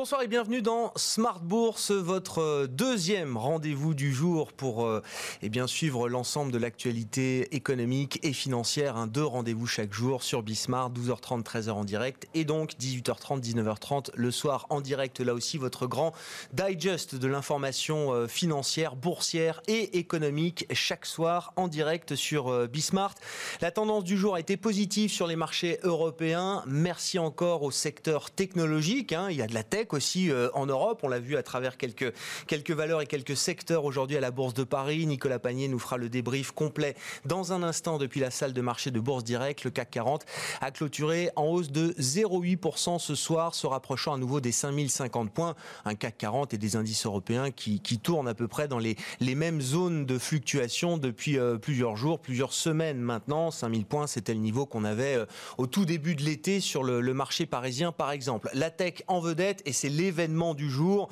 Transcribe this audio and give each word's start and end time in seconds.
Bonsoir 0.00 0.22
et 0.22 0.28
bienvenue 0.28 0.62
dans 0.62 0.94
Smart 0.96 1.40
Bourse, 1.40 1.90
votre 1.90 2.38
euh, 2.38 2.66
deuxième 2.66 3.36
rendez-vous 3.36 3.92
du 3.92 4.14
jour 4.14 4.50
pour 4.50 4.86
euh, 4.86 5.02
eh 5.42 5.50
bien, 5.50 5.66
suivre 5.66 6.08
l'ensemble 6.08 6.52
de 6.52 6.56
l'actualité 6.56 7.54
économique 7.54 8.18
et 8.22 8.32
financière. 8.32 9.06
Deux 9.06 9.26
rendez-vous 9.26 9.66
chaque 9.66 9.92
jour 9.92 10.22
sur 10.22 10.42
Bismart, 10.42 10.90
12h30, 10.90 11.42
13h 11.42 11.72
en 11.72 11.84
direct 11.84 12.28
et 12.32 12.46
donc 12.46 12.76
18h30, 12.80 13.42
19h30 13.42 14.08
le 14.14 14.30
soir 14.30 14.66
en 14.70 14.80
direct. 14.80 15.20
Là 15.20 15.34
aussi, 15.34 15.58
votre 15.58 15.86
grand 15.86 16.14
digest 16.54 17.14
de 17.14 17.28
l'information 17.28 18.14
euh, 18.14 18.26
financière, 18.26 18.96
boursière 18.96 19.60
et 19.68 19.98
économique 19.98 20.66
chaque 20.72 21.04
soir 21.04 21.52
en 21.56 21.68
direct 21.68 22.14
sur 22.14 22.68
Bismart. 22.68 23.16
La 23.60 23.70
tendance 23.70 24.04
du 24.04 24.16
jour 24.16 24.34
a 24.34 24.40
été 24.40 24.56
positive 24.56 25.10
sur 25.10 25.26
les 25.26 25.36
marchés 25.36 25.78
européens. 25.82 26.64
Merci 26.66 27.18
encore 27.18 27.64
au 27.64 27.70
secteur 27.70 28.30
technologique. 28.30 29.12
Hein. 29.12 29.28
Il 29.30 29.36
y 29.36 29.42
a 29.42 29.46
de 29.46 29.52
la 29.52 29.62
tech 29.62 29.89
aussi 29.94 30.30
euh, 30.30 30.48
en 30.54 30.66
Europe. 30.66 31.00
On 31.02 31.08
l'a 31.08 31.18
vu 31.18 31.36
à 31.36 31.42
travers 31.42 31.76
quelques, 31.76 32.12
quelques 32.46 32.70
valeurs 32.70 33.00
et 33.00 33.06
quelques 33.06 33.36
secteurs 33.36 33.84
aujourd'hui 33.84 34.16
à 34.16 34.20
la 34.20 34.30
Bourse 34.30 34.54
de 34.54 34.64
Paris. 34.64 35.06
Nicolas 35.06 35.38
Panier 35.38 35.68
nous 35.68 35.78
fera 35.78 35.96
le 35.96 36.08
débrief 36.08 36.52
complet 36.52 36.94
dans 37.24 37.52
un 37.52 37.62
instant 37.62 37.98
depuis 37.98 38.20
la 38.20 38.30
salle 38.30 38.52
de 38.52 38.60
marché 38.60 38.90
de 38.90 39.00
Bourse 39.00 39.24
Direct. 39.24 39.64
Le 39.64 39.70
CAC 39.70 39.90
40 39.90 40.24
a 40.60 40.70
clôturé 40.70 41.30
en 41.36 41.46
hausse 41.46 41.70
de 41.70 41.92
0,8% 41.98 42.98
ce 42.98 43.14
soir, 43.14 43.54
se 43.54 43.66
rapprochant 43.66 44.14
à 44.14 44.18
nouveau 44.18 44.40
des 44.40 44.52
5050 44.52 45.30
points. 45.32 45.54
Un 45.84 45.94
CAC 45.94 46.18
40 46.18 46.54
et 46.54 46.58
des 46.58 46.76
indices 46.76 47.06
européens 47.06 47.50
qui, 47.50 47.80
tournent 48.02 48.28
à 48.28 48.34
peu 48.34 48.48
près 48.48 48.66
dans 48.66 48.78
les, 48.78 48.96
les 49.20 49.34
mêmes 49.34 49.60
zones 49.60 50.06
de 50.06 50.18
fluctuation 50.18 50.96
depuis 50.96 51.38
euh, 51.38 51.58
plusieurs 51.58 51.96
jours, 51.96 52.20
plusieurs 52.20 52.52
semaines 52.52 52.98
maintenant. 52.98 53.50
5000 53.50 53.84
points, 53.84 54.06
c'était 54.06 54.32
le 54.32 54.40
niveau 54.40 54.64
qu'on 54.64 54.84
avait 54.84 55.16
euh, 55.16 55.26
au 55.58 55.66
tout 55.66 55.84
début 55.84 56.14
de 56.14 56.22
l'été 56.22 56.60
sur 56.60 56.82
le, 56.82 57.00
le 57.00 57.14
marché 57.14 57.46
parisien, 57.46 57.92
par 57.92 58.10
exemple. 58.10 58.48
La 58.54 58.70
tech 58.70 59.02
en 59.06 59.20
vedette 59.20 59.62
et 59.66 59.72
c'est 59.80 59.88
l'événement 59.88 60.52
du 60.54 60.68
jour. 60.68 61.08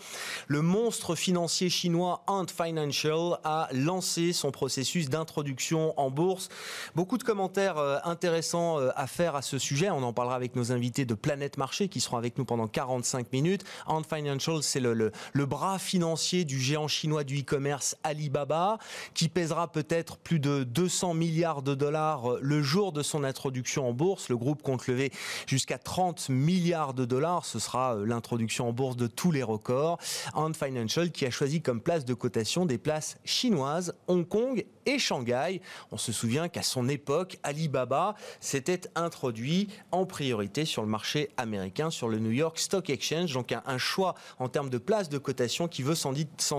Le 0.47 0.61
monstre 0.61 1.15
financier 1.15 1.71
chinois 1.71 2.23
Ant 2.27 2.47
Financial 2.47 3.39
a 3.43 3.69
lancé 3.73 4.35
son 4.35 4.51
processus 4.51 5.09
d'introduction 5.09 5.99
en 5.99 6.11
bourse. 6.11 6.51
Beaucoup 6.95 7.17
de 7.17 7.23
commentaires 7.23 7.79
euh, 7.79 7.99
intéressants 8.05 8.79
euh, 8.79 8.91
à 8.95 9.07
faire 9.07 9.37
à 9.37 9.43
ce 9.43 9.57
sujet. 9.59 9.89
On 9.89 10.03
en 10.03 10.13
parlera 10.13 10.37
avec 10.37 10.55
nos 10.55 10.71
invités 10.71 11.07
de 11.07 11.15
Planète 11.15 11.57
Marché 11.57 11.89
qui 11.89 12.01
seront 12.01 12.19
avec 12.19 12.37
nous 12.37 12.45
pendant 12.45 12.67
45 12.67 13.33
minutes. 13.33 13.65
Ant 13.87 14.03
Financial, 14.03 14.63
c'est 14.63 14.81
le, 14.81 14.93
le, 14.93 15.47
bras 15.47 15.79
financier 15.79 16.45
du 16.45 16.61
géant 16.61 16.89
chinois 16.89 17.25
du 17.25 17.41
e-commerce 17.41 17.97
Alibaba 18.05 18.77
qui 19.15 19.31
pèsera 19.31 19.73
peut-être 19.73 20.19
plus 20.19 20.41
de 20.41 20.63
200 20.65 21.15
milliards 21.15 21.63
de 21.63 21.75
dollars 21.75 22.33
euh, 22.33 22.39
le 22.43 22.63
jour 22.63 22.93
de 22.93 23.03
son 23.03 23.25
introduction 23.25 23.89
en 23.89 23.95
bourse. 23.95 24.29
Le 24.29 24.37
groupe 24.37 24.63
compte 24.63 24.87
lever 24.89 25.11
jusqu'à 25.47 25.79
30 25.79 26.29
milliards 26.29 26.93
de 26.93 27.07
dollars. 27.07 27.47
Ce 27.47 27.59
sera 27.59 27.97
l'introduction 28.05 28.58
en 28.61 28.73
bourse 28.73 28.97
de 28.97 29.07
tous 29.07 29.31
les 29.31 29.43
records. 29.43 29.99
Ant 30.35 30.53
Financial 30.53 31.11
qui 31.11 31.27
a 31.27 31.31
choisi 31.31 31.61
comme 31.61 31.81
place 31.81 32.05
de 32.05 32.15
cotation 32.15 32.67
des 32.67 32.79
places 32.79 33.19
chinoises, 33.25 33.95
Hong 34.07 34.27
Kong 34.27 34.65
et 34.87 34.99
Shanghai. 34.99 35.61
On 35.93 35.99
se 35.99 36.13
souvient 36.13 36.49
qu'à 36.49 36.63
son 36.63 36.89
époque, 36.89 37.39
Alibaba 37.43 38.15
s'était 38.41 38.81
introduit 38.95 39.69
en 39.93 40.07
priorité 40.07 40.65
sur 40.65 40.83
le 40.83 40.89
marché 40.89 41.29
américain, 41.37 41.91
sur 41.91 42.09
le 42.09 42.19
New 42.19 42.31
York 42.31 42.59
Stock 42.59 42.89
Exchange. 42.91 43.33
Donc 43.35 43.53
un, 43.53 43.79
choix 43.79 44.15
en 44.39 44.49
termes 44.49 44.71
de 44.71 44.79
place 44.79 45.09
de 45.09 45.19
cotation 45.19 45.69
qui 45.69 45.83
veut 45.83 45.95
sans, 45.95 46.13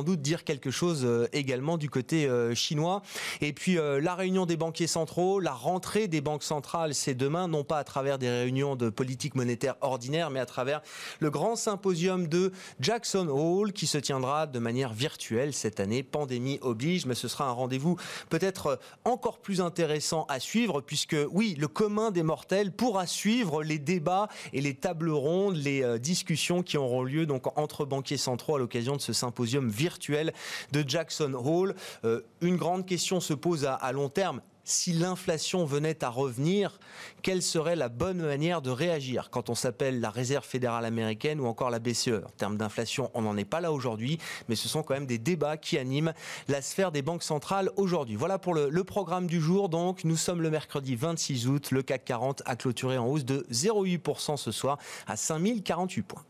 doute 0.03 0.21
dire 0.21 0.43
quelque 0.43 0.71
chose 0.71 1.01
euh, 1.03 1.27
également 1.33 1.77
du 1.77 1.89
côté 1.89 2.27
euh, 2.27 2.55
chinois. 2.55 3.01
Et 3.41 3.51
puis 3.51 3.77
euh, 3.77 3.99
la 3.99 4.15
réunion 4.15 4.45
des 4.45 4.57
banquiers 4.57 4.87
centraux, 4.87 5.39
la 5.39 5.51
rentrée 5.51 6.07
des 6.07 6.21
banques 6.21 6.43
centrales, 6.43 6.93
c'est 6.93 7.15
demain, 7.15 7.47
non 7.47 7.63
pas 7.63 7.77
à 7.77 7.83
travers 7.83 8.19
des 8.19 8.29
réunions 8.29 8.75
de 8.75 8.89
politique 8.89 9.35
monétaire 9.35 9.75
ordinaire, 9.81 10.29
mais 10.29 10.39
à 10.39 10.45
travers 10.45 10.81
le 11.19 11.29
grand 11.29 11.55
symposium 11.55 11.88
de 11.89 12.51
Jackson 12.79 13.27
Hole 13.29 13.73
qui 13.73 13.87
se 13.87 13.97
tiendra 13.97 14.45
de 14.45 14.59
manière 14.59 14.93
virtuelle 14.93 15.53
cette 15.53 15.79
année. 15.79 16.03
Pandémie 16.03 16.59
oblige, 16.61 17.07
mais 17.07 17.15
ce 17.15 17.27
sera 17.27 17.47
un 17.47 17.51
rendez-vous 17.51 17.97
peut-être 18.29 18.79
encore 19.05 19.39
plus 19.39 19.59
intéressant 19.59 20.25
à 20.29 20.39
suivre 20.39 20.81
puisque 20.81 21.15
oui, 21.31 21.55
le 21.57 21.67
commun 21.67 22.11
des 22.11 22.21
mortels 22.21 22.71
pourra 22.71 23.07
suivre 23.07 23.63
les 23.63 23.79
débats 23.79 24.27
et 24.53 24.61
les 24.61 24.75
tables 24.75 25.09
rondes, 25.09 25.55
les 25.55 25.83
euh, 25.83 25.97
discussions 25.97 26.61
qui 26.61 26.77
auront 26.77 27.03
lieu 27.03 27.25
donc 27.25 27.57
entre 27.57 27.85
banquiers 27.85 28.17
centraux 28.17 28.55
à 28.55 28.59
l'occasion 28.59 28.95
de 28.95 29.01
ce 29.01 29.13
symposium 29.13 29.67
virtuel 29.67 30.33
de 30.71 30.83
Jackson 30.87 31.33
Hole. 31.33 31.73
Euh, 32.05 32.21
une 32.41 32.57
grande 32.57 32.85
question 32.85 33.19
se 33.19 33.33
pose 33.33 33.65
à 33.65 33.91
long 33.91 34.09
terme 34.09 34.41
si 34.69 34.93
l'inflation 34.93 35.65
venait 35.65 36.03
à 36.03 36.09
revenir, 36.09 36.79
quelle 37.21 37.41
serait 37.41 37.75
la 37.75 37.89
bonne 37.89 38.21
manière 38.21 38.61
de 38.61 38.69
réagir 38.69 39.29
quand 39.31 39.49
on 39.49 39.55
s'appelle 39.55 39.99
la 39.99 40.09
Réserve 40.09 40.45
fédérale 40.45 40.85
américaine 40.85 41.39
ou 41.39 41.47
encore 41.47 41.69
la 41.69 41.79
BCE 41.79 42.23
En 42.25 42.31
termes 42.37 42.57
d'inflation, 42.57 43.09
on 43.13 43.23
n'en 43.23 43.35
est 43.37 43.45
pas 43.45 43.61
là 43.61 43.71
aujourd'hui, 43.71 44.19
mais 44.47 44.55
ce 44.55 44.67
sont 44.67 44.83
quand 44.83 44.93
même 44.93 45.05
des 45.05 45.17
débats 45.17 45.57
qui 45.57 45.77
animent 45.77 46.13
la 46.47 46.61
sphère 46.61 46.91
des 46.91 47.01
banques 47.01 47.23
centrales 47.23 47.71
aujourd'hui. 47.77 48.15
Voilà 48.15 48.37
pour 48.37 48.53
le, 48.53 48.83
programme 48.83 49.27
du 49.27 49.41
jour. 49.41 49.69
Donc, 49.69 50.03
nous 50.03 50.15
sommes 50.15 50.41
le 50.41 50.49
mercredi 50.49 50.95
26 50.95 51.47
août. 51.47 51.71
Le 51.71 51.83
CAC 51.83 52.05
40 52.05 52.43
a 52.45 52.55
clôturé 52.55 52.97
en 52.97 53.07
hausse 53.07 53.25
de 53.25 53.45
0,8% 53.51 54.37
ce 54.37 54.51
soir 54.51 54.77
à 55.07 55.15
5048 55.15 56.01
points. 56.03 56.23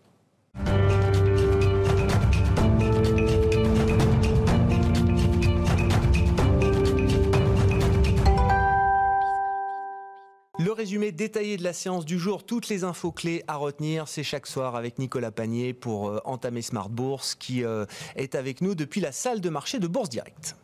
Le 10.59 10.74
résumé 10.74 11.14
détaillé 11.14 11.56
de 11.56 11.64
la 11.64 11.72
séance 11.72 12.03
du 12.03 12.20
jour, 12.20 12.44
toutes 12.44 12.68
les 12.68 12.84
infos 12.84 13.14
clés 13.14 13.46
à 13.47 13.56
retenir, 13.56 14.09
c'est 14.09 14.24
chaque 14.24 14.46
soir 14.46 14.75
avec 14.75 15.00
Nicolas 15.00 15.31
Panier 15.31 15.74
pour 15.74 16.09
euh, 16.09 16.20
entamer 16.25 16.62
Smart 16.62 16.90
Bourse 16.90 17.34
qui 17.34 17.64
euh, 17.64 17.86
est 18.18 18.36
avec 18.36 18.59
nous 18.59 18.75
depuis 18.75 19.00
la 19.00 19.14
salle 19.14 19.40
de 19.40 19.50
marché 19.50 19.80
de 19.80 19.88
Bourse 19.88 20.09
Direct. 20.09 20.58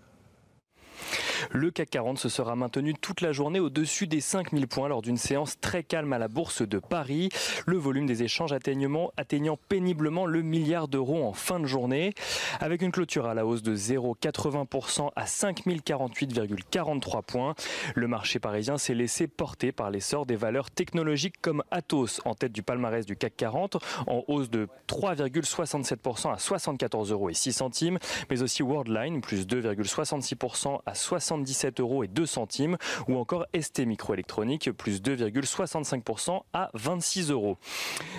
Le 1.51 1.71
CAC 1.71 1.89
40 1.89 2.17
se 2.17 2.29
sera 2.29 2.55
maintenu 2.55 2.93
toute 2.93 3.21
la 3.21 3.31
journée 3.31 3.59
au-dessus 3.59 4.07
des 4.07 4.21
5000 4.21 4.67
points 4.67 4.87
lors 4.87 5.01
d'une 5.01 5.17
séance 5.17 5.59
très 5.59 5.83
calme 5.83 6.13
à 6.13 6.19
la 6.19 6.27
Bourse 6.27 6.61
de 6.61 6.79
Paris. 6.79 7.29
Le 7.65 7.77
volume 7.77 8.05
des 8.05 8.23
échanges 8.23 8.53
atteignant, 8.53 9.11
atteignant 9.17 9.57
péniblement 9.69 10.25
le 10.25 10.41
milliard 10.41 10.87
d'euros 10.87 11.23
en 11.23 11.33
fin 11.33 11.59
de 11.59 11.65
journée, 11.65 12.13
avec 12.59 12.81
une 12.81 12.91
clôture 12.91 13.25
à 13.25 13.33
la 13.33 13.45
hausse 13.45 13.63
de 13.63 13.75
0,80% 13.75 15.11
à 15.15 15.25
5048,43 15.25 17.23
points. 17.23 17.55
Le 17.95 18.07
marché 18.07 18.39
parisien 18.39 18.77
s'est 18.77 18.93
laissé 18.93 19.27
porter 19.27 19.71
par 19.71 19.91
l'essor 19.91 20.25
des 20.25 20.35
valeurs 20.35 20.71
technologiques 20.71 21.35
comme 21.41 21.63
Atos 21.71 22.21
en 22.25 22.33
tête 22.33 22.51
du 22.51 22.63
palmarès 22.63 23.05
du 23.05 23.15
CAC 23.15 23.35
40 23.37 23.77
en 24.07 24.23
hausse 24.27 24.49
de 24.49 24.67
3,67% 24.87 26.33
à 26.33 26.37
74 26.37 27.11
euros 27.11 27.29
et 27.29 27.33
6 27.33 27.53
centimes, 27.53 27.99
mais 28.29 28.41
aussi 28.41 28.63
Worldline 28.63 29.21
plus 29.21 29.45
2,66% 29.45 30.79
à 30.85 30.93
77 31.25 31.79
euros 31.79 32.03
et 32.03 32.07
2 32.07 32.25
centimes, 32.25 32.77
ou 33.07 33.17
encore 33.17 33.45
ST 33.59 33.79
Microélectronique, 33.85 34.71
plus 34.71 35.01
2,65% 35.01 36.41
à 36.53 36.69
26 36.73 37.31
euros. 37.31 37.57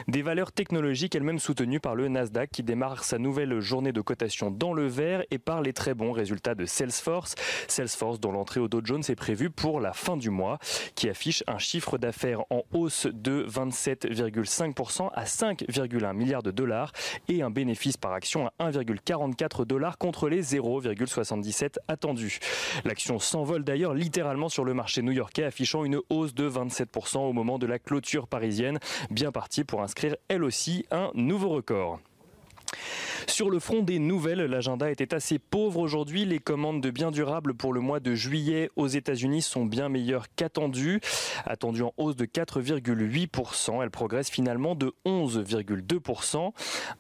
Des 0.09 0.23
valeurs 0.23 0.53
technologiques 0.53 1.15
elles-mêmes 1.15 1.39
soutenues 1.39 1.81
par 1.81 1.95
le 1.95 2.09
Nasdaq 2.09 2.51
qui 2.51 2.63
démarre 2.63 3.05
sa 3.05 3.19
nouvelle 3.19 3.61
journée 3.61 3.93
de 3.93 4.01
cotation 4.01 4.51
dans 4.51 4.73
le 4.73 4.87
vert 4.87 5.23
et 5.31 5.39
par 5.39 5.63
les 5.63 5.73
très 5.73 5.95
bons 5.95 6.13
résultats 6.13 6.55
de 6.55 6.65
Salesforce. 6.65 7.35
Salesforce 7.69 8.21
dont 8.21 8.33
l'entrée 8.33 8.61
au 8.61 8.69
Dow 8.69 8.81
Jones 8.85 9.03
est 9.09 9.15
prévue 9.15 9.51
pour 9.51 9.81
la 9.81 9.93
fin 9.93 10.17
du 10.17 10.31
mois, 10.31 10.59
qui 10.95 11.09
affiche 11.09 11.45
un 11.47 11.59
chiffre 11.59 11.99
d'affaires 11.99 12.43
en 12.51 12.63
hausse 12.73 13.07
de 13.13 13.47
27,5% 13.49 15.11
à 15.13 15.25
5,1 15.25 16.13
milliards 16.13 16.43
de 16.43 16.51
dollars 16.51 16.93
et 17.29 17.43
un 17.43 17.51
bénéfice 17.51 17.97
par 17.97 18.13
action 18.13 18.51
à 18.59 18.71
1,44 18.71 19.65
dollars 19.65 19.99
contre 19.99 20.29
les 20.29 20.43
0,77 20.43 21.77
attendus. 21.89 22.39
L'action 22.97 23.19
s'envole 23.19 23.63
d'ailleurs 23.63 23.93
littéralement 23.93 24.49
sur 24.49 24.65
le 24.65 24.73
marché 24.73 25.03
new-yorkais, 25.03 25.45
affichant 25.45 25.85
une 25.85 26.01
hausse 26.09 26.33
de 26.33 26.49
27% 26.49 27.19
au 27.19 27.35
moment 27.35 27.59
de 27.59 27.67
la 27.67 27.79
clôture 27.79 28.27
parisienne, 28.27 28.79
bien 29.11 29.33
partie 29.33 29.65
pour 29.65 29.83
inscrire 29.83 30.17
elle 30.29 30.43
aussi 30.43 30.87
un 30.91 31.11
nouveau 31.13 31.51
record. 31.51 32.01
Sur 33.27 33.51
le 33.51 33.59
front 33.59 33.83
des 33.83 33.99
nouvelles, 33.99 34.41
l'agenda 34.41 34.91
était 34.91 35.15
assez 35.15 35.39
pauvre 35.39 35.81
aujourd'hui. 35.81 36.25
Les 36.25 36.39
commandes 36.39 36.81
de 36.81 36.91
biens 36.91 37.11
durables 37.11 37.55
pour 37.55 37.73
le 37.73 37.81
mois 37.81 38.01
de 38.01 38.15
juillet 38.15 38.71
aux 38.77 38.87
États-Unis 38.87 39.43
sont 39.43 39.65
bien 39.65 39.89
meilleures 39.89 40.27
qu'attendues. 40.37 41.01
Attendues 41.45 41.83
en 41.83 41.93
hausse 41.97 42.17
de 42.17 42.25
4,8%, 42.25 43.83
elles 43.83 43.91
progressent 43.91 44.31
finalement 44.31 44.75
de 44.75 44.95
11,2%. 45.05 46.53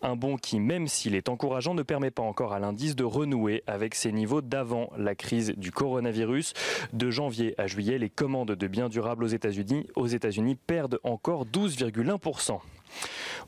Un 0.02 0.16
bond 0.16 0.36
qui, 0.36 0.60
même 0.60 0.88
s'il 0.88 1.14
est 1.14 1.28
encourageant, 1.28 1.74
ne 1.74 1.82
permet 1.82 2.10
pas 2.10 2.22
encore 2.22 2.52
à 2.52 2.58
l'indice 2.58 2.96
de 2.96 3.04
renouer 3.04 3.62
avec 3.66 3.94
ses 3.94 4.12
niveaux 4.12 4.42
d'avant 4.42 4.90
la 4.98 5.14
crise 5.14 5.54
du 5.56 5.70
coronavirus. 5.70 6.52
De 6.92 7.10
janvier 7.10 7.54
à 7.58 7.66
juillet, 7.66 7.98
les 7.98 8.10
commandes 8.10 8.52
de 8.52 8.66
biens 8.66 8.88
durables 8.88 9.24
aux 9.24 9.28
États-Unis 9.28 9.86
aux 9.94 10.06
États-Unis 10.06 10.56
perdent 10.56 10.98
encore 11.02 11.46
12,1%. 11.46 12.60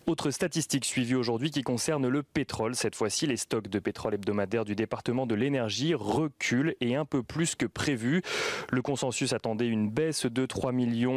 Autre 0.06 0.30
statistique 0.30 0.84
suivie 0.84 1.14
aujourd'hui 1.14 1.50
qui 1.50 1.62
concerne 1.62 2.08
le 2.08 2.22
pétrole. 2.22 2.74
Cette 2.74 2.94
fois-ci, 2.94 3.26
les 3.26 3.36
stocks 3.36 3.68
de 3.68 3.78
pétrole 3.78 4.14
hebdomadaire 4.14 4.64
du 4.64 4.74
département 4.74 5.26
de 5.26 5.34
l'énergie 5.34 5.94
reculent 5.94 6.74
et 6.80 6.96
un 6.96 7.04
peu 7.04 7.22
plus 7.22 7.54
que 7.54 7.66
prévu. 7.66 8.22
Le 8.70 8.82
consensus 8.82 9.32
attendait 9.32 9.66
une 9.66 9.90
baisse 9.90 10.26
de 10.26 10.46
3 10.46 10.72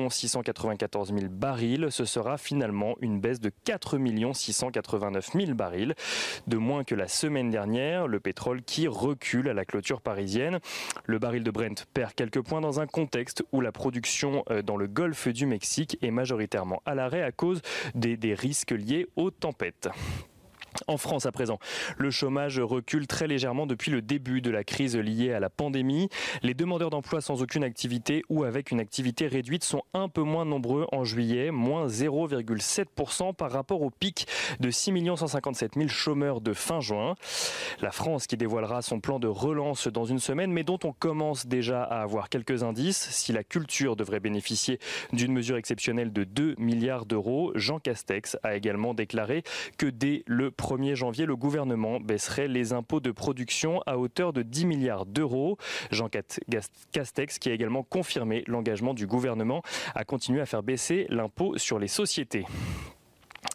694 0.10 1.14
000 1.14 1.28
barils. 1.30 1.88
Ce 1.90 2.06
sera 2.06 2.38
finalement 2.38 2.96
une 3.02 3.20
baisse 3.20 3.40
de 3.40 3.52
4 3.64 3.98
689 4.34 5.32
000 5.34 5.54
barils, 5.54 5.96
de 6.48 6.58
moins 6.58 6.84
que 6.84 6.96
la 6.96 7.08
semaine 7.08 7.50
dernière. 7.50 8.08
Le 8.08 8.20
pétrole 8.20 8.62
qui 8.62 8.88
recule 8.88 9.50
à 9.50 9.54
la 9.54 9.66
clôture 9.66 10.02
parisienne. 10.02 10.60
Le 11.06 11.20
baril 11.20 11.44
de 11.44 11.52
Brent 11.52 11.86
perd 11.94 12.14
quelques 12.14 12.42
points 12.42 12.62
dans 12.62 12.80
un 12.80 12.88
contexte 12.88 13.44
où 13.52 13.62
la 13.62 13.72
production 13.72 14.44
euh, 14.50 14.62
dans 14.62 14.78
le 14.78 14.88
golfe 14.88 15.28
du 15.28 15.46
Mexique 15.46 15.98
est 16.02 16.12
majoritairement 16.12 16.82
à 16.86 16.96
l'arrêt 16.96 17.22
à 17.22 17.32
cause 17.32 17.62
des, 17.96 18.11
des 18.18 18.34
risques 18.34 18.72
liés 18.72 19.08
aux 19.16 19.32
tempêtes. 19.32 19.90
En 20.88 20.98
France 20.98 21.26
à 21.26 21.32
présent, 21.32 21.60
le 21.98 22.12
chômage 22.12 22.60
recule 22.60 23.08
très 23.08 23.28
légèrement 23.28 23.66
depuis 23.66 23.92
le 23.92 24.02
début 24.02 24.42
de 24.42 24.50
la 24.50 24.64
crise 24.64 24.96
liée 24.96 25.34
à 25.34 25.40
la 25.40 25.50
pandémie. 25.50 26.10
Les 26.44 26.54
demandeurs 26.54 26.90
d'emploi 26.90 27.22
sans 27.22 27.42
aucune 27.42 27.64
activité 27.64 28.24
ou 28.30 28.44
avec 28.44 28.72
une 28.72 28.80
activité 28.80 29.28
réduite 29.28 29.64
sont 29.64 29.84
un 29.94 30.10
peu 30.10 30.22
moins 30.22 30.46
nombreux 30.46 30.88
en 30.92 31.04
juillet, 31.04 31.52
moins 31.52 31.88
0,7% 31.88 33.34
par 33.36 33.52
rapport 33.52 33.82
au 33.82 33.90
pic 33.90 34.28
de 34.60 34.72
6 34.72 34.92
157 35.16 35.74
000 35.76 35.88
chômeurs 35.88 36.42
de 36.42 36.54
fin 36.54 36.80
juin. 36.80 37.16
La 37.82 37.92
France 37.92 38.28
qui 38.28 38.38
dévoilera 38.38 38.82
son 38.82 39.00
plan 39.00 39.20
de 39.20 39.28
relance 39.28 39.88
dans 39.88 40.06
une 40.06 40.20
semaine, 40.20 40.52
mais 40.52 40.64
dont 40.64 40.80
on 40.84 40.94
commence 40.94 41.48
déjà 41.48 41.84
à 41.84 42.02
avoir 42.02 42.30
quelques 42.30 42.64
indices. 42.64 43.10
Si 43.12 43.34
la 43.34 43.44
culture 43.44 43.96
devrait 43.96 44.20
bénéficier 44.20 44.80
d'une 45.14 45.34
mesure 45.34 45.58
exceptionnelle 45.58 46.14
de 46.14 46.24
2 46.24 46.56
milliards 46.58 47.06
d'euros, 47.06 47.52
Jean 47.56 47.80
Castex 47.80 48.38
a 48.44 48.56
également 48.56 48.94
déclaré 48.94 49.44
que 49.78 49.86
dès 49.86 50.24
le 50.26 50.52
1er 50.62 50.96
janvier, 50.96 51.26
le 51.26 51.36
gouvernement 51.36 52.00
baisserait 52.00 52.48
les 52.48 52.72
impôts 52.72 53.00
de 53.00 53.12
production 53.12 53.82
à 53.88 53.98
hauteur 53.98 54.32
de 54.32 54.44
10 54.44 54.66
milliards 54.66 55.06
d'euros. 55.08 55.58
Jean 55.90 56.08
Castex, 56.92 57.40
qui 57.40 57.50
a 57.50 57.54
également 57.54 57.82
confirmé 57.84 58.44
l'engagement 58.46 58.94
du 58.94 59.08
gouvernement 59.08 59.64
à 59.96 60.06
continuer 60.06 60.40
à 60.40 60.46
faire 60.46 60.62
baisser 60.62 61.08
l'impôt 61.10 61.58
sur 61.58 61.80
les 61.80 61.88
sociétés. 61.88 62.46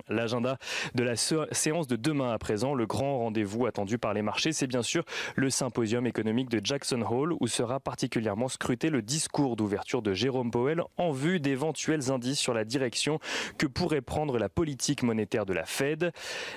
L'agenda 0.09 0.59
de 0.95 1.03
la 1.03 1.17
séance 1.17 1.87
de 1.87 1.97
demain 1.97 2.33
à 2.33 2.39
présent, 2.39 2.75
le 2.75 2.87
grand 2.87 3.19
rendez-vous 3.19 3.67
attendu 3.67 3.99
par 3.99 4.15
les 4.15 4.23
marchés, 4.23 4.53
c'est 4.53 4.67
bien 4.67 4.83
sûr 4.83 5.05
le 5.35 5.51
symposium 5.51 6.07
économique 6.07 6.49
de 6.49 6.61
Jackson 6.63 7.03
Hole 7.09 7.35
où 7.41 7.47
sera 7.47 7.81
particulièrement 7.81 8.49
scruté 8.49 8.91
le 8.91 9.03
discours 9.03 9.57
d'ouverture 9.57 10.03
de 10.03 10.13
Jérôme 10.13 10.51
Powell 10.51 10.83
en 10.97 11.13
vue 11.13 11.41
d'éventuels 11.41 12.11
indices 12.11 12.39
sur 12.39 12.55
la 12.55 12.65
direction 12.65 13.19
que 13.59 13.67
pourrait 13.67 14.01
prendre 14.01 14.39
la 14.39 14.49
politique 14.49 15.03
monétaire 15.03 15.47
de 15.47 15.53
la 15.53 15.65
Fed. 15.65 16.13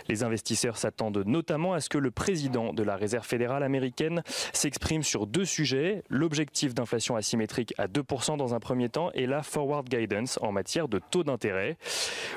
Les 0.07 0.23
investisseurs 0.23 0.77
s'attendent 0.77 1.23
notamment 1.25 1.73
à 1.73 1.81
ce 1.81 1.89
que 1.89 1.97
le 1.97 2.11
président 2.11 2.73
de 2.73 2.83
la 2.83 2.95
Réserve 2.95 3.25
fédérale 3.25 3.63
américaine 3.63 4.23
s'exprime 4.53 5.03
sur 5.03 5.27
deux 5.27 5.45
sujets, 5.45 6.03
l'objectif 6.09 6.73
d'inflation 6.73 7.15
asymétrique 7.15 7.73
à 7.77 7.87
2% 7.87 8.37
dans 8.37 8.53
un 8.53 8.59
premier 8.59 8.89
temps 8.89 9.11
et 9.13 9.27
la 9.27 9.43
forward 9.43 9.87
guidance 9.87 10.39
en 10.41 10.51
matière 10.51 10.87
de 10.87 10.99
taux 10.99 11.23
d'intérêt. 11.23 11.77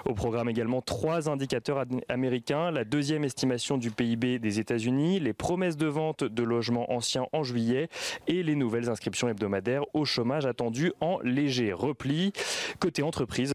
Au 0.04 0.14
programme 0.14 0.48
également 0.48 0.81
trois 0.82 1.28
indicateurs 1.28 1.84
américains, 2.08 2.70
la 2.70 2.84
deuxième 2.84 3.24
estimation 3.24 3.78
du 3.78 3.90
PIB 3.90 4.38
des 4.38 4.58
États-Unis, 4.60 5.20
les 5.20 5.32
promesses 5.32 5.76
de 5.76 5.86
vente 5.86 6.24
de 6.24 6.42
logements 6.42 6.92
anciens 6.92 7.26
en 7.32 7.42
juillet 7.42 7.88
et 8.26 8.42
les 8.42 8.54
nouvelles 8.54 8.90
inscriptions 8.90 9.28
hebdomadaires 9.28 9.84
au 9.94 10.04
chômage 10.04 10.46
attendues 10.46 10.92
en 11.00 11.18
léger 11.20 11.72
repli. 11.72 12.32
Côté 12.80 13.02
entreprise, 13.02 13.52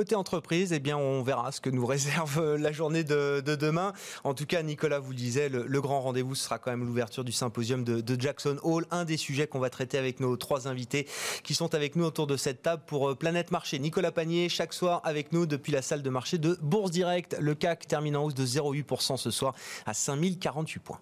Côté 0.00 0.14
entreprise, 0.14 0.72
eh 0.72 0.78
bien, 0.78 0.96
on 0.96 1.22
verra 1.22 1.52
ce 1.52 1.60
que 1.60 1.68
nous 1.68 1.84
réserve 1.86 2.54
la 2.54 2.72
journée 2.72 3.04
de, 3.04 3.42
demain. 3.42 3.92
En 4.24 4.32
tout 4.32 4.46
cas, 4.46 4.62
Nicolas 4.62 4.98
vous 4.98 5.10
le 5.10 5.16
disait, 5.16 5.50
le, 5.50 5.80
grand 5.82 6.00
rendez-vous 6.00 6.34
sera 6.34 6.58
quand 6.58 6.70
même 6.70 6.86
l'ouverture 6.86 7.22
du 7.22 7.32
symposium 7.32 7.84
de, 7.84 8.18
Jackson 8.18 8.56
Hall, 8.62 8.86
un 8.90 9.04
des 9.04 9.18
sujets 9.18 9.46
qu'on 9.46 9.58
va 9.58 9.68
traiter 9.68 9.98
avec 9.98 10.18
nos 10.18 10.38
trois 10.38 10.68
invités 10.68 11.06
qui 11.44 11.52
sont 11.52 11.74
avec 11.74 11.96
nous 11.96 12.04
autour 12.06 12.26
de 12.26 12.38
cette 12.38 12.62
table 12.62 12.82
pour 12.86 13.10
euh, 13.10 13.14
Planète 13.14 13.50
Marché. 13.50 13.78
Nicolas 13.78 14.10
Panier, 14.10 14.48
chaque 14.48 14.72
soir 14.72 15.02
avec 15.04 15.32
nous 15.32 15.44
depuis 15.44 15.70
la 15.70 15.82
salle 15.82 16.02
de 16.02 16.08
marché 16.08 16.38
de 16.38 16.56
Bourse 16.62 16.92
Direct. 16.92 17.36
Le 17.38 17.54
CAC 17.54 17.86
termine 17.86 18.16
en 18.16 18.24
hausse 18.24 18.34
de 18.34 18.46
0,8% 18.46 19.18
ce 19.18 19.30
soir 19.30 19.54
à 19.84 19.92
5048 19.92 20.78
points. 20.78 21.00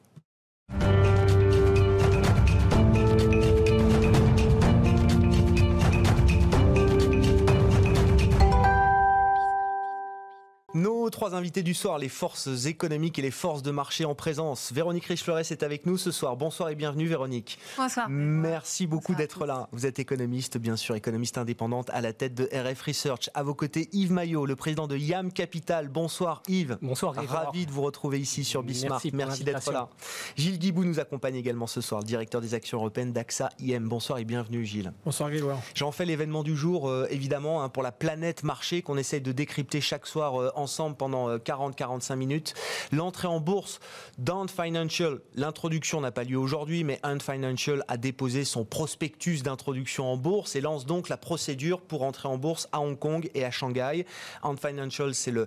Nos 10.79 10.98
trois 11.11 11.35
invités 11.35 11.63
du 11.63 11.75
soir, 11.75 11.99
les 11.99 12.09
forces 12.09 12.67
économiques 12.67 13.19
et 13.19 13.23
les 13.23 13.31
forces 13.31 13.63
de 13.63 13.71
marché 13.71 14.05
en 14.05 14.15
présence. 14.15 14.73
Véronique 14.73 15.07
Richeflores 15.07 15.39
est 15.39 15.63
avec 15.63 15.87
nous 15.87 15.97
ce 15.97 16.11
soir. 16.11 16.37
Bonsoir 16.37 16.69
et 16.71 16.75
bienvenue 16.75 17.07
Véronique. 17.07 17.59
Bonsoir. 17.77 18.09
Merci 18.09 18.87
beaucoup 18.87 19.15
d'être 19.15 19.47
là. 19.47 19.69
Vous 19.73 19.87
êtes 19.87 19.99
économiste, 19.99 20.59
bien 20.59 20.77
sûr, 20.77 20.95
économiste 20.95 21.39
indépendante 21.39 21.91
à 21.91 22.01
la 22.01 22.13
tête 22.13 22.35
de 22.35 22.49
RF 22.53 22.83
Research. 22.83 23.31
À 23.35 23.43
vos 23.43 23.55
côtés, 23.55 23.89
Yves 23.93 24.13
Maillot, 24.13 24.47
le 24.47 24.57
président 24.57 24.87
de 24.87 24.97
YAM 24.97 25.33
Capital. 25.33 25.89
Bonsoir 25.89 26.43
Yves. 26.49 26.79
Bonsoir 26.83 27.15
Ravi 27.15 27.67
de 27.67 27.71
vous 27.71 27.83
retrouver 27.83 28.21
ici 28.21 28.45
sur 28.45 28.63
Bismarck. 28.63 29.07
Merci, 29.13 29.45
d'être 29.45 29.73
là. 29.73 29.89
Gilles 30.37 30.59
Guibou 30.59 30.85
nous 30.85 31.01
accompagne 31.01 31.37
également 31.37 31.67
ce 31.67 31.81
soir, 31.81 32.03
directeur 32.03 32.41
des 32.41 32.55
actions 32.55 32.79
européennes 32.79 33.13
d'AXA 33.13 33.51
IM. 33.61 33.89
Bonsoir 33.89 34.19
et 34.19 34.25
bienvenue 34.25 34.65
Gilles. 34.65 34.93
Bonsoir 35.05 35.31
Grégoire. 35.31 35.59
J'en 35.75 35.93
fais 35.93 36.05
l'événement 36.05 36.43
du 36.43 36.57
jour, 36.57 36.89
euh, 36.89 37.07
évidemment, 37.11 37.63
hein, 37.63 37.69
pour 37.69 37.83
la 37.83 37.93
planète 37.93 38.43
marché 38.43 38.83
qu'on 38.83 38.97
essaye 38.97 39.21
de 39.21 39.33
décrypter 39.33 39.81
chaque 39.81 40.07
soir 40.07 40.41
euh, 40.41 40.51
ensemble 40.55 40.97
pendant 40.99 41.37
40-45 41.37 42.13
euh, 42.13 42.17
minutes. 42.17 42.55
L'entrée 42.93 43.29
en 43.29 43.41
bourse 43.41 43.81
d'Ant 44.19 44.49
Financial, 44.49 45.21
l'introduction 45.35 46.01
n'a 46.01 46.11
pas 46.11 46.25
lieu 46.25 46.39
aujourd'hui, 46.39 46.85
mais 46.85 47.01
Ant 47.03 47.21
Financial 47.21 47.85
a 47.89 47.97
déposé 47.97 48.45
son 48.45 48.65
prospectus 48.65 49.43
d'introduction 49.43 50.13
en 50.13 50.17
bourse 50.17 50.57
et 50.57 50.61
lance 50.61 50.85
donc 50.85 51.09
la 51.09 51.17
procédure 51.17 51.81
pour 51.81 52.03
entrer 52.03 52.29
en 52.29 52.37
bourse 52.37 52.69
à 52.73 52.81
Hong 52.81 52.99
Kong 52.99 53.31
et 53.35 53.45
à 53.45 53.51
Shanghai. 53.51 54.05
Ant 54.43 54.57
Financial, 54.57 55.15
c'est 55.15 55.33
le, 55.33 55.47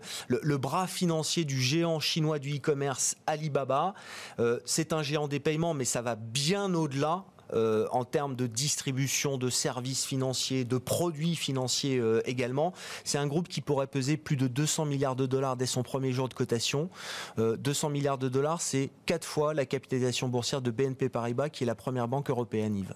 bras 0.57 0.87
financier 0.87 1.43
du 1.43 1.59
géant 1.59 1.99
chinois 1.99 2.39
du 2.39 2.57
e-commerce 2.57 3.15
Alibaba. 3.27 3.93
Euh, 4.39 4.59
c'est 4.65 4.93
un 4.93 5.01
géant 5.01 5.27
des 5.27 5.39
paiements, 5.39 5.73
mais 5.73 5.85
ça 5.85 6.01
va 6.01 6.15
bien 6.15 6.73
au-delà. 6.73 7.25
Euh, 7.53 7.87
en 7.91 8.05
termes 8.05 8.35
de 8.35 8.47
distribution 8.47 9.37
de 9.37 9.49
services 9.49 10.05
financiers, 10.05 10.63
de 10.63 10.77
produits 10.77 11.35
financiers 11.35 11.97
euh, 11.97 12.21
également. 12.25 12.73
C'est 13.03 13.17
un 13.17 13.27
groupe 13.27 13.47
qui 13.47 13.61
pourrait 13.61 13.87
peser 13.87 14.17
plus 14.17 14.37
de 14.37 14.47
200 14.47 14.85
milliards 14.85 15.15
de 15.15 15.25
dollars 15.25 15.57
dès 15.57 15.65
son 15.65 15.83
premier 15.83 16.11
jour 16.11 16.29
de 16.29 16.33
cotation. 16.33 16.89
200 17.37 17.87
euh, 17.87 17.91
milliards 17.91 18.17
de 18.17 18.29
dollars, 18.29 18.61
c'est 18.61 18.89
quatre 19.05 19.25
fois 19.25 19.53
la 19.53 19.65
capitalisation 19.65 20.29
boursière 20.29 20.61
de 20.61 20.71
BNP 20.71 21.09
Paribas, 21.09 21.49
qui 21.49 21.63
est 21.63 21.67
la 21.67 21.75
première 21.75 22.07
banque 22.07 22.29
européenne, 22.29 22.75
Yves. 22.75 22.93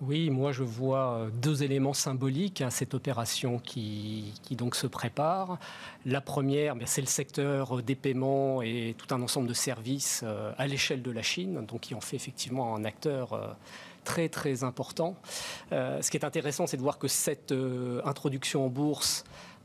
Oui, 0.00 0.30
moi 0.30 0.52
je 0.52 0.62
vois 0.62 1.26
deux 1.42 1.64
éléments 1.64 1.92
symboliques 1.92 2.60
à 2.60 2.70
cette 2.70 2.94
opération 2.94 3.58
qui, 3.58 4.32
donc 4.52 4.76
se 4.76 4.86
prépare. 4.86 5.58
La 6.06 6.20
première, 6.20 6.76
ben, 6.76 6.86
c'est 6.86 7.00
le 7.00 7.08
secteur 7.08 7.82
des 7.82 7.96
paiements 7.96 8.62
et 8.62 8.94
tout 8.96 9.12
un 9.12 9.20
ensemble 9.22 9.48
de 9.48 9.54
services 9.54 10.20
euh, 10.24 10.52
à 10.56 10.68
l'échelle 10.68 11.02
de 11.02 11.10
la 11.10 11.22
Chine, 11.22 11.66
donc 11.66 11.80
qui 11.80 11.96
en 11.96 12.00
fait 12.00 12.14
effectivement 12.14 12.76
un 12.76 12.84
acteur 12.84 13.32
euh, 13.32 13.48
très 14.04 14.28
très 14.28 14.62
important. 14.62 15.16
Euh, 15.72 16.00
ce 16.00 16.12
qui 16.12 16.16
est 16.16 16.24
intéressant, 16.24 16.68
c'est 16.68 16.76
de 16.76 16.82
voir 16.82 16.98
que 16.98 17.08
cette 17.08 17.52
introduction 18.04 18.66
en 18.66 18.68
bourse 18.68 19.24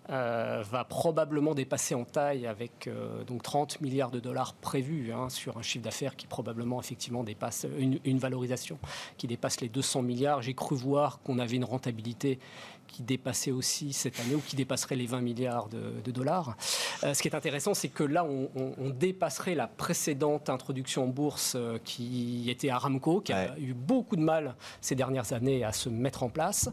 euh, 0.10 0.64
va 0.70 0.84
probablement 0.84 1.54
dépasser 1.54 1.96
en 1.96 2.04
taille 2.04 2.46
avec 2.46 2.88
euh, 2.88 3.24
donc 3.24 3.42
30 3.42 3.80
milliards 3.80 4.12
de 4.12 4.20
dollars 4.20 4.54
prévus 4.54 5.14
hein, 5.14 5.30
sur 5.30 5.58
un 5.58 5.62
chiffre 5.62 5.86
d'affaires 5.86 6.18
qui 6.18 6.28
probablement 6.28 6.82
effectivement 6.82 7.24
dépasse 7.24 7.66
une, 7.78 8.18
valorisation 8.18 8.78
qui 9.16 9.28
dépasse 9.28 9.62
les 9.62 9.70
200 9.70 10.02
milliards. 10.02 10.42
J'ai 10.42 10.56
cru 10.56 10.76
voir 10.76 11.22
qu'on 11.24 11.40
avait 11.40 11.56
une 11.56 11.64
rentabilité 11.64 12.40
qui 12.88 13.02
dépassait 13.02 13.52
aussi 13.52 13.94
cette 13.94 14.20
année 14.20 14.36
ou 14.36 14.42
qui 14.46 14.58
dépasserait 14.58 14.98
les 14.98 15.06
20 15.06 15.22
milliards 15.22 15.70
de, 15.70 16.12
dollars. 16.12 16.58
Euh, 17.06 17.14
ce 17.14 17.22
qui 17.22 17.30
est 17.30 17.36
intéressant, 17.36 17.74
c'est 17.74 17.88
que 17.88 18.04
là, 18.04 18.26
on, 18.26 18.90
dépasserait 18.90 19.56
la 19.56 19.68
précédente 19.68 20.50
introduction 20.50 21.06
en 21.06 21.08
bourse 21.08 21.58
qui 21.86 22.50
était 22.50 22.70
Aramco, 22.70 23.22
qui 23.22 23.32
a 23.32 23.58
eu 23.58 23.74
beaucoup 23.74 24.18
de 24.18 24.22
mal 24.22 24.56
ces 24.82 24.96
dernières 24.96 25.32
années 25.32 25.64
à 25.64 25.72
se 25.72 25.88
mettre 25.88 26.24
en 26.24 26.30
place. 26.30 26.70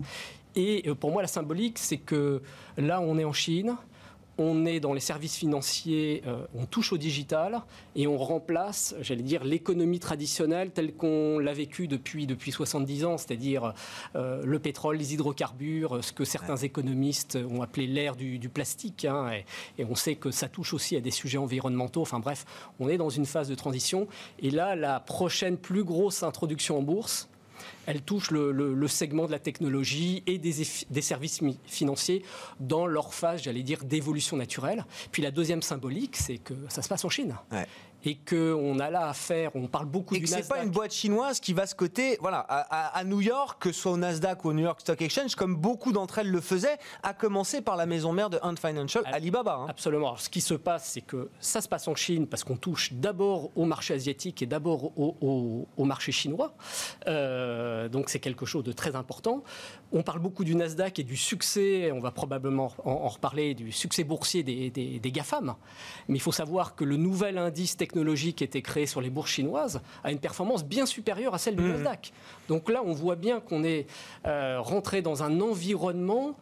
Et 0.57 0.85
euh, 0.87 0.95
pour 0.95 1.11
moi, 1.11 1.23
la 1.23 1.29
symbolique, 1.29 1.79
c'est 1.79 1.99
que 1.99 2.43
là, 2.77 3.01
on 3.01 3.19
est 3.19 3.25
en 3.25 3.33
Chine, 3.33 3.77
on 4.41 4.65
est 4.65 4.81
dans 4.81 4.95
les 4.95 5.01
services 5.01 5.37
financiers, 5.37 6.23
euh, 6.27 6.47
on 6.55 6.65
touche 6.65 6.95
au 6.95 6.99
digital 6.99 7.61
et 7.95 8.07
on 8.07 8.17
remplace, 8.17 8.95
j'allais 9.03 9.23
dire, 9.23 9.45
l'économie 9.45 9.99
traditionnelle 9.99 10.71
telle 10.71 10.95
qu'on 10.95 11.39
l'a 11.39 11.53
vécue 11.53 11.89
depuis, 11.89 12.27
depuis 12.27 12.51
70 12.51 13.05
ans, 13.05 13.19
c'est-à-dire 13.19 13.75
euh, 14.17 14.43
le 14.43 14.59
pétrole, 14.59 14.97
les 14.97 15.13
hydrocarbures, 15.13 16.03
ce 16.03 16.13
que 16.13 16.25
certains 16.25 16.57
économistes 16.57 17.39
ont 17.51 17.61
appelé 17.61 17.87
l'ère 17.87 18.17
du, 18.17 18.39
plastique. 18.49 19.05
Hein, 19.05 19.31
et, 19.79 19.85
on 19.85 19.95
sait 19.95 20.15
que 20.15 20.31
ça 20.31 20.49
touche 20.49 20.73
aussi 20.73 20.97
à 20.97 21.01
des 21.01 21.11
sujets 21.11 21.39
environnementaux. 21.39 22.01
Enfin 22.01 22.19
bref, 22.19 22.47
on 22.79 22.89
est 22.89 22.97
dans 22.97 23.11
une 23.11 23.27
phase 23.27 23.49
de 23.49 23.55
transition. 23.55 24.09
Et 24.39 24.51
là, 24.51 24.75
la 24.75 25.01
prochaine 25.01 25.59
plus 25.59 25.85
grosse 25.85 26.23
introduction 26.23 26.79
en 26.79 26.83
bourse, 26.83 27.29
elle 27.87 28.03
touche 28.03 28.31
le, 28.31 28.89
segment 28.89 29.27
de 29.27 29.33
la 29.33 29.39
technologie 29.39 30.23
et 30.27 30.39
des, 30.39 31.03
services 31.03 31.41
financiers 31.67 32.25
dans 32.59 32.87
leur 32.87 33.15
phase, 33.15 33.43
j'allais 33.43 33.63
dire, 33.63 33.85
d'évolution 33.85 34.37
naturelle. 34.37 34.85
Puis 35.13 35.23
la 35.23 35.31
deuxième 35.31 35.63
symbolique, 35.63 36.17
c'est 36.17 36.39
que 36.39 36.55
ça 36.69 36.83
se 36.83 36.89
passe 36.89 37.05
en 37.05 37.09
Chine 37.09 37.37
et 38.05 38.17
qu'on 38.17 38.79
a 38.79 38.91
là 38.91 39.09
à 39.09 39.13
faire, 39.13 39.51
on 39.55 39.67
parle 39.67 39.87
beaucoup 39.87 40.15
et 40.15 40.19
du 40.19 40.25
que 40.25 40.31
c'est 40.31 40.49
pas 40.49 40.63
une 40.63 40.71
boîte 40.71 40.93
chinoise 40.93 41.41
qui 41.41 41.53
va 41.53 41.67
se 41.67 41.75
coter 41.75 42.17
voilà, 42.21 42.39
à, 42.39 43.05
New 43.05 43.21
York, 43.21 43.61
que 43.61 43.73
ce 43.73 43.81
soit 43.81 43.93
au 43.93 43.97
Nasdaq 43.97 44.45
ou 44.45 44.51
au 44.51 44.53
New 44.53 44.63
York 44.63 44.81
Stock 44.81 45.01
Exchange, 45.01 45.35
comme 45.35 45.57
beaucoup 45.57 45.93
d'entre 45.93 46.19
elles 46.19 46.31
le 46.31 46.41
faisaient, 46.41 46.79
à 47.03 47.15
commencer 47.15 47.61
par 47.61 47.77
la 47.77 47.87
maison 47.87 48.13
mère 48.13 48.31
de 48.31 48.39
Hunt 48.43 48.57
Financial, 48.57 49.05
Alibaba. 49.07 49.55
Hein. 49.55 49.67
Absolument. 49.69 50.17
ce 50.17 50.29
qui 50.29 50.41
se 50.41 50.55
passe, 50.55 50.91
c'est 50.91 51.01
que 51.01 51.29
ça 51.41 51.61
se 51.61 51.69
passe 51.69 51.89
en 51.89 51.95
Chine 51.95 52.27
parce 52.27 52.45
qu'on 52.45 52.57
touche 52.57 52.93
d'abord 52.93 53.51
au 53.57 53.65
marché 53.65 53.95
asiatique 53.95 54.43
et 54.43 54.47
d'abord 54.47 54.93
au, 54.99 55.85
marché 55.85 56.13
chinois. 56.13 56.55
Euh, 57.09 57.89
donc 57.89 58.11
c'est 58.11 58.21
quelque 58.21 58.47
chose 58.47 58.65
de 58.65 58.73
très 58.73 58.95
important. 58.95 59.43
On 59.93 60.03
parle 60.03 60.21
beaucoup 60.21 60.45
du 60.45 60.55
Nasdaq 60.55 61.01
et 61.01 61.03
du 61.03 61.17
succès, 61.17 61.91
on 61.93 61.99
va 61.99 62.13
probablement 62.13 62.73
en, 62.85 63.09
reparler, 63.09 63.55
du 63.55 63.73
succès 63.73 64.05
boursier 64.05 64.45
des, 64.45 64.71
des, 64.71 65.11
GAFAM. 65.11 65.57
Mais 66.09 66.17
il 66.17 66.21
faut 66.21 66.31
savoir 66.31 66.77
que 66.77 66.85
le 66.85 66.97
nouvel 66.97 67.39
indice 67.39 67.77
technologique 67.91 68.37
qui 68.37 68.45
a 68.45 68.47
été 68.47 68.63
créé 68.63 68.87
sur 68.87 69.01
les 69.01 69.11
bourses 69.11 69.31
chinoises 69.31 69.81
a 70.05 70.13
une 70.13 70.21
performance 70.21 70.65
bien 70.65 70.87
supérieure 70.87 71.35
à 71.35 71.39
celle 71.39 71.57
du 71.57 71.63
mmh. 71.63 71.73
Nasdaq. 71.73 72.13
Donc 72.49 72.71
là, 72.71 72.83
on 72.85 72.93
voit 72.93 73.17
bien 73.17 73.41
qu'on 73.41 73.65
est 73.65 73.87
euh, 74.27 74.61
rentré 74.61 75.03
dans 75.03 75.25
un 75.25 75.41
environnement 75.41 76.37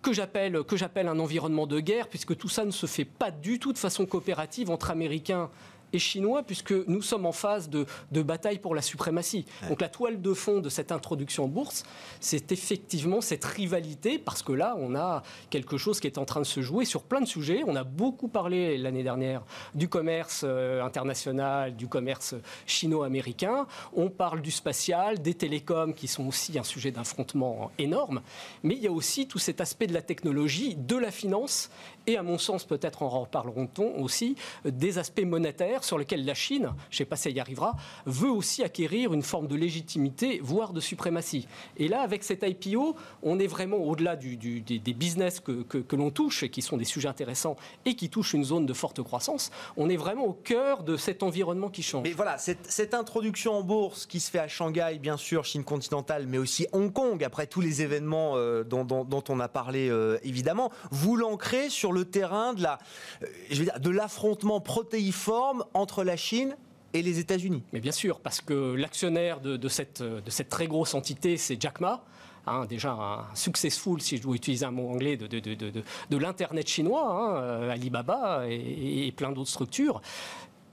que 0.00 0.12
j'appelle 0.12 0.64
que 0.64 0.76
j'appelle 0.76 1.08
un 1.08 1.18
environnement 1.18 1.66
de 1.66 1.78
guerre, 1.78 2.08
puisque 2.08 2.36
tout 2.36 2.48
ça 2.48 2.64
ne 2.64 2.70
se 2.70 2.86
fait 2.86 3.04
pas 3.04 3.30
du 3.30 3.58
tout 3.58 3.72
de 3.72 3.78
façon 3.78 4.06
coopérative 4.06 4.70
entre 4.70 4.90
Américains 4.90 5.50
et 5.92 5.98
chinois, 5.98 6.42
puisque 6.42 6.72
nous 6.72 7.02
sommes 7.02 7.26
en 7.26 7.32
phase 7.32 7.68
de, 7.68 7.86
bataille 8.22 8.58
pour 8.58 8.74
la 8.74 8.82
suprématie. 8.82 9.46
Donc 9.68 9.80
la 9.80 9.88
toile 9.88 10.20
de 10.20 10.32
fond 10.32 10.60
de 10.60 10.68
cette 10.68 10.92
introduction 10.92 11.44
en 11.44 11.48
bourse, 11.48 11.82
c'est 12.20 12.52
effectivement 12.52 13.20
cette 13.20 13.44
rivalité, 13.44 14.18
parce 14.18 14.42
que 14.42 14.52
là, 14.52 14.76
on 14.78 14.94
a 14.94 15.22
quelque 15.50 15.76
chose 15.76 16.00
qui 16.00 16.06
est 16.06 16.18
en 16.18 16.24
train 16.24 16.40
de 16.40 16.46
se 16.46 16.60
jouer 16.60 16.84
sur 16.84 17.02
plein 17.02 17.20
de 17.20 17.26
sujets. 17.26 17.62
On 17.66 17.76
a 17.76 17.84
beaucoup 17.84 18.28
parlé 18.28 18.78
l'année 18.78 19.02
dernière 19.02 19.42
du 19.74 19.88
commerce 19.88 20.42
euh, 20.44 20.82
international, 20.82 21.76
du 21.76 21.88
commerce 21.88 22.34
chino-américain. 22.66 23.66
On 23.94 24.08
parle 24.08 24.40
du 24.40 24.50
spatial, 24.50 25.20
des 25.20 25.34
télécoms, 25.34 25.94
qui 25.94 26.08
sont 26.08 26.26
aussi 26.26 26.58
un 26.58 26.64
sujet 26.64 26.90
d'affrontement 26.90 27.70
énorme. 27.78 28.22
Mais 28.62 28.74
il 28.74 28.82
y 28.82 28.86
a 28.86 28.92
aussi 28.92 29.26
tout 29.26 29.38
cet 29.38 29.60
aspect 29.60 29.86
de 29.86 29.94
la 29.94 30.02
technologie, 30.02 30.76
de 30.76 30.96
la 30.96 31.10
finance, 31.10 31.70
et 32.06 32.16
à 32.16 32.22
mon 32.22 32.38
sens, 32.38 32.64
peut-être 32.64 33.02
en 33.02 33.08
reparlerons-on 33.08 34.02
aussi, 34.02 34.36
des 34.64 34.98
aspects 34.98 35.24
monétaires 35.24 35.81
sur 35.84 35.98
lequel 35.98 36.24
la 36.24 36.34
Chine, 36.34 36.72
je 36.90 36.94
ne 36.94 36.98
sais 36.98 37.04
pas 37.04 37.16
si 37.16 37.28
elle 37.28 37.36
y 37.36 37.40
arrivera, 37.40 37.76
veut 38.06 38.30
aussi 38.30 38.62
acquérir 38.62 39.12
une 39.12 39.22
forme 39.22 39.46
de 39.46 39.56
légitimité, 39.56 40.40
voire 40.42 40.72
de 40.72 40.80
suprématie. 40.80 41.46
Et 41.76 41.88
là, 41.88 42.02
avec 42.02 42.24
cet 42.24 42.42
IPO, 42.42 42.96
on 43.22 43.38
est 43.38 43.46
vraiment 43.46 43.78
au-delà 43.78 44.16
des, 44.16 44.94
business 44.94 45.40
que, 45.40 45.96
l'on 45.96 46.10
touche, 46.10 46.42
et 46.42 46.48
qui 46.48 46.62
sont 46.62 46.76
des 46.76 46.84
sujets 46.84 47.08
intéressants, 47.08 47.56
et 47.84 47.94
qui 47.94 48.08
touchent 48.08 48.34
une 48.34 48.44
zone 48.44 48.66
de 48.66 48.72
forte 48.72 49.02
croissance. 49.02 49.50
On 49.76 49.88
est 49.88 49.96
vraiment 49.96 50.26
au 50.26 50.32
cœur 50.32 50.82
de 50.82 50.96
cet 50.96 51.22
environnement 51.22 51.68
qui 51.68 51.82
change. 51.82 52.04
Mais 52.04 52.12
voilà, 52.12 52.38
cette, 52.38 52.70
cette 52.70 52.94
introduction 52.94 53.54
en 53.54 53.62
bourse 53.62 54.06
qui 54.06 54.20
se 54.20 54.30
fait 54.30 54.38
à 54.38 54.48
Shanghai, 54.48 54.98
bien 55.00 55.16
sûr, 55.16 55.44
Chine 55.44 55.64
continentale, 55.64 56.26
mais 56.26 56.38
aussi 56.38 56.66
Hong 56.72 56.92
Kong, 56.92 57.22
après 57.24 57.46
tous 57.46 57.60
les 57.60 57.82
événements 57.82 58.36
euh, 58.36 58.64
dont, 58.64 59.24
on 59.28 59.40
a 59.40 59.48
parlé 59.48 59.88
euh, 59.88 60.18
évidemment, 60.22 60.70
vous 60.90 61.16
l'ancrez 61.16 61.70
sur 61.70 61.92
le 61.92 62.04
terrain 62.04 62.54
de 62.54 62.64
euh, 62.64 63.92
l'affrontement 63.92 64.60
protéiforme 64.60 65.64
entre 65.74 66.04
la 66.04 66.16
Chine 66.16 66.56
et 66.92 67.02
les 67.02 67.18
États-Unis. 67.18 67.62
Mais 67.72 67.80
bien 67.80 67.92
sûr, 67.92 68.20
parce 68.20 68.40
que 68.40 68.74
l'actionnaire 68.74 69.40
de, 69.40 69.68
cette, 69.68 70.02
très 70.48 70.66
grosse 70.66 70.94
entité, 70.94 71.36
c'est 71.36 71.60
Jack 71.60 71.80
Ma. 71.80 72.04
Hein, 72.44 72.66
déjà 72.66 72.90
un 72.90 73.34
successful, 73.34 74.00
si 74.00 74.16
je 74.16 74.22
dois 74.22 74.34
utiliser 74.34 74.66
un 74.66 74.72
mot 74.72 74.90
anglais, 74.90 75.16
de, 75.16 76.16
l'Internet 76.16 76.68
chinois, 76.68 77.08
hein, 77.08 77.36
euh, 77.36 77.70
Alibaba 77.70 78.44
et, 78.48 79.12
plein 79.16 79.30
d'autres 79.30 79.50
structures. 79.50 80.02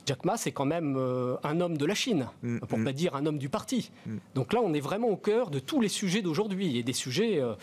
Jack 0.09 0.25
Ma, 0.25 0.37
c'est 0.37 0.51
quand 0.51 0.65
même 0.65 0.95
euh, 0.97 1.35
un 1.43 1.61
homme 1.61 1.77
de 1.77 1.85
la 1.85 1.93
Chine, 1.93 2.27
mm, 2.41 2.59
pour 2.59 2.79
ne 2.79 2.83
mm. 2.83 2.85
pas 2.85 2.93
dire 2.93 3.15
un 3.15 3.25
homme 3.25 3.37
du 3.37 3.47
parti. 3.47 3.91
Mm. 4.05 4.17
Donc 4.35 4.53
là, 4.53 4.59
on 4.63 4.73
est 4.73 4.79
vraiment 4.79 5.07
au 5.09 5.17
cœur 5.17 5.51
de 5.51 5.59
tous 5.59 5.81
les 5.81 5.87
sujets 5.87 6.21
d'aujourd'hui, 6.21 6.77
et 6.77 6.83
des 6.83 6.93
sujets, 6.93 7.39
euh, 7.39 7.53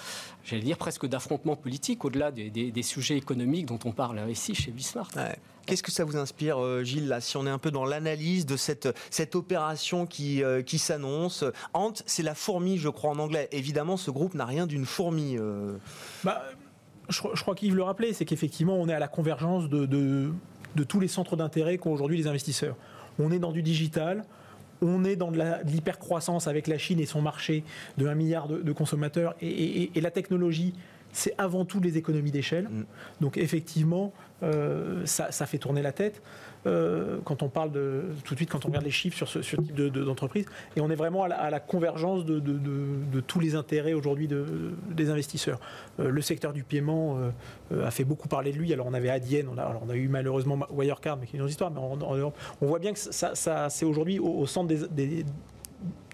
j'allais 0.45 0.63
dire, 0.63 0.79
presque 0.79 1.07
d'affrontement 1.07 1.57
politique, 1.57 2.05
au-delà 2.05 2.31
des, 2.31 2.83
sujets 2.83 3.17
économiques 3.17 3.67
dont 3.67 3.81
on 3.85 3.91
parle 3.91 4.31
ici 4.31 4.55
chez 4.55 4.71
Bismarck. 4.71 5.13
Qu'est-ce 5.67 5.83
que 5.83 5.91
ça 5.91 6.05
vous 6.05 6.17
inspire, 6.17 6.63
euh, 6.63 6.85
Gilles, 6.85 7.09
là, 7.09 7.21
si 7.21 7.37
on 7.37 7.45
est 7.45 7.51
un 7.51 7.59
peu 7.59 7.73
dans 7.73 7.85
l'analyse 7.85 8.47
de 8.47 8.57
cette, 8.57 8.89
cette 9.11 9.35
opération 9.35 10.07
qui, 10.07 10.45
euh, 10.45 10.63
qui 10.63 10.79
s'annonce? 10.79 11.45
Ant, 11.75 11.93
c'est 12.07 12.23
la 12.23 12.37
fourmi, 12.37 12.79
je 12.79 12.89
crois, 12.89 13.11
en 13.11 13.19
anglais. 13.19 13.49
Évidemment, 13.51 13.97
ce 13.97 14.13
groupe 14.13 14.35
n'a 14.35 14.45
rien 14.45 14.69
d'une 14.69 14.87
fourmi. 14.87 15.37
Euh. 15.37 15.77
Bah, 16.23 16.45
je, 17.09 17.21
crois 17.21 17.57
qu'Yves 17.57 17.75
le 17.75 17.83
rappelait, 17.83 18.13
c'est 18.13 18.25
qu'effectivement, 18.25 18.77
on 18.77 18.89
est 18.89 18.95
à 18.95 19.01
la 19.01 19.09
convergence 19.09 19.69
de, 19.69 19.87
de, 19.87 20.33
tous 20.85 21.01
les 21.01 21.09
centres 21.09 21.37
d'intérêt 21.37 21.79
qu'ont 21.79 21.93
aujourd'hui 21.93 22.17
les 22.17 22.27
investisseurs. 22.27 22.77
On 23.19 23.31
est 23.31 23.39
dans 23.39 23.53
du 23.53 23.63
digital, 23.63 24.25
on 24.83 25.05
est 25.05 25.17
dans 25.17 25.31
de 25.31 25.39
l'hypercroissance 25.65 26.49
avec 26.49 26.67
la 26.67 26.79
Chine 26.79 27.01
et 27.01 27.07
son 27.07 27.23
marché 27.23 27.65
de 27.99 28.07
1 28.07 28.15
milliard 28.15 28.49
de, 28.49 28.73
consommateurs 28.73 29.35
et, 29.41 29.91
la 30.01 30.11
technologie 30.11 30.75
c'est 31.13 31.35
avant 31.39 31.65
tout 31.65 31.81
les 31.81 31.97
économies 31.97 32.31
d'échelle. 32.31 32.65
Mm. 32.65 32.85
Donc 33.23 33.39
effectivement, 33.39 34.13
euh, 34.43 35.01
ça, 35.07 35.31
fait 35.47 35.57
tourner 35.57 35.81
la 35.81 35.93
tête 35.93 36.21
euh, 36.67 37.19
quand 37.25 37.43
on 37.43 37.49
parle 37.49 37.71
de 37.71 38.05
tout 38.25 38.35
de 38.35 38.39
suite 38.39 38.51
quand 38.51 38.65
on 38.65 38.69
regarde 38.69 38.85
les 38.85 38.91
chiffres 38.91 39.17
sur 39.17 39.29
ce, 39.29 39.39
type 39.39 39.75
d'entreprise. 39.75 40.47
et 40.77 40.81
on 40.81 40.91
est 40.91 40.97
vraiment 40.97 41.23
à 41.23 41.51
la, 41.51 41.61
convergence 41.61 42.25
de, 42.25 43.21
tous 43.21 43.41
les 43.41 43.55
intérêts 43.55 43.95
aujourd'hui 43.95 44.29
des 44.91 45.11
investisseurs. 45.11 45.61
Euh, 46.01 46.11
le 46.11 46.21
secteur 46.23 46.53
du 46.53 46.63
paiement 46.63 47.19
a 47.73 47.91
fait 47.91 48.05
beaucoup 48.05 48.29
parler 48.29 48.53
de 48.53 48.59
lui. 48.59 48.73
Alors 48.73 48.87
on 48.87 48.95
avait 48.95 49.11
Adyen, 49.11 49.47
on 49.53 49.59
a, 49.59 49.81
on 49.87 49.93
eu 49.93 50.09
malheureusement 50.09 50.59
Wirecard, 50.71 51.17
mais 51.17 51.27
qui 51.27 51.37
est 51.37 51.39
une 51.39 51.43
autre 51.43 51.51
histoire. 51.51 51.71
Mais 51.71 51.81
on, 51.81 52.67
voit 52.67 52.79
bien 52.79 52.93
que 52.93 52.99
ça, 52.99 53.69
c'est 53.71 53.85
aujourd'hui 53.85 54.19
au, 54.19 54.47
centre 54.47 54.75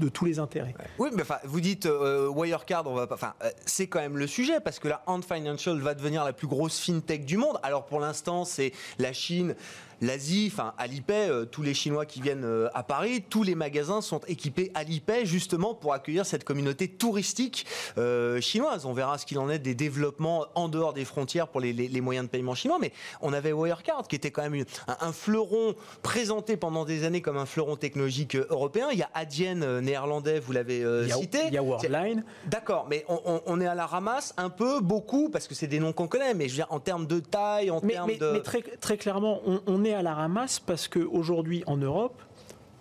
de 0.01 0.09
tous 0.09 0.25
les 0.25 0.39
intérêts. 0.39 0.75
Oui, 0.99 1.11
mais 1.15 1.23
enfin, 1.23 1.39
vous 1.45 1.61
dites 1.61 1.87
euh, 1.87 2.29
Wirecard, 2.29 2.87
on 2.87 2.95
va 2.95 3.07
pas. 3.07 3.15
Enfin, 3.15 3.35
euh, 3.43 3.51
c'est 3.67 3.87
quand 3.87 4.01
même 4.01 4.19
le 4.19 4.27
sujet 4.27 4.61
parce 4.61 4.79
que 4.79 4.89
la 4.89 5.03
Ant 5.07 5.23
Financial 5.23 5.79
va 5.79 5.95
devenir 5.95 6.25
la 6.25 6.33
plus 6.33 6.47
grosse 6.47 6.81
fintech 6.81 7.25
du 7.25 7.37
monde. 7.37 7.59
Alors 7.63 7.85
pour 7.85 8.01
l'instant, 8.01 8.45
c'est 8.45 8.73
la 8.99 9.13
Chine 9.13 9.55
l'Asie, 10.03 10.51
enfin 10.53 10.75
Alipay, 10.79 11.31
euh, 11.31 11.45
tous 11.47 11.63
les 11.63 11.75
Chinois 11.75 12.05
qui 12.05 12.21
viennent 12.21 12.45
euh, 12.45 12.69
à 12.75 12.83
Paris, 12.83 13.25
tous 13.31 13.45
les 13.45 13.55
magasins 13.55 14.01
sont 14.01 14.21
équipés 14.27 14.73
Alipay 14.75 15.25
justement 15.25 15.75
pour 15.75 15.95
accueillir 15.95 16.27
cette 16.27 16.45
communauté 16.45 16.89
touristique 16.89 17.67
euh, 17.97 18.41
chinoise. 18.41 18.85
On 18.85 18.93
verra 18.93 19.17
ce 19.17 19.25
qu'il 19.25 19.39
en 19.39 19.49
est 19.49 19.61
des 19.61 19.77
développements 19.77 20.47
en 20.57 20.69
dehors 20.69 20.93
des 20.93 21.05
frontières 21.05 21.49
pour 21.49 21.61
les, 21.61 22.01
moyens 22.01 22.27
de 22.27 22.31
paiement 22.31 22.57
chinois. 22.57 22.79
Mais 22.81 22.93
on 23.21 23.33
avait 23.33 23.53
Wirecard 23.53 24.09
qui 24.09 24.17
était 24.17 24.33
quand 24.33 24.43
même 24.43 24.65
un, 24.89 25.13
fleuron 25.13 25.77
présenté 26.03 26.57
pendant 26.57 26.85
des 26.85 27.05
années 27.05 27.23
comme 27.23 27.37
un 27.37 27.47
fleuron 27.47 27.77
technologique 27.77 28.35
européen. 28.35 28.89
Il 28.93 28.99
y 28.99 29.03
a 29.03 29.11
Adyen 29.15 29.81
néerlandais, 29.81 30.41
vous 30.41 30.53
l'avez 30.53 30.85
cité. 31.09 31.39
Il 31.47 31.55
y 31.55 31.59
a 31.59 31.63
Worldline. 31.63 32.25
D'accord, 32.47 32.89
mais 32.91 33.05
on, 33.09 33.61
est 33.61 33.67
à 33.67 33.77
la 33.77 33.87
ramasse 33.87 34.35
un 34.37 34.51
peu, 34.51 34.81
beaucoup, 34.81 35.29
parce 35.29 35.47
que 35.47 35.55
c'est 35.55 35.69
des 35.69 35.79
noms 35.79 35.93
qu'on 35.93 36.09
connaît. 36.09 36.35
Mais 36.35 36.49
je 36.49 36.55
veux 36.55 36.57
dire 36.57 36.67
en 36.71 36.81
termes 36.81 37.07
de 37.07 37.21
taille, 37.21 37.71
en 37.71 37.81
termes 37.81 38.17
de. 38.17 38.33
Mais 38.33 38.41
très, 38.41 38.63
très 38.63 38.97
clairement, 38.97 39.41
on 39.67 39.85
est 39.85 39.92
à 39.95 40.03
la 40.03 40.15
ramasse 40.15 40.61
parce 40.61 40.89
qu'aujourd'hui, 40.89 41.63
en 41.67 41.77
Europe, 41.77 42.21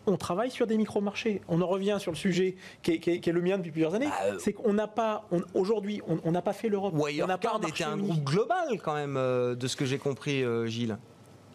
on 0.07 0.17
travaille 0.17 0.51
sur 0.51 0.67
des 0.67 0.77
micro-marchés. 0.77 1.41
On 1.47 1.61
en 1.61 1.67
revient 1.67 1.97
sur 1.99 2.11
le 2.11 2.17
sujet 2.17 2.55
qui 2.81 2.93
est, 2.93 3.27
le 3.27 3.41
mien 3.41 3.57
depuis 3.57 3.71
plusieurs 3.71 3.93
années. 3.93 4.07
Bah, 4.07 4.13
euh, 4.25 4.37
c'est 4.39 4.53
qu'on 4.53 4.73
n'a 4.73 4.87
pas, 4.87 5.27
aujourd'hui, 5.53 6.01
on 6.23 6.31
n'a 6.31 6.41
pas 6.41 6.53
fait 6.53 6.69
l'Europe. 6.69 6.93
Wirecard 6.95 7.61
était 7.67 7.83
un 7.83 7.97
groupe 7.97 8.23
global 8.23 8.79
quand 8.83 8.95
même, 8.95 9.17
euh, 9.17 9.55
de 9.55 9.67
ce 9.67 9.75
que 9.75 9.85
j'ai 9.85 9.97
compris, 9.97 10.43
euh, 10.43 10.65
Gilles. 10.65 10.97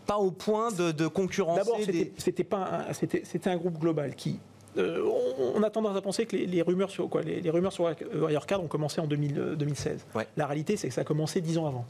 Pas 0.07 0.19
au 0.19 0.31
point 0.31 0.71
de, 0.71 0.93
de 0.93 1.09
concurrencer. 1.09 1.61
D'abord, 1.61 1.81
c'était 2.19 2.45
pas, 2.45 2.85
c'était 2.93 3.51
un 3.51 3.57
groupe 3.57 3.79
global 3.79 4.15
qui. 4.15 4.39
on, 4.77 5.63
a 5.65 5.71
tendance 5.71 5.97
à 5.97 6.01
penser 6.01 6.27
que 6.27 6.37
les, 6.37 6.63
rumeurs 6.63 6.91
sur 6.91 7.09
quoi, 7.09 7.23
les, 7.23 7.51
rumeurs 7.51 7.73
sur 7.73 7.91
Wirecard 8.15 8.63
ont 8.63 8.69
commencé 8.69 9.01
en 9.01 9.09
2016. 9.09 10.07
La 10.37 10.47
réalité, 10.47 10.77
c'est 10.77 10.89
que 10.89 10.95
ça 10.95 11.01
a 11.01 11.05
commencé 11.05 11.41
dix 11.41 11.59
ans 11.59 11.67
avant. 11.67 11.87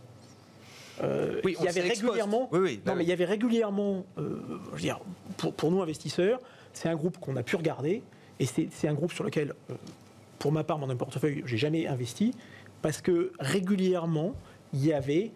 Euh, 1.02 1.40
oui, 1.44 1.56
il 1.58 1.64
y 1.64 1.68
avait 1.68 1.82
régulièrement, 1.82 2.48
bah 2.50 2.58
non, 2.86 2.94
mais 2.96 3.04
il 3.04 3.08
y 3.08 3.12
avait 3.12 3.24
régulièrement, 3.24 4.04
euh, 4.18 4.40
je 4.70 4.76
veux 4.76 4.80
dire, 4.80 5.00
pour, 5.36 5.52
pour, 5.52 5.70
nous 5.70 5.82
investisseurs, 5.82 6.40
c'est 6.72 6.88
un 6.88 6.94
groupe 6.94 7.18
qu'on 7.18 7.36
a 7.36 7.42
pu 7.42 7.56
regarder 7.56 8.02
et 8.40 8.46
c'est 8.46 8.88
un 8.88 8.94
groupe 8.94 9.12
sur 9.12 9.24
lequel, 9.24 9.54
euh, 9.70 9.74
pour 10.38 10.52
ma 10.52 10.64
part, 10.64 10.78
mon 10.78 10.94
portefeuille, 10.96 11.42
j'ai 11.46 11.56
jamais 11.56 11.86
investi 11.86 12.34
parce 12.82 13.00
que 13.00 13.32
régulièrement, 13.38 14.34
il 14.72 14.84
y 14.84 14.92
avait 14.92 15.32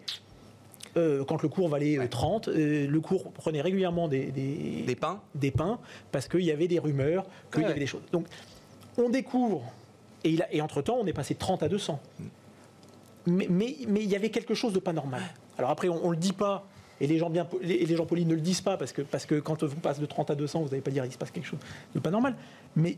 quand 0.93 1.41
le 1.41 1.47
cours 1.47 1.69
valait 1.69 2.05
30, 2.05 2.49
le 2.49 2.99
cours 2.99 3.31
prenait 3.31 3.61
régulièrement 3.61 4.09
des, 4.09 4.25
des, 4.25 4.95
pains. 4.95 5.21
des 5.35 5.49
pains 5.49 5.79
parce 6.11 6.27
qu'il 6.27 6.41
y 6.41 6.51
avait 6.51 6.67
des 6.67 6.79
rumeurs, 6.79 7.25
qu'il 7.53 7.61
y 7.61 7.65
avait 7.65 7.79
des 7.79 7.87
choses. 7.87 8.01
Donc, 8.11 8.27
on 8.97 9.09
découvre, 9.09 9.63
et, 10.25 10.31
il 10.31 10.45
et 10.51 10.61
entre-temps, 10.61 10.97
on 10.99 11.05
est 11.05 11.13
passé 11.13 11.33
de 11.33 11.39
30 11.39 11.63
à 11.63 11.69
200 11.69 11.97
mais, 13.27 13.47
mais, 13.49 13.75
il 14.01 14.09
y 14.09 14.15
avait 14.15 14.29
quelque 14.29 14.53
chose 14.53 14.73
de 14.73 14.79
pas 14.79 14.93
normal. 14.93 15.21
Alors 15.61 15.69
après, 15.69 15.89
on 15.89 16.07
ne 16.07 16.11
le 16.11 16.17
dit 16.17 16.33
pas, 16.33 16.65
et 16.99 17.05
les 17.05 17.19
gens, 17.19 17.29
bien, 17.29 17.47
les, 17.61 17.85
les 17.85 17.95
gens 17.95 18.07
polis 18.07 18.25
ne 18.25 18.33
le 18.33 18.41
disent 18.41 18.61
pas, 18.61 18.77
parce 18.77 18.91
que, 18.93 19.03
parce 19.03 19.27
que 19.27 19.39
quand 19.39 19.63
vous 19.63 19.75
passez 19.75 20.01
de 20.01 20.07
30 20.07 20.31
à 20.31 20.35
200, 20.35 20.61
vous 20.63 20.69
n'allez 20.69 20.81
pas 20.81 20.89
dire 20.89 21.03
qu'il 21.03 21.11
se 21.13 21.19
passe 21.19 21.29
quelque 21.29 21.45
chose 21.47 21.59
de 21.93 21.99
pas 21.99 22.09
normal. 22.09 22.35
Mais 22.75 22.97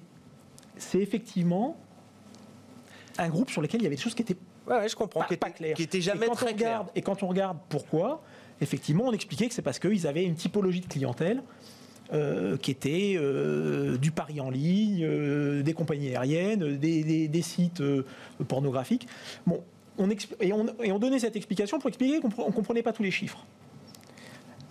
c'est 0.78 1.00
effectivement 1.00 1.76
un 3.18 3.28
groupe 3.28 3.50
sur 3.52 3.62
lequel 3.62 3.82
il 3.82 3.84
y 3.84 3.88
avait 3.88 3.98
des 3.98 4.02
choses 4.02 4.16
qui 4.16 4.22
étaient 4.22 4.38
Ouais, 4.66 4.88
je 4.88 4.96
comprends, 4.96 5.20
pas, 5.20 5.26
qui 5.28 5.36
pas 5.36 5.50
était, 5.50 5.58
claires. 5.58 5.76
qui 5.76 5.84
était 5.84 5.98
Et 5.98 6.02
jamais 6.02 6.26
quand 6.26 6.32
on 6.32 6.36
très 6.36 6.54
clair. 6.54 6.70
regarde, 6.70 6.88
Et 6.96 7.02
quand 7.02 7.22
on 7.22 7.28
regarde 7.28 7.58
pourquoi, 7.68 8.24
effectivement, 8.62 9.04
on 9.08 9.12
expliquait 9.12 9.50
que 9.50 9.54
c'est 9.54 9.62
parce 9.62 9.78
qu'ils 9.78 10.08
avaient 10.08 10.24
une 10.24 10.36
typologie 10.36 10.80
de 10.80 10.88
clientèle 10.88 11.44
euh, 12.14 12.56
qui 12.56 12.72
était 12.72 13.16
euh, 13.18 13.98
du 13.98 14.12
pari 14.12 14.40
en 14.40 14.50
ligne, 14.50 15.04
euh, 15.04 15.64
des 15.64 15.74
compagnies 15.74 16.12
aériennes, 16.16 16.78
des, 16.78 17.04
des- 17.04 17.28
des 17.28 17.42
sites 17.42 17.84
pornographiques. 18.48 19.06
Bon, 19.46 19.62
on 19.98 20.10
et, 20.10 20.54
on, 20.54 20.66
et 20.82 20.92
on 20.92 21.00
donnait 21.00 21.20
cette 21.20 21.36
explication 21.36 21.80
pour 21.80 21.88
expliquer 21.90 22.20
qu'on 22.20 22.28
ne 22.30 22.52
comprenait 22.52 22.84
pas 22.84 22.94
tous 22.94 23.04
les 23.04 23.12
chiffres. 23.12 23.46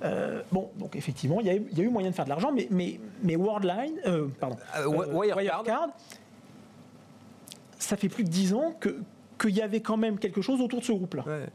Euh, 0.05 0.43
bon, 0.50 0.71
donc 0.76 0.97
effectivement, 0.97 1.38
il 1.41 1.47
y, 1.47 1.50
a 1.50 1.55
eu- 1.55 1.67
il 1.71 1.79
y 1.79 1.81
a 1.81 1.85
eu 1.85 1.88
moyen 1.88 2.11
de 2.11 2.14
faire 2.14 2.25
de 2.25 2.31
l'argent, 2.31 2.50
mais, 2.52 2.67
mais, 2.71 2.99
mais 3.23 3.37
Worldline, 3.37 4.00
euh, 4.07 4.26
pardon, 4.41 4.57
euh, 4.76 4.87
Wirecard. 4.88 5.91
ça 7.79 7.97
fait 7.97 8.09
plus 8.09 8.25
de 8.25 8.29
10 8.29 8.52
ans 8.55 8.75
que 8.81 8.99
qu'il 9.41 9.50
y 9.57 9.61
avait 9.62 9.81
quand 9.81 9.97
même 9.97 10.19
quelque 10.19 10.41
chose 10.41 10.61
autour 10.61 10.81
de 10.81 10.85
ce 10.85 10.93
groupe-là. 10.93 11.25
Ouais. 11.26 11.47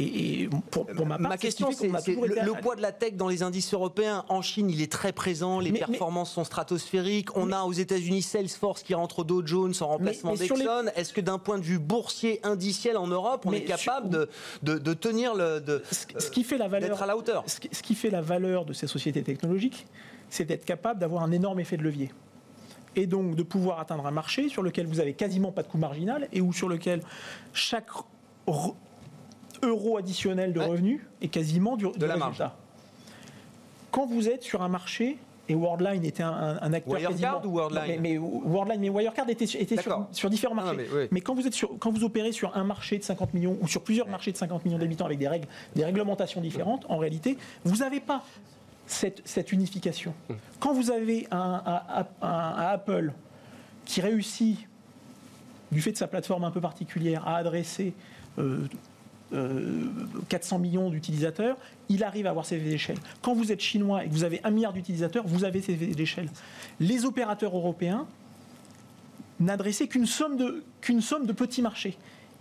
Et, 0.00 0.42
et 0.42 0.48
pour, 0.70 0.86
pour 0.86 1.06
ma 1.06 1.18
part, 1.18 1.36
question, 1.38 1.70
c'est 1.72 1.88
le, 1.88 2.44
le 2.44 2.52
poids 2.60 2.76
de 2.76 2.82
la 2.82 2.92
tech 2.92 3.14
dans 3.14 3.28
les 3.28 3.42
indices 3.42 3.74
européens. 3.74 4.24
En 4.28 4.42
Chine, 4.42 4.70
il 4.70 4.80
est 4.80 4.90
très 4.92 5.12
présent. 5.12 5.58
Les 5.58 5.70
Mais- 5.72 5.80
mais- 5.80 5.86
performances 5.86 6.32
sont 6.32 6.44
stratosphériques. 6.44 7.36
On 7.36 7.50
a 7.52 7.62
aux 7.62 7.72
États-Unis 7.72 8.22
Salesforce 8.22 8.82
qui 8.82 8.94
rentre 8.94 9.20
au 9.20 9.24
Dow 9.24 9.44
Jones 9.44 9.74
en 9.80 9.86
remplacement 9.88 10.32
les- 10.32 10.38
d'Exxon. 10.38 10.84
Est-ce 10.94 11.12
que 11.12 11.20
d'un 11.20 11.38
point 11.38 11.58
de 11.58 11.64
vue 11.64 11.78
boursier 11.78 12.38
indiciel 12.44 12.96
en 12.96 13.06
Europe, 13.08 13.42
on 13.46 13.52
est 13.52 13.62
capable 13.64 14.10
sur- 14.10 14.26
de, 14.62 14.74
de, 14.74 14.78
de 14.78 14.94
tenir 14.94 15.34
le, 15.34 15.60
de, 15.60 15.82
ce, 15.90 16.04
ce 16.18 16.30
qui 16.30 16.44
fait 16.44 16.58
la 16.58 16.68
valeur, 16.68 16.90
d'être 16.90 17.02
à 17.02 17.06
la 17.06 17.16
hauteur? 17.16 17.42
ce 17.46 17.58
qui, 17.60 17.68
ce 17.72 17.82
qui 17.82 17.94
fait 17.94 18.10
la 18.10 18.20
valeur 18.20 18.64
de 18.64 18.72
ces 18.72 18.86
sociétés 18.86 19.22
technologiques, 19.22 19.86
c'est 20.30 20.44
d'être 20.44 20.64
capable 20.64 21.00
d'avoir 21.00 21.22
un 21.22 21.32
énorme 21.32 21.58
effet 21.60 21.76
de 21.76 21.82
levier. 21.82 22.12
Et 22.96 23.06
donc 23.06 23.34
de 23.34 23.42
pouvoir 23.42 23.80
atteindre 23.80 24.06
un 24.06 24.10
marché 24.10 24.48
sur 24.48 24.62
lequel 24.62 24.86
vous 24.86 25.00
avez 25.00 25.14
quasiment 25.14 25.52
pas 25.52 25.62
de 25.62 25.68
coût 25.68 25.78
marginal 25.78 26.28
et 26.32 26.40
où 26.40 26.52
sur 26.52 26.68
lequel 26.68 27.02
chaque 27.52 27.88
re- 29.62 29.66
euro 29.66 29.96
additionnel 29.96 30.52
de 30.52 30.60
Ouais. 30.60 30.66
revenus 30.66 31.00
est 31.22 31.28
quasiment 31.28 31.76
du, 31.76 31.86
du 31.90 31.98
la 32.06 32.16
marge. 32.16 32.38
résultat. 32.38 32.56
Quand 33.90 34.06
vous 34.06 34.28
êtes 34.28 34.42
sur 34.42 34.62
un 34.62 34.68
marché, 34.68 35.18
et 35.50 35.54
Worldline 35.54 36.04
était 36.04 36.22
un, 36.22 36.28
un- 36.30 36.58
un 36.60 36.72
acteur 36.74 36.92
Wirecard 36.94 37.40
quasiment- 37.40 37.46
ou 37.46 37.56
Worldline 37.58 37.80
Non, 37.82 37.88
mais, 37.88 37.98
mais 37.98 38.18
Worldline, 38.18 38.80
mais 38.80 38.90
Wirecard 38.90 39.28
était, 39.30 39.44
était 39.46 39.76
sur, 40.12 40.28
différents 40.28 40.54
non, 40.54 40.62
marchés. 40.62 40.76
mais 40.92 40.98
oui. 41.02 41.08
Mais 41.10 41.20
quand 41.22 41.34
vous, 41.34 41.46
êtes 41.46 41.54
sur, 41.54 41.70
quand 41.78 41.90
vous 41.90 42.04
opérez 42.04 42.32
sur 42.32 42.54
un 42.54 42.64
marché 42.64 42.98
de 42.98 43.02
50 43.02 43.32
millions 43.32 43.56
ou 43.62 43.66
sur 43.66 43.82
plusieurs 43.82 44.08
marchés 44.08 44.30
de 44.30 44.36
50 44.36 44.64
millions 44.66 44.76
d'habitants 44.78 45.06
avec 45.06 45.18
des 45.18 45.26
règles, 45.28 45.48
des 45.74 45.84
réglementations 45.86 46.42
différentes, 46.42 46.84
en 46.90 46.98
réalité, 46.98 47.38
vous 47.64 47.76
n'avez 47.78 48.00
pas 48.00 48.22
cette, 48.86 49.22
cette 49.26 49.50
unification. 49.52 50.12
Quand 50.60 50.74
vous 50.74 50.90
avez 50.90 51.26
un, 51.30 51.62
Apple 52.20 53.12
qui 53.86 54.02
réussit, 54.02 54.58
du 55.72 55.80
fait 55.80 55.92
de 55.92 55.96
sa 55.96 56.08
plateforme 56.08 56.44
un 56.44 56.50
peu 56.50 56.60
particulière, 56.60 57.26
à 57.26 57.36
adresser 57.36 57.94
euh, 58.38 58.66
400 60.28 60.58
millions 60.58 60.90
d'utilisateurs, 60.90 61.56
il 61.88 62.02
arrive 62.04 62.26
à 62.26 62.30
avoir 62.30 62.46
ces 62.46 62.58
d'échelle. 62.58 62.98
Quand 63.22 63.34
vous 63.34 63.52
êtes 63.52 63.60
chinois 63.60 64.04
et 64.04 64.08
que 64.08 64.12
vous 64.12 64.24
avez 64.24 64.40
un 64.44 64.50
milliard 64.50 64.72
d'utilisateurs, 64.72 65.26
vous 65.26 65.44
avez 65.44 65.60
ces 65.60 65.74
d'échelle. 65.74 66.28
Les 66.80 67.04
opérateurs 67.04 67.54
européens 67.56 68.06
n'adressaient 69.40 69.88
qu'une 69.88 70.06
somme, 70.06 70.62
somme 71.00 71.26
de 71.26 71.32
petits 71.32 71.62
marchés. 71.62 71.96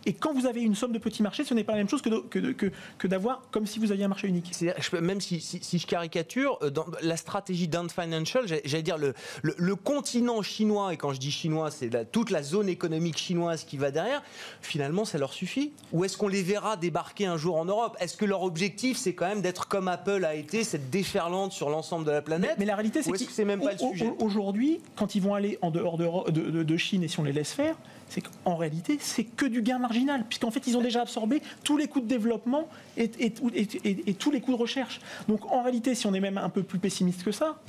Et 0.07 0.13
quand 0.13 0.33
vous 0.33 0.45
avez 0.45 0.61
une 0.61 0.73
somme 0.73 0.93
de 0.93 0.99
petits 0.99 1.21
marchés, 1.21 1.43
ce 1.43 1.53
n'est 1.53 1.65
pas 1.65 1.73
la 1.73 1.79
même 1.79 1.89
chose 1.89 2.01
que, 2.01 2.07
de- 2.09 2.19
que, 2.19 2.39
de- 2.39 2.51
que, 2.53 2.71
que 2.97 3.07
d'avoir 3.07 3.41
comme 3.51 3.65
si 3.67 3.77
vous 3.77 3.91
aviez 3.91 4.05
un 4.05 4.07
marché 4.07 4.27
unique. 4.27 4.47
C'est-à-dire, 4.51 4.81
je 4.81 4.89
peux- 4.89 5.01
même 5.01 5.19
si, 5.19 5.41
si- 5.41 5.59
si 5.61 5.77
je 5.79 5.85
caricature, 5.85 6.57
euh, 6.61 6.69
dans 6.69 6.85
la 7.01 7.17
stratégie 7.17 7.67
d'Ant 7.67 7.89
Financial, 7.89 8.45
j'allais 8.47 8.83
dire 8.83 8.97
le, 8.97 9.13
le, 9.43 9.53
le 9.57 9.75
continent 9.75 10.41
chinois, 10.41 10.93
et 10.93 10.97
quand 10.97 11.11
je 11.11 11.19
dis 11.19 11.29
chinois, 11.29 11.71
c'est 11.71 11.89
la- 11.93 12.05
toute 12.05 12.29
la 12.29 12.41
zone 12.41 12.69
économique 12.69 13.17
chinoise 13.17 13.65
qui 13.65 13.75
va 13.75 13.91
derrière, 13.91 14.23
finalement, 14.61 15.03
ça 15.03 15.17
leur 15.17 15.33
suffit. 15.33 15.73
Ou 15.91 16.05
est-ce 16.05 16.15
qu'on 16.17 16.29
les 16.29 16.41
verra 16.41 16.77
débarquer 16.77 17.25
un 17.25 17.35
jour 17.35 17.57
en 17.57 17.65
Europe? 17.65 17.97
Est-ce 17.99 18.15
que 18.15 18.25
leur 18.25 18.43
objectif, 18.43 18.97
c'est 18.97 19.13
quand 19.13 19.27
même 19.27 19.41
d'être 19.41 19.67
comme 19.67 19.89
Apple 19.89 20.23
a 20.23 20.35
été, 20.35 20.63
cette 20.63 20.89
déferlante 20.89 21.51
sur 21.51 21.69
l'ensemble 21.69 22.05
de 22.05 22.11
la 22.11 22.19
Mais, 22.19 22.23
planète? 22.23 22.55
Mais 22.57 22.65
la 22.65 22.75
réalité, 22.75 23.03
c'est 23.03 23.11
que 23.11 23.17
c'est 23.29 23.43
même 23.43 23.59
pas 23.61 23.73
le 23.73 23.81
au- 23.81 23.87
au- 23.87 23.91
sujet? 23.91 24.13
Aujourd'hui, 24.19 24.79
quand 24.95 25.15
ils 25.15 25.21
vont 25.21 25.33
aller 25.35 25.57
en 25.61 25.69
dehors 25.69 25.97
de, 25.97 26.31
de- 26.31 26.49
de- 26.49 26.63
de 26.63 26.77
Chine 26.77 27.03
et 27.03 27.09
si 27.09 27.19
on 27.19 27.23
les 27.23 27.33
laisse 27.33 27.51
faire, 27.51 27.75
c'est 28.09 28.21
qu'en 28.21 28.55
réalité, 28.55 28.97
c'est 29.01 29.23
que 29.25 29.45
du 29.45 29.61
gain 29.61 29.79
marginal, 29.79 30.23
puisqu'en 30.25 30.51
fait, 30.51 30.65
ils 30.67 30.77
ont 30.77 30.81
déjà 30.81 31.01
absorbé 31.01 31.41
tous 31.63 31.75
les 31.77 31.87
coûts 31.87 31.99
de 31.99 32.07
développement 32.07 32.67
et, 32.95 33.03
et- 33.19 33.33
et- 33.53 33.61
et- 33.83 34.09
et 34.09 34.13
tous 34.13 34.31
les 34.31 34.39
coûts 34.41 34.51
de 34.53 34.57
recherche. 34.57 35.01
Donc, 35.27 35.45
en 35.51 35.61
réalité, 35.61 35.93
si 35.95 36.07
on 36.07 36.13
est 36.13 36.19
même 36.21 36.37
un 36.37 36.49
peu 36.49 36.63
plus 36.63 36.79
pessimiste 36.79 37.23
que 37.23 37.31
ça, 37.33 37.59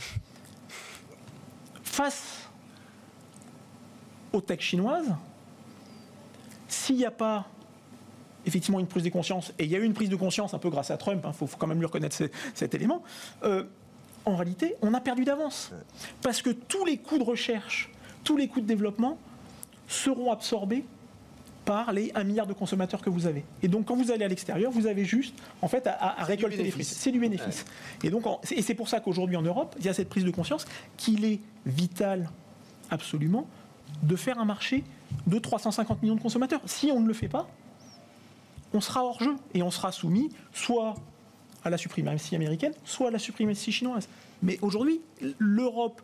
face 1.82 2.48
aux 4.32 4.40
tech 4.40 4.60
chinoises, 4.60 5.14
s'il 6.68 6.96
n'y 6.96 7.04
a 7.06 7.10
pas 7.10 7.46
effectivement 8.46 8.78
une 8.80 8.86
prise 8.86 9.02
de 9.02 9.10
conscience, 9.10 9.52
et 9.58 9.64
il 9.64 9.70
y 9.70 9.76
a 9.76 9.78
eu 9.78 9.84
une 9.84 9.94
prise 9.94 10.08
de 10.08 10.16
conscience 10.16 10.54
un 10.54 10.58
peu 10.58 10.70
grâce 10.70 10.90
à 10.90 10.96
Trump, 10.96 11.22
il 11.26 11.32
faut, 11.32 11.46
faut 11.46 11.56
quand 11.56 11.66
même 11.66 11.78
lui 11.78 11.86
reconnaître 11.86 12.14
ce- 12.16 12.30
cet 12.54 12.74
élément, 12.74 13.02
euh, 13.42 13.64
en 14.24 14.36
réalité, 14.36 14.74
on 14.82 14.94
a 14.94 15.00
perdu 15.00 15.24
d'avance. 15.24 15.70
Parce 16.22 16.42
que 16.42 16.50
tous 16.50 16.84
les 16.84 16.98
coûts 16.98 17.18
de 17.18 17.24
recherche, 17.24 17.90
tous 18.24 18.36
les 18.36 18.48
coûts 18.48 18.60
de 18.60 18.66
développement 18.66 19.18
seront 19.88 20.31
absorbés 20.31 20.85
par 21.64 21.92
les 21.92 22.11
1 22.14 22.24
milliard 22.24 22.46
de 22.46 22.53
consommateurs 22.55 23.03
que 23.03 23.11
vous 23.11 23.27
avez. 23.27 23.44
Et 23.62 23.68
donc, 23.68 23.87
quand 23.87 23.96
vous 23.96 24.11
allez 24.11 24.24
à 24.24 24.29
l'extérieur, 24.29 24.70
vous 24.70 24.87
avez 24.87 25.05
juste, 25.05 25.35
en 25.61 25.68
fait, 25.68 25.87
à, 25.87 26.14
récolter 26.24 26.57
les 26.62 26.70
fruits. 26.70 26.85
C'est 26.85 27.11
du 27.12 27.20
bénéfice. 27.20 27.64
Et 28.03 28.09
donc, 28.11 28.27
en- 28.27 28.40
et 28.51 28.62
c'est 28.62 28.74
pour 28.74 28.88
ça 28.88 29.01
qu'aujourd'hui, 29.01 29.37
en 29.37 29.42
Europe, 29.42 29.74
il 29.79 29.85
y 29.85 29.88
a 29.88 29.92
cette 29.92 30.09
prise 30.09 30.24
de 30.24 30.31
conscience 30.31 30.64
qu'il 30.96 31.24
est 31.27 31.40
vital, 31.66 32.31
absolument, 32.90 33.46
de 34.03 34.16
faire 34.16 34.38
un 34.38 34.44
marché 34.46 34.83
de 35.27 35.38
350 35.38 36.03
millions 36.03 36.14
de 36.16 36.20
consommateurs. 36.22 36.61
Si 36.64 36.90
on 36.90 37.01
ne 37.01 37.07
le 37.09 37.12
fait 37.14 37.29
pas, 37.29 37.46
on 38.72 38.81
sera 38.81 39.05
hors 39.05 39.22
jeu 39.22 39.37
et 39.55 39.62
on 39.62 39.70
sera 39.70 39.92
soumis 39.92 40.31
soit 40.55 40.94
à 41.64 41.70
la 41.70 41.77
suprématie 41.77 42.35
américaine, 42.35 42.72
soit 42.85 43.09
à 43.09 43.11
la 43.11 43.18
suprématie 43.18 43.72
chinoise. 43.72 44.09
Mais 44.42 44.59
aujourd'hui, 44.62 45.01
l'Europe 45.38 46.01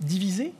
divisée 0.00 0.52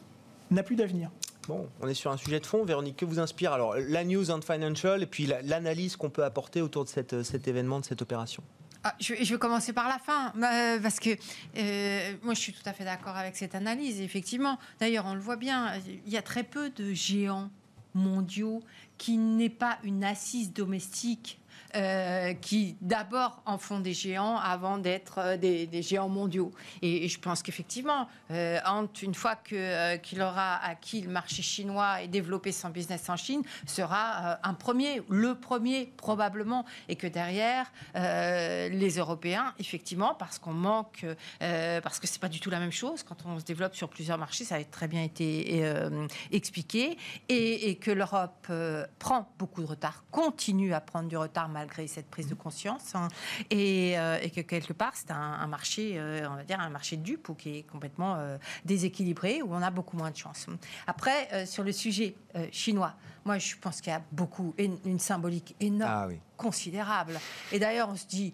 n'a 0.51 0.63
plus 0.63 0.77
d'avenir. 0.77 1.11
Bon, 1.49 1.69
on 1.81 1.89
est 1.89 1.95
sur 1.95 2.11
un 2.13 2.17
sujet 2.17 2.39
de 2.41 2.47
fond. 2.47 2.65
Véronique, 2.65 2.97
que 2.97 3.05
vous 3.05 3.19
inspire 3.19 3.53
alors 3.53 3.75
la 3.77 4.05
news 4.05 4.31
and 4.31 4.43
financial 4.43 5.03
et 5.03 5.07
puis 5.07 5.27
la- 5.27 5.43
l'analyse 5.43 5.97
qu'on 5.97 6.11
peut 6.11 6.25
apporter 6.25 6.61
autour 6.63 6.85
de 6.85 6.89
cette- 6.89 7.23
cet 7.25 7.49
événement, 7.49 7.81
de 7.81 7.85
cette 7.85 8.01
opération? 8.03 8.43
Ah, 8.85 8.95
je, 9.01 9.15
vais- 9.15 9.39
commencer 9.39 9.73
par 9.73 9.89
la 9.89 9.99
fin, 9.99 10.33
euh, 10.43 10.81
parce 10.81 10.99
que 10.99 11.11
euh, 11.57 12.13
moi 12.23 12.35
je 12.35 12.41
suis 12.41 12.53
tout 12.53 12.63
à 12.69 12.73
fait 12.73 12.85
d'accord 12.85 13.17
avec 13.17 13.37
cette 13.37 13.55
analyse, 13.55 14.01
effectivement. 14.01 14.59
D'ailleurs, 14.81 15.07
on 15.07 15.15
le 15.15 15.21
voit 15.21 15.37
bien, 15.37 15.73
il 16.07 16.13
y 16.13 16.17
a 16.17 16.23
très 16.23 16.43
peu 16.43 16.71
de 16.71 16.93
géants 16.93 17.49
mondiaux 17.95 18.61
qui 18.99 19.19
n'est 19.19 19.51
pas 19.51 19.79
une 19.85 20.03
assise 20.05 20.53
domestique. 20.53 21.39
Euh, 21.75 22.35
qui 22.35 22.77
d'abord 22.83 23.41
en 23.47 23.57
font 23.57 23.81
des 23.81 23.95
géants 23.95 24.37
avant 24.37 24.77
d'être 24.77 25.19
euh, 25.19 25.37
des, 25.39 25.83
géants 25.83 26.11
mondiaux. 26.11 26.53
Et, 26.83 27.09
je 27.09 27.19
pense 27.19 27.43
qu'effectivement, 27.43 28.09
euh, 28.31 28.59
une 29.03 29.15
fois 29.15 29.37
qu'il 29.37 30.21
aura 30.21 30.57
acquis 30.57 31.01
le 31.01 31.09
marché 31.09 31.41
chinois 31.43 32.03
et 32.03 32.09
développé 32.09 32.53
son 32.53 32.69
business 32.69 33.09
en 33.09 33.17
Chine, 33.17 33.43
sera 33.67 34.39
un 34.47 34.55
premier, 34.55 35.01
le 35.09 35.35
premier 35.35 35.93
probablement, 35.97 36.67
et 36.89 36.97
que 36.97 37.07
derrière, 37.07 37.73
les 37.95 38.97
Européens, 38.99 39.55
effectivement, 39.59 40.15
parce 40.15 40.39
qu'on 40.39 40.53
manque, 40.53 41.07
parce 41.39 41.99
que 41.99 42.07
c'est 42.07 42.21
pas 42.21 42.29
du 42.29 42.41
tout 42.41 42.51
la 42.51 42.61
même 42.61 42.73
chose 42.73 43.03
quand 43.03 43.25
on 43.27 43.39
se 43.39 43.45
développe 43.45 43.75
sur 43.75 43.89
plusieurs 43.89 44.19
marchés, 44.19 44.45
ça 44.45 44.57
a 44.57 44.65
très 44.65 44.89
bien 44.89 45.03
été 45.03 45.65
expliqué, 46.31 46.97
et, 47.29 47.71
et 47.71 47.77
que 47.77 47.91
l'Europe 47.91 48.51
prend 48.99 49.33
beaucoup 49.39 49.63
de 49.63 49.67
retard, 49.67 50.05
continue 50.11 50.75
à 50.75 50.81
prendre 50.81 51.09
du 51.09 51.17
retard 51.17 51.49
malgré 51.63 51.87
cette 51.87 52.11
prise 52.11 52.27
de 52.27 52.35
conscience, 52.35 52.95
hein, 52.95 53.07
et, 53.51 53.97
euh, 53.97 54.19
et 54.21 54.31
que 54.31 54.41
quelque 54.41 54.73
part 54.73 54.93
c'est 54.95 55.13
un, 55.13 55.17
un 55.17 55.47
marché, 55.47 55.93
euh, 55.97 56.27
on 56.29 56.35
va 56.35 56.43
dire 56.43 56.59
un 56.61 56.71
marché 56.71 56.97
de 56.97 57.03
dupes 57.03 57.29
ou 57.29 57.35
qui 57.35 57.59
est 57.59 57.63
complètement 57.63 58.17
euh, 58.17 58.37
déséquilibré, 58.65 59.43
où 59.43 59.55
on 59.55 59.63
a 59.63 59.71
beaucoup 59.71 59.97
moins 59.97 60.11
de 60.11 60.17
chance. 60.17 60.47
Après, 60.89 61.29
euh, 61.33 61.47
sur 61.47 61.63
le 61.63 61.71
sujet 61.73 62.15
euh, 62.35 62.47
chinois, 62.51 62.95
moi 63.25 63.39
je 63.39 63.55
pense 63.61 63.81
qu'il 63.81 63.93
y 63.93 63.97
a 63.97 64.03
beaucoup, 64.11 64.55
une, 64.59 64.77
une 64.85 64.99
symbolique 64.99 65.55
énorme 65.61 65.93
Ah 65.95 66.07
oui. 66.09 66.19
considérable. 66.37 67.21
Et 67.53 67.61
d'ailleurs, 67.61 67.89
on 67.89 67.97
se 67.97 68.07
dit, 68.07 68.33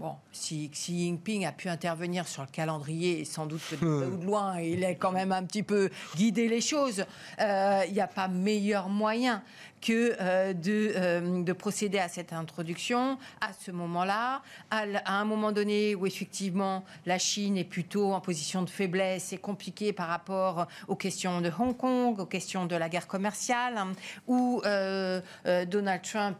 bon, 0.00 0.14
si 0.32 0.68
Xi 0.70 0.98
Jinping 1.06 1.44
a 1.46 1.52
pu 1.52 1.68
intervenir 1.68 2.26
sur 2.26 2.42
le 2.42 2.48
calendrier, 2.48 3.24
sans 3.24 3.46
doute 3.46 3.62
que 3.70 3.76
de 4.20 4.24
loin, 4.24 4.58
il 4.60 4.84
a 4.84 4.94
quand 4.94 5.12
même 5.12 5.30
un 5.32 5.44
petit 5.44 5.62
peu 5.62 5.90
guidé 6.16 6.48
les 6.48 6.60
choses, 6.60 7.04
euh, 7.40 7.82
il 7.86 7.92
n'y 7.94 8.00
a 8.00 8.06
pas 8.08 8.26
meilleur 8.28 8.88
moyen 8.88 9.42
que 9.80 10.16
euh, 10.20 10.52
de, 10.52 10.92
euh, 10.96 11.42
de 11.42 11.52
procéder 11.52 11.98
à 11.98 12.08
cette 12.08 12.32
introduction 12.32 13.18
à 13.40 13.52
ce 13.52 13.70
moment-là, 13.70 14.42
à, 14.70 14.84
un 15.06 15.24
moment 15.24 15.52
donné 15.52 15.94
où 15.94 16.06
effectivement 16.06 16.84
la 17.06 17.18
Chine 17.18 17.56
est 17.56 17.64
plutôt 17.64 18.12
en 18.12 18.20
position 18.20 18.62
de 18.62 18.70
faiblesse 18.70 19.32
et 19.32 19.38
compliquée 19.38 19.92
par 19.92 20.08
rapport 20.08 20.66
aux 20.88 20.96
questions 20.96 21.40
de 21.40 21.50
Hong 21.58 21.76
Kong, 21.76 22.18
aux 22.20 22.26
questions 22.26 22.66
de 22.66 22.76
la 22.76 22.88
guerre 22.88 23.06
commerciale, 23.06 23.78
hein, 23.78 23.92
où 24.26 24.62
euh, 24.64 25.20
Donald 25.66 26.02
Trump 26.02 26.36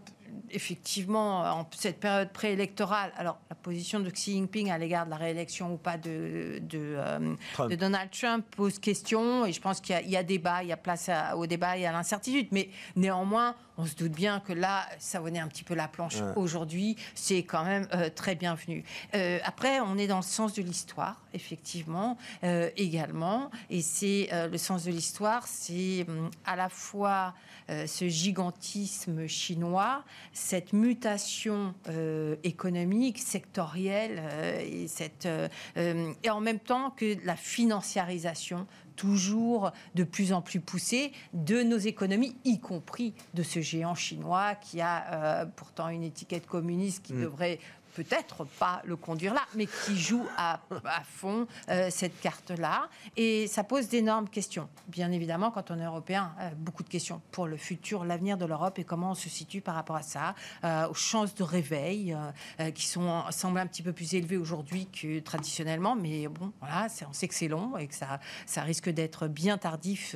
effectivement, 0.51 1.41
en 1.41 1.69
cette 1.77 2.01
période 2.01 2.33
préélectorale, 2.33 3.13
alors 3.17 3.39
la 3.51 3.57
position 3.57 4.01
de 4.01 4.11
Xi 4.11 4.33
Jinping 4.33 4.71
à 4.71 4.79
l'égard 4.79 5.07
de 5.07 5.11
la 5.11 5.17
réélection 5.17 5.75
ou 5.75 5.77
pas 5.77 5.97
de, 5.97 6.59
de, 6.63 6.97
euh, 6.97 7.77
Donald 7.77 8.11
Trump 8.11 8.45
pose 8.57 8.79
question, 8.79 9.47
et 9.47 9.53
je 9.53 9.61
pense 9.61 9.81
qu'il 9.81 10.09
y, 10.09 10.17
a 10.17 10.23
débat, 10.23 10.63
il 10.63 10.69
y 10.69 10.73
a 10.73 10.77
place 10.77 11.11
au 11.37 11.47
débat 11.47 11.77
et 11.77 11.87
à 11.87 11.93
l'incertitude, 11.93 12.49
mais 12.51 12.71
néanmoins, 12.97 13.55
on 13.77 13.87
se 13.87 13.95
doute 13.95 14.13
bien 14.13 14.41
que 14.41 14.53
là, 14.53 14.87
ça 14.99 15.21
venait 15.21 15.39
un 15.39 15.47
petit 15.47 15.63
peu 15.63 15.75
la 15.75 15.87
planche. 15.87 16.17
Aujourd'hui, 16.35 16.97
c'est 17.15 17.45
quand 17.45 17.65
même 17.65 17.87
euh, 17.95 18.11
très 18.13 18.35
bienvenu. 18.35 18.83
Euh, 19.15 19.39
après, 19.45 19.81
on 19.81 19.97
est 19.99 20.09
dans 20.09 20.17
le 20.17 20.23
sens 20.23 20.55
de 20.55 20.63
l'histoire, 20.63 21.21
effectivement, 21.33 22.17
également, 22.77 23.51
et 23.71 23.83
c'est 23.83 24.29
le 24.33 24.59
sens 24.59 24.85
de 24.85 24.91
l'histoire, 24.91 25.47
c'est 25.47 26.05
hum, 26.09 26.31
à 26.45 26.57
la 26.57 26.69
fois 26.69 27.35
ce 27.69 28.09
gigantisme 28.09 29.27
chinois, 29.27 30.05
cette 30.33 30.73
mutation 30.73 31.75
euh, 31.89 32.37
économique, 32.45 33.19
sectorielle, 33.19 34.23
euh, 34.23 34.61
et, 34.61 34.89
cette, 34.89 35.27
euh, 35.27 35.49
et 36.23 36.31
en 36.31 36.41
même 36.41 36.61
temps 36.61 36.91
que 36.91 37.17
la 37.25 37.37
financiarisation 37.37 38.67
toujours 38.97 39.71
de 39.95 40.03
plus 40.03 40.33
en 40.33 40.43
plus 40.43 40.61
poussée 40.61 41.13
de 41.33 41.63
nos 41.63 41.79
économies, 41.79 42.35
y 42.45 42.59
compris 42.59 43.15
de 43.35 43.43
ce 43.43 43.61
géant 43.61 43.95
chinois 43.95 44.57
qui 44.57 44.81
a 44.81 45.47
pourtant 45.55 45.89
une 45.89 46.03
étiquette 46.03 46.47
communiste 46.47 47.05
qui 47.05 47.15
mm. 47.15 47.23
devrait 47.23 47.61
peut-être 47.95 48.45
pas 48.45 48.83
le 48.85 48.97
conduire 48.97 49.35
là, 49.35 49.43
mais 49.55 49.67
qui 49.67 49.99
joue 49.99 50.25
à, 50.37 50.61
fond 51.05 51.47
euh, 51.69 51.89
cette 51.91 52.21
carte-là. 52.21 52.89
Et 53.17 53.47
ça 53.47 53.65
pose 53.65 53.89
d'énormes 53.89 54.29
questions. 54.29 54.69
Bien 54.89 55.11
évidemment, 55.13 55.51
quand 55.51 55.71
on 55.71 55.79
est 55.79 55.85
européen, 55.85 56.33
euh, 56.41 56.51
beaucoup 56.57 56.83
de 56.83 56.89
questions 56.89 57.21
pour 57.31 57.47
le 57.47 57.57
futur, 57.57 58.05
l'avenir 58.05 58.37
de 58.37 58.45
l'Europe 58.45 58.79
et 58.79 58.85
comment 58.85 59.13
on 59.13 59.15
se 59.15 59.29
situe 59.29 59.61
par 59.61 59.75
rapport 59.75 59.97
à 59.97 60.03
ça, 60.03 60.35
euh, 60.65 60.89
aux 60.89 60.95
chances 60.95 61.35
de 61.35 61.43
réveil 61.43 62.17
qui 62.75 62.87
sont 62.87 63.23
semblent 63.31 63.59
un 63.59 63.67
petit 63.67 63.83
peu 63.83 63.93
plus 63.93 64.15
élevées 64.15 64.37
aujourd'hui 64.37 64.87
que 64.87 65.21
traditionnellement. 65.21 65.97
Mais 65.97 66.29
bon, 66.29 66.53
voilà, 66.61 66.89
on 67.09 67.13
sait 67.13 67.29
que 67.29 67.35
c'est 67.35 67.49
long 67.49 67.77
et 67.77 67.87
que 67.87 67.95
ça, 67.95 68.19
risque 68.63 68.91
d'être 68.91 69.29
bien 69.29 69.59
tardif. 69.59 70.15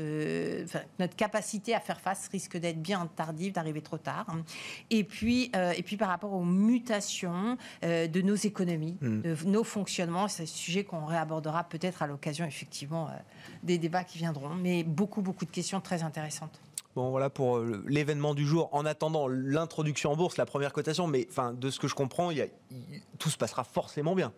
notre 0.98 1.16
capacité 1.16 1.74
à 1.74 1.80
faire 1.80 2.00
face 2.00 2.28
risque 2.28 2.56
d'être 2.56 2.80
bien 2.80 3.06
tardive, 3.06 3.52
d'arriver 3.52 3.82
trop 3.82 3.98
tard. 3.98 4.26
Et 4.90 5.04
puis, 5.04 5.50
et 5.76 5.82
puis 5.82 5.96
par 5.96 6.08
rapport 6.08 6.32
aux 6.32 6.44
mutations, 6.44 7.56
euh, 7.84 8.06
de 8.06 8.20
nos 8.20 8.34
économies, 8.34 8.96
hmm. 9.00 9.22
de 9.22 9.36
nos 9.44 9.64
fonctionnements. 9.64 10.28
C'est 10.28 10.44
un 10.44 10.46
sujet 10.46 10.84
qu'on 10.84 11.04
réabordera 11.04 11.64
peut-être 11.64 12.02
à 12.02 12.06
l'occasion, 12.06 12.44
effectivement, 12.44 13.08
euh, 13.08 13.12
des 13.62 13.78
débats 13.78 14.04
qui 14.04 14.18
viendront. 14.18 14.50
Mais 14.50 14.84
beaucoup, 14.84 15.22
beaucoup 15.22 15.44
de 15.44 15.50
questions 15.50 15.80
très 15.80 16.02
intéressantes. 16.02 16.60
Bon, 16.94 17.10
voilà 17.10 17.30
pour 17.30 17.56
euh, 17.56 17.82
l'événement 17.86 18.34
du 18.34 18.46
jour. 18.46 18.68
En 18.72 18.84
attendant 18.84 19.26
l'introduction 19.28 20.12
en 20.12 20.16
bourse, 20.16 20.36
la 20.36 20.46
première 20.46 20.72
cotation, 20.72 21.06
mais 21.06 21.26
enfin, 21.30 21.54
de 21.54 21.70
ce 21.70 21.80
que 21.80 21.88
je 21.88 21.94
comprends, 21.94 22.30
tout 23.18 23.30
se 23.30 23.38
passera 23.38 23.64
forcément 23.64 24.14
bien. 24.14 24.32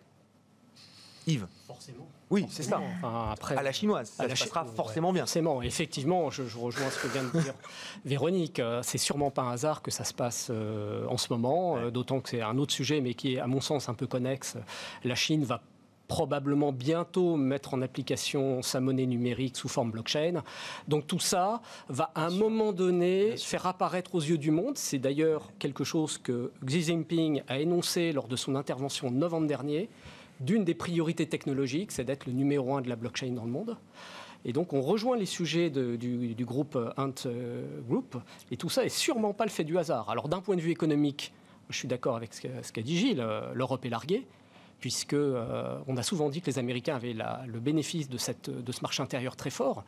Yves 1.27 1.47
Forcément. 1.67 2.07
Oui, 2.31 2.45
c'est 2.49 2.63
ça. 2.63 2.81
après, 3.31 3.55
à 3.55 3.61
la 3.61 3.71
chinoise, 3.71 4.09
ça 4.09 4.23
se 4.23 4.29
passera 4.29 4.65
forcément 4.65 5.13
bien. 5.13 5.23
Forcément, 5.23 5.61
effectivement, 5.61 6.29
je, 6.31 6.43
rejoins 6.57 6.89
ce 6.89 6.99
que 6.99 7.07
vient 7.07 7.23
de 7.23 7.39
dire 7.39 7.53
Véronique. 8.05 8.59
Euh, 8.59 8.81
c'est 8.83 8.97
sûrement 8.97 9.31
pas 9.31 9.43
un 9.43 9.51
hasard 9.51 9.81
que 9.81 9.91
ça 9.91 10.03
se 10.03 10.13
passe 10.13 10.47
euh, 10.49 11.05
en 11.07 11.17
ce 11.17 11.31
moment, 11.31 11.77
euh, 11.77 11.91
d'autant 11.91 12.21
que 12.21 12.29
c'est 12.29 12.41
un 12.41 12.57
autre 12.57 12.73
sujet, 12.73 13.01
mais 13.01 13.13
qui 13.13 13.35
est, 13.35 13.39
à 13.39 13.47
mon 13.47 13.61
sens, 13.61 13.89
un 13.89 13.93
peu 13.93 14.07
connexe. 14.07 14.57
La 15.03 15.15
Chine 15.15 15.43
va 15.43 15.61
probablement 16.07 16.71
bientôt 16.71 17.35
mettre 17.35 17.73
en 17.73 17.81
application 17.81 18.61
sa 18.61 18.79
monnaie 18.79 19.05
numérique 19.05 19.57
sous 19.57 19.67
forme 19.67 19.91
blockchain. 19.91 20.43
Donc 20.87 21.07
tout 21.07 21.19
ça 21.19 21.61
va 21.89 22.11
à 22.15 22.27
un 22.27 22.29
moment 22.29 22.73
donné 22.73 23.37
faire 23.37 23.65
apparaître 23.65 24.13
aux 24.15 24.21
yeux 24.21 24.37
du 24.37 24.51
monde. 24.51 24.77
C'est 24.77 24.99
d'ailleurs 24.99 25.49
quelque 25.59 25.83
chose 25.83 26.17
que 26.17 26.51
Xi 26.63 26.83
Jinping 26.83 27.43
a 27.47 27.59
énoncé 27.59 28.11
lors 28.11 28.27
de 28.27 28.35
son 28.35 28.55
intervention 28.55 29.07
en 29.07 29.11
novembre 29.11 29.47
dernier 29.47 29.89
d'une 30.39 30.63
des 30.63 30.73
priorités 30.73 31.27
technologiques, 31.27 31.91
c'est 31.91 32.03
d'être 32.03 32.25
le 32.25 32.33
numéro 32.33 32.75
un 32.75 32.81
de 32.81 32.89
la 32.89 32.95
blockchain 32.95 33.31
dans 33.31 33.45
le 33.45 33.51
monde. 33.51 33.77
Et 34.43 34.53
donc, 34.53 34.73
on 34.73 34.81
rejoint 34.81 35.17
les 35.17 35.25
sujets 35.25 35.69
du, 35.71 36.45
groupe 36.45 36.77
Hunt 36.97 37.13
euh, 37.25 37.65
Group. 37.87 38.15
Et 38.51 38.57
tout 38.57 38.69
ça 38.69 38.85
est 38.85 38.89
sûrement 38.89 39.33
pas 39.33 39.45
le 39.45 39.49
fait 39.49 39.63
du 39.63 39.77
hasard. 39.77 40.09
Alors, 40.09 40.29
d'un 40.29 40.39
point 40.39 40.55
de 40.55 40.61
vue 40.61 40.71
économique, 40.71 41.33
je 41.69 41.77
suis 41.77 41.87
d'accord 41.87 42.15
avec 42.15 42.33
ce 42.33 42.71
qu'a 42.71 42.81
dit 42.81 42.97
Gilles, 42.97 43.21
euh, 43.21 43.51
l'Europe 43.53 43.83
est 43.85 43.89
larguée 43.89 44.27
puisque 44.79 45.13
euh, 45.13 45.77
on 45.87 45.97
a 45.97 46.03
souvent 46.03 46.29
dit 46.29 46.41
que 46.41 46.47
les 46.47 46.59
Américains 46.59 46.95
avaient 46.95 47.15
le 47.45 47.59
bénéfice 47.59 48.09
de, 48.09 48.17
cette, 48.17 48.49
de 48.49 48.71
ce 48.71 48.81
marché 48.81 49.01
intérieur 49.01 49.35
très 49.35 49.49
fort. 49.49 49.83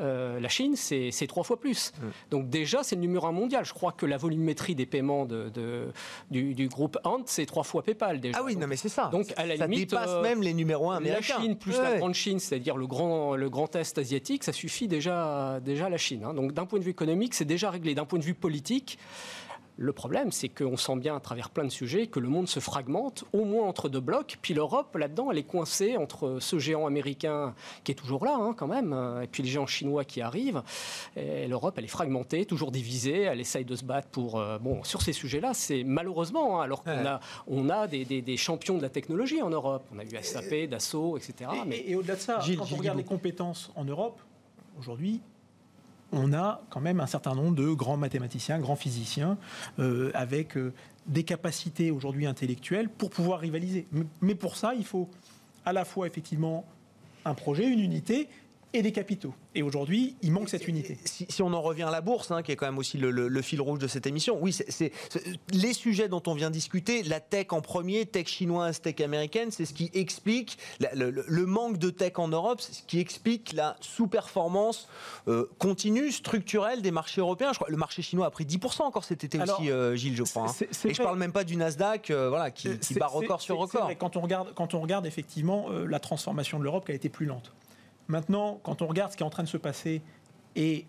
Euh, 0.00 0.40
la 0.40 0.48
Chine, 0.48 0.74
c'est 0.76 1.26
trois 1.26 1.44
fois 1.44 1.60
plus. 1.60 1.92
Mm. 1.92 2.06
Donc 2.30 2.50
déjà, 2.50 2.82
c'est 2.82 2.96
le 2.96 3.00
numéro 3.00 3.26
un 3.26 3.32
mondial. 3.32 3.64
Je 3.64 3.72
crois 3.72 3.92
que 3.92 4.06
la 4.06 4.16
volumétrie 4.16 4.74
des 4.74 4.86
paiements 4.86 5.26
de, 5.26 5.50
du, 6.30 6.68
groupe 6.68 6.98
Ant, 7.04 7.22
c'est 7.26 7.46
trois 7.46 7.62
fois 7.62 7.82
PayPal 7.82 8.20
déjà. 8.20 8.38
Ah 8.40 8.44
oui, 8.44 8.56
non 8.56 8.66
mais 8.66 8.76
c'est 8.76 8.88
ça. 8.88 9.08
Donc 9.12 9.32
à 9.36 9.46
la 9.46 9.56
ça 9.56 9.66
limite, 9.66 9.90
dépasse 9.90 10.10
euh, 10.10 10.22
même 10.22 10.42
les 10.42 10.54
numéros 10.54 10.90
un 10.90 10.96
américains. 10.96 11.36
La 11.36 11.42
Chine 11.42 11.56
plus 11.56 11.78
la 11.78 11.98
grande 11.98 12.14
Chine, 12.14 12.38
c'est-à-dire 12.38 12.76
le 12.76 12.86
grand, 12.86 13.36
le 13.36 13.50
grand 13.50 13.74
Est 13.76 13.98
asiatique, 13.98 14.44
ça 14.44 14.52
suffit 14.52 14.88
déjà, 14.88 15.60
déjà 15.60 15.88
la 15.88 15.98
Chine. 15.98 16.24
Hein. 16.24 16.34
Donc 16.34 16.52
d'un 16.52 16.66
point 16.66 16.78
de 16.78 16.84
vue 16.84 16.90
économique, 16.90 17.34
c'est 17.34 17.44
déjà 17.44 17.70
réglé. 17.70 17.94
D'un 17.94 18.06
point 18.06 18.18
de 18.18 18.24
vue 18.24 18.34
politique, 18.34 18.98
le 19.82 19.92
problème, 19.92 20.32
c'est 20.32 20.48
qu'on 20.48 20.76
sent 20.76 20.96
bien 20.96 21.16
à 21.16 21.20
travers 21.20 21.50
plein 21.50 21.64
de 21.64 21.70
sujets 21.70 22.06
que 22.06 22.20
le 22.20 22.28
monde 22.28 22.48
se 22.48 22.60
fragmente, 22.60 23.24
au 23.32 23.44
moins 23.44 23.66
entre 23.66 23.88
deux 23.88 24.00
blocs. 24.00 24.38
Puis 24.40 24.54
l'Europe, 24.54 24.96
là-dedans, 24.96 25.30
elle 25.30 25.38
est 25.38 25.42
coincée 25.42 25.96
entre 25.96 26.38
ce 26.40 26.58
géant 26.58 26.86
américain 26.86 27.54
qui 27.84 27.92
est 27.92 27.96
toujours 27.96 28.24
là, 28.24 28.36
hein, 28.38 28.54
quand 28.56 28.68
même, 28.68 28.96
et 29.22 29.26
puis 29.26 29.42
les 29.42 29.48
géants 29.48 29.66
chinois 29.66 30.04
qui 30.04 30.20
arrivent. 30.20 30.62
L'Europe, 31.16 31.74
elle 31.78 31.84
est 31.84 31.88
fragmentée, 31.88 32.46
toujours 32.46 32.70
divisée. 32.70 33.22
Elle 33.22 33.40
essaye 33.40 33.64
de 33.64 33.76
se 33.76 33.84
battre 33.84 34.08
pour. 34.08 34.38
Euh, 34.38 34.58
bon, 34.58 34.84
sur 34.84 35.02
ces 35.02 35.12
sujets-là, 35.12 35.54
c'est 35.54 35.84
malheureusement, 35.84 36.60
hein, 36.60 36.64
alors 36.64 36.82
qu'on 36.82 37.06
a, 37.06 37.20
on 37.46 37.68
a 37.68 37.86
des, 37.86 38.36
champions 38.36 38.76
de 38.76 38.82
la 38.82 38.88
technologie 38.88 39.42
en 39.42 39.50
Europe. 39.50 39.84
On 39.94 39.98
a 39.98 40.04
eu 40.04 40.10
SAP, 40.22 40.68
Dassault, 40.68 41.16
etc. 41.16 41.50
Et, 41.54 41.68
mais... 41.68 41.84
et 41.86 41.94
au-delà 41.96 42.16
de 42.16 42.20
ça, 42.20 42.40
quand 42.56 42.72
on 42.72 42.76
regarde 42.76 42.98
les 42.98 43.04
compétences 43.04 43.70
en 43.74 43.84
Europe, 43.84 44.20
aujourd'hui, 44.78 45.20
on 46.12 46.32
a 46.32 46.62
quand 46.70 46.80
même 46.80 47.00
un 47.00 47.06
certain 47.06 47.34
nombre 47.34 47.56
de 47.56 47.68
grands 47.68 47.96
mathématiciens, 47.96 48.58
grands 48.58 48.76
physiciens, 48.76 49.38
euh, 49.78 50.10
avec 50.14 50.56
euh, 50.56 50.72
des 51.06 51.24
capacités 51.24 51.90
aujourd'hui 51.90 52.26
intellectuelles 52.26 52.88
pour 52.88 53.10
pouvoir 53.10 53.40
rivaliser. 53.40 53.86
Mais 54.20 54.34
pour 54.34 54.56
ça, 54.56 54.74
il 54.74 54.84
faut 54.84 55.08
à 55.64 55.72
la 55.72 55.84
fois 55.84 56.06
effectivement 56.06 56.64
un 57.24 57.34
projet, 57.34 57.66
une 57.66 57.80
unité, 57.80 58.28
et 58.74 58.82
des 58.82 58.92
capitaux. 58.92 59.34
Et 59.54 59.62
aujourd'hui, 59.62 60.16
il 60.22 60.32
manque 60.32 60.48
cette 60.48 60.66
unité. 60.66 60.96
Si, 61.04 61.42
on 61.42 61.52
en 61.52 61.60
revient 61.60 61.82
à 61.82 61.90
la 61.90 62.00
bourse, 62.00 62.30
hein, 62.30 62.42
qui 62.42 62.52
est 62.52 62.56
quand 62.56 62.66
même 62.66 62.78
aussi 62.78 62.96
le, 62.96 63.42
fil 63.42 63.60
rouge 63.60 63.78
de 63.78 63.86
cette 63.86 64.06
émission, 64.06 64.38
oui, 64.40 64.52
c'est 64.52 64.92
les 65.52 65.72
sujets 65.72 66.08
dont 66.08 66.22
on 66.26 66.34
vient 66.34 66.50
discuter, 66.50 67.02
la 67.02 67.20
tech 67.20 67.48
en 67.50 67.60
premier, 67.60 68.06
tech 68.06 68.28
chinoise, 68.28 68.80
tech 68.80 69.00
américaine, 69.00 69.50
c'est 69.50 69.64
ce 69.64 69.74
qui 69.74 69.90
explique 69.94 70.58
le, 70.94 71.46
manque 71.46 71.78
de 71.78 71.90
tech 71.90 72.12
en 72.16 72.28
Europe, 72.28 72.60
c'est 72.60 72.72
ce 72.72 72.82
qui 72.82 72.98
explique 72.98 73.52
la 73.52 73.76
sous-performance 73.80 74.88
euh, 75.28 75.46
continue, 75.58 76.10
structurelle 76.10 76.82
des 76.82 76.90
marchés 76.90 77.20
européens. 77.20 77.52
Je 77.52 77.58
crois 77.58 77.70
le 77.70 77.76
marché 77.76 78.00
chinois 78.02 78.26
a 78.26 78.30
pris 78.30 78.44
10% 78.44 78.82
encore 78.82 79.04
cet 79.04 79.24
été 79.24 79.38
aussi, 79.40 79.70
euh, 79.70 79.96
Gilles, 79.96 80.16
je 80.16 80.22
crois. 80.22 80.48
Hein. 80.48 80.66
Et 80.84 80.94
je 80.94 81.02
parle 81.02 81.18
même 81.18 81.32
pas 81.32 81.44
du 81.44 81.56
Nasdaq, 81.56 82.10
euh, 82.10 82.28
voilà, 82.28 82.50
qui, 82.50 82.68
bat 82.94 83.06
record 83.06 83.40
sur 83.40 83.58
record. 83.58 83.90
Quand 83.98 84.16
on 84.16 84.20
regarde, 84.20 84.54
quand 84.54 84.74
on 84.74 84.80
regarde 84.80 85.06
effectivement 85.06 85.68
la 85.70 85.98
transformation 85.98 86.58
de 86.58 86.64
l'Europe 86.64 86.86
qui 86.86 86.92
a 86.92 86.94
été 86.94 87.08
plus 87.08 87.26
lente. 87.26 87.52
Maintenant, 88.08 88.60
quand 88.62 88.82
on 88.82 88.86
regarde 88.86 89.12
ce 89.12 89.16
qui 89.16 89.22
est 89.22 89.26
en 89.26 89.30
train 89.30 89.42
de 89.42 89.48
se 89.48 89.56
passer 89.56 90.02
et 90.56 90.86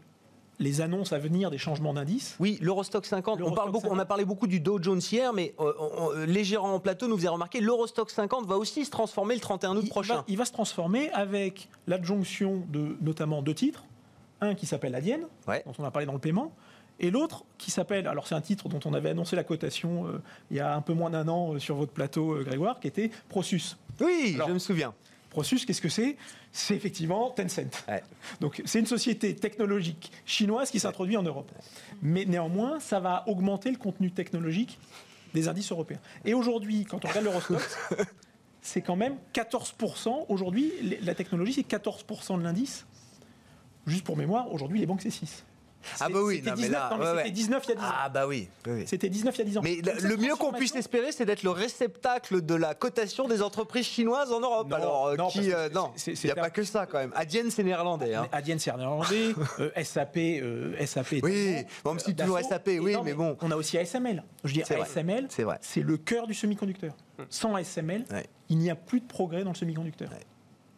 les 0.59 0.81
annonces 0.81 1.13
à 1.13 1.19
venir 1.19 1.51
des 1.51 1.57
changements 1.57 1.93
d'indice. 1.93 2.35
Oui, 2.39 2.57
l'Eurostock 2.61 3.05
50. 3.05 3.41
on, 3.41 3.51
parle 3.51 3.71
beaucoup, 3.71 3.87
on 3.89 3.99
a 3.99 4.05
parlé 4.05 4.25
beaucoup 4.25 4.47
du 4.47 4.59
Dow 4.59 4.81
Jones 4.81 5.01
hier, 5.11 5.33
mais 5.33 5.53
euh, 5.59 6.25
les 6.25 6.43
gérants 6.43 6.73
en 6.73 6.79
plateau 6.79 7.07
nous 7.07 7.17
faisaient 7.17 7.27
remarquer 7.27 7.59
l'Eurostock 7.59 8.09
50 8.09 8.45
va 8.45 8.57
aussi 8.57 8.85
se 8.85 8.91
transformer 8.91 9.35
le 9.35 9.41
31 9.41 9.75
août 9.77 9.89
prochain. 9.89 10.23
il 10.27 10.37
va 10.37 10.45
se 10.45 10.51
transformer 10.51 11.09
avec 11.11 11.69
l'adjonction 11.87 12.63
de 12.69 12.95
notamment 13.01 13.41
deux 13.41 13.55
titres. 13.55 13.83
Un 14.41 14.55
qui 14.55 14.65
s'appelle 14.65 14.93
Adienne, 14.93 15.25
dont 15.47 15.73
on 15.79 15.83
a 15.85 15.91
parlé 15.91 16.05
dans 16.05 16.13
le 16.13 16.19
paiement, 16.19 16.51
et 16.99 17.11
l'autre 17.11 17.45
qui 17.57 17.71
s'appelle, 17.71 18.07
alors 18.07 18.27
c'est 18.27 18.35
un 18.35 18.41
titre 18.41 18.67
dont 18.67 18.79
on 18.85 18.93
avait 18.93 19.09
annoncé 19.09 19.35
la 19.35 19.43
cotation 19.43 20.05
euh, 20.07 20.21
il 20.51 20.57
y 20.57 20.59
a 20.59 20.75
un 20.75 20.81
peu 20.81 20.93
moins 20.93 21.09
d'un 21.09 21.27
an 21.27 21.53
euh, 21.53 21.59
sur 21.59 21.75
votre 21.75 21.93
plateau, 21.93 22.37
Grégoire, 22.43 22.79
qui 22.79 22.87
était 22.87 23.09
Prosus. 23.29 23.77
Oui, 24.01 24.37
je 24.45 24.51
me 24.51 24.59
souviens. 24.59 24.93
Prosus, 25.33 25.65
qu'est-ce 25.65 25.81
que 25.81 25.89
c'est? 25.89 26.15
C'est 26.51 26.75
effectivement 26.75 27.31
Tencent. 27.31 27.61
Donc 28.39 28.61
c'est 28.65 28.79
une 28.79 28.85
société 28.85 29.35
technologique 29.35 30.11
chinoise 30.25 30.69
qui 30.69 30.79
s'introduit 30.79 31.17
en 31.17 31.23
Europe. 31.23 31.51
Mais 32.03 32.25
néanmoins, 32.25 32.79
ça 32.79 32.99
va 32.99 33.23
augmenter 33.27 33.71
le 33.71 33.77
contenu 33.77 34.11
technologique 34.11 34.79
des 35.33 35.47
indices 35.47 35.71
européens. 35.71 35.99
Et 36.23 36.35
aujourd'hui, 36.35 36.85
quand 36.85 37.03
on 37.03 37.07
regarde 37.07 37.25
l'Eurostock, 37.25 37.61
c'est 38.61 38.83
quand 38.83 38.95
même 38.95 39.17
14%. 39.33 40.25
Aujourd'hui, 40.29 40.71
la 41.01 41.15
technologie, 41.15 41.53
c'est 41.53 41.67
14% 41.67 42.37
de 42.37 42.43
l'indice. 42.43 42.85
Juste 43.87 44.03
pour 44.03 44.15
mémoire, 44.15 44.53
aujourd'hui, 44.53 44.79
les 44.79 44.85
banques, 44.85 45.01
c'est 45.01 45.09
6. 45.09 45.43
Ah 45.99 46.09
bah 46.09 46.19
oui, 46.21 46.35
C'était 46.37 46.49
non, 46.51 46.55
mais 46.57 46.61
19, 46.63 46.71
là, 46.71 46.89
non, 46.91 46.97
mais 46.97 47.03
ouais, 47.03 47.09
c'était 47.11 47.23
ouais. 47.23 47.31
19 47.31 47.63
il 47.63 47.69
y 47.69 47.71
a 47.71 47.75
10 47.75 47.81
ans. 47.81 47.87
Ah 47.91 48.09
bah 48.09 48.27
oui. 48.27 48.49
oui. 48.67 48.83
C'était 48.87 49.09
19 49.09 49.35
il 49.35 49.37
y 49.37 49.41
a 49.41 49.45
10 49.45 49.57
ans. 49.57 49.61
Mais 49.63 49.75
le- 50.01 50.17
mieux 50.17 50.35
qu'on 50.35 50.51
puisse 50.53 50.75
espérer, 50.75 51.11
c'est 51.11 51.25
d'être 51.25 51.43
le 51.43 51.49
réceptacle 51.51 52.41
de 52.41 52.55
la 52.55 52.73
cotation 52.75 53.27
des 53.27 53.41
entreprises 53.41 53.85
chinoises 53.85 54.31
en 54.31 54.39
Europe. 54.39 54.69
Non, 54.69 54.75
Alors, 54.75 55.07
euh, 55.07 55.15
non, 55.15 55.27
qui, 55.27 55.51
euh, 55.51 55.69
non, 55.69 55.91
il 56.07 56.13
n'y 56.23 56.31
a 56.31 56.35
pas 56.35 56.49
que 56.49 56.63
ça 56.63 56.85
quand 56.85 56.99
même. 56.99 57.11
Adienne, 57.15 57.49
c'est 57.51 57.63
néerlandais. 57.63 58.13
Hein. 58.15 58.27
Mais 58.31 58.37
Adyen, 58.37 58.57
c'est 58.59 58.75
néerlandais. 58.75 59.33
euh, 59.59 59.71
SAP, 59.83 60.17
euh, 60.17 60.85
SAP. 60.85 61.15
Oui, 61.23 61.57
bon, 61.83 61.95
euh, 61.95 62.11
toujours. 62.17 62.39
SAP, 62.39 62.69
oui, 62.79 62.95
mais 63.03 63.13
bon. 63.13 63.37
On 63.41 63.51
a 63.51 63.55
aussi 63.55 63.77
ASML. 63.77 64.23
Je 64.43 64.61
vrai. 64.61 64.81
ASML, 64.81 65.27
C'est 65.61 65.81
le 65.81 65.97
cœur 65.97 66.27
du 66.27 66.33
semi-conducteur. 66.33 66.93
Sans 67.29 67.55
ASML, 67.55 68.05
Ouais. 68.11 68.25
il 68.49 68.57
n'y 68.57 68.69
a 68.69 68.75
plus 68.75 68.99
de 68.99 69.05
progrès 69.07 69.43
dans 69.43 69.51
le 69.51 69.55
semi-conducteur. 69.55 70.09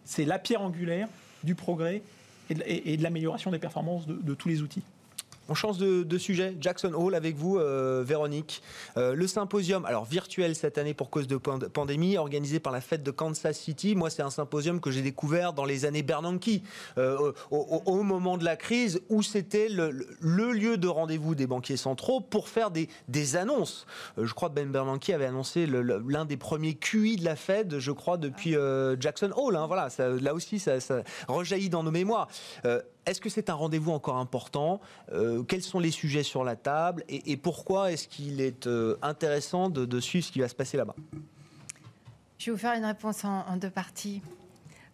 C'est 0.03 0.25
la 0.25 0.37
pierre 0.39 0.61
angulaire 0.61 1.07
du 1.43 1.55
progrès 1.55 2.01
et 2.49 2.53
de, 2.53 2.61
et- 2.65 2.93
et 2.93 2.97
de 2.97 3.03
l'amélioration 3.03 3.49
des 3.51 3.57
performances 3.59 4.05
de, 4.05 4.13
de 4.13 4.33
tous 4.35 4.49
les 4.49 4.61
outils. 4.61 4.83
On 5.47 5.53
change 5.53 5.77
de, 5.77 6.17
sujet. 6.17 6.55
Jackson 6.59 6.93
Hall 6.93 7.13
avec 7.13 7.35
vous, 7.35 7.57
euh, 7.57 8.03
Véronique. 8.05 8.63
Euh, 8.97 9.13
le 9.13 9.27
symposium, 9.27 9.85
alors 9.85 10.05
virtuel 10.05 10.55
cette 10.55 10.77
année 10.77 10.93
pour 10.93 11.09
cause 11.09 11.27
de 11.27 11.37
pand- 11.37 11.67
pandémie, 11.67 12.17
organisé 12.17 12.59
par 12.59 12.73
la 12.73 12.81
fête 12.81 13.03
de 13.03 13.11
Kansas 13.11 13.57
City. 13.59 13.95
Moi, 13.95 14.09
c'est 14.09 14.23
un 14.23 14.29
symposium 14.29 14.79
que 14.79 14.89
j'ai 14.89 15.01
découvert 15.01 15.53
dans 15.53 15.65
les 15.65 15.85
années 15.85 16.01
Bernanke, 16.01 16.61
euh, 16.97 17.31
au, 17.51 18.01
moment 18.01 18.37
de 18.37 18.45
la 18.45 18.55
crise, 18.55 19.01
où 19.09 19.21
c'était 19.21 19.69
le, 19.69 19.91
lieu 20.21 20.77
de 20.77 20.87
rendez-vous 20.87 21.35
des 21.35 21.47
banquiers 21.47 21.77
centraux 21.77 22.21
pour 22.21 22.49
faire 22.49 22.71
des, 22.71 22.87
annonces. 23.35 23.85
Je 24.17 24.33
crois 24.33 24.49
que 24.49 24.55
Ben 24.55 24.71
Bernanke 24.71 25.09
avait 25.09 25.25
annoncé 25.25 25.65
l'un 25.67 26.25
des 26.25 26.37
premiers 26.37 26.75
QI 26.75 27.17
de 27.17 27.25
la 27.25 27.35
Fed, 27.35 27.79
je 27.79 27.91
crois, 27.91 28.17
depuis 28.17 28.55
Jackson 28.99 29.31
Hall. 29.35 29.55
hein. 29.55 29.67
voilà, 29.67 29.89
là 29.97 30.33
aussi, 30.33 30.59
ça, 30.59 30.79
ça 30.79 31.03
rejaillit 31.27 31.69
dans 31.69 31.83
nos 31.83 31.91
mémoires. 31.91 32.27
Est-ce 33.05 33.21
que 33.21 33.29
c'est 33.29 33.49
un 33.49 33.53
rendez-vous 33.53 33.91
encore 33.91 34.17
important? 34.17 34.81
Euh, 35.11 35.43
Quels 35.43 35.61
sont 35.61 35.79
les 35.79 35.91
sujets 35.91 36.23
sur 36.23 36.43
la 36.43 36.55
table? 36.55 37.03
Et, 37.07 37.37
pourquoi 37.37 37.91
est-ce 37.91 38.07
qu'il 38.07 38.41
est 38.41 38.67
euh, 38.67 38.97
intéressant 39.01 39.69
de, 39.69 39.99
suivre 39.99 40.25
ce 40.25 40.31
qui 40.31 40.39
va 40.39 40.47
se 40.47 40.55
passer 40.55 40.77
là-bas? 40.77 40.95
Je 42.37 42.47
vais 42.47 42.51
vous 42.51 42.57
faire 42.57 42.75
une 42.75 42.85
réponse 42.85 43.23
en 43.23 43.57
deux 43.57 43.69
parties. 43.69 44.21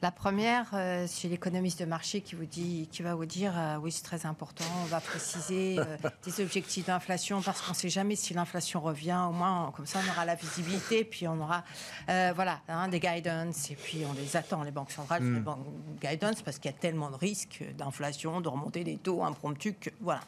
La 0.04 0.10
première, 0.10 0.66
euh, 0.74 1.06
c'est 1.08 1.28
l'économiste 1.28 1.80
de 1.80 1.86
marché 1.86 2.22
qui, 2.22 2.34
vous 2.34 2.46
dit, 2.48 2.90
qui 2.92 3.04
va 3.04 3.14
vous 3.14 3.28
dire 3.28 3.54
euh, 3.56 3.76
oui, 3.78 3.92
c'est 3.92 4.02
très 4.02 4.26
important, 4.26 4.64
on 4.82 4.86
va 4.86 5.00
préciser 5.00 5.78
euh, 5.78 5.84
des 6.26 6.42
objectifs 6.42 6.88
d'inflation 6.88 7.40
parce 7.44 7.62
qu'on 7.62 7.72
ne 7.74 7.76
sait 7.76 7.90
jamais 7.90 8.16
si 8.16 8.34
l'inflation 8.34 8.80
revient. 8.82 9.20
Au 9.30 9.32
moins, 9.32 9.68
on- 9.68 9.72
comme 9.72 9.86
ça, 9.86 10.00
on 10.04 10.10
aura 10.12 10.26
la 10.26 10.34
visibilité, 10.34 11.04
puis 11.04 11.28
on 11.28 11.40
aura 11.40 11.64
voilà, 12.08 12.62
hein, 12.68 12.88
des 12.88 13.00
guidance, 13.00 13.70
et 13.70 13.76
puis 13.76 14.04
on 14.10 14.14
les 14.14 14.36
attend, 14.36 14.64
les 14.64 14.72
banques 14.72 14.92
centrales, 14.92 15.22
font 15.22 15.34
les 15.34 15.40
banques 15.40 15.68
guidance, 16.02 16.42
parce 16.42 16.58
qu'il 16.58 16.72
y 16.72 16.74
a 16.74 16.78
tellement 16.78 17.12
de 17.12 17.16
risques 17.18 17.64
d'inflation, 17.78 18.42
de 18.42 18.50
remonter 18.50 18.84
des 18.84 18.98
taux 18.98 19.24
impromptus 19.24 19.76
que 19.80 19.92
voilà. 20.00 20.22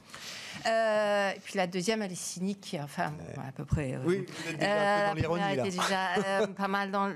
Et 0.65 1.39
puis 1.43 1.57
la 1.57 1.65
deuxième, 1.65 2.03
elle 2.03 2.11
est 2.11 2.15
cynique, 2.15 2.77
enfin, 2.81 3.11
à 3.47 3.51
peu 3.51 3.65
près. 3.65 3.95
euh, 3.95 3.99
vous 4.03 4.13
êtes 4.13 4.57
déjà 4.59 5.09
un 5.09 5.15
peu 5.15 5.21
dans 5.23 5.35
l'ironie 5.35 5.69
déjà 5.71 6.45
pas 6.55 6.67
mal 6.67 6.91
dans. 6.91 7.11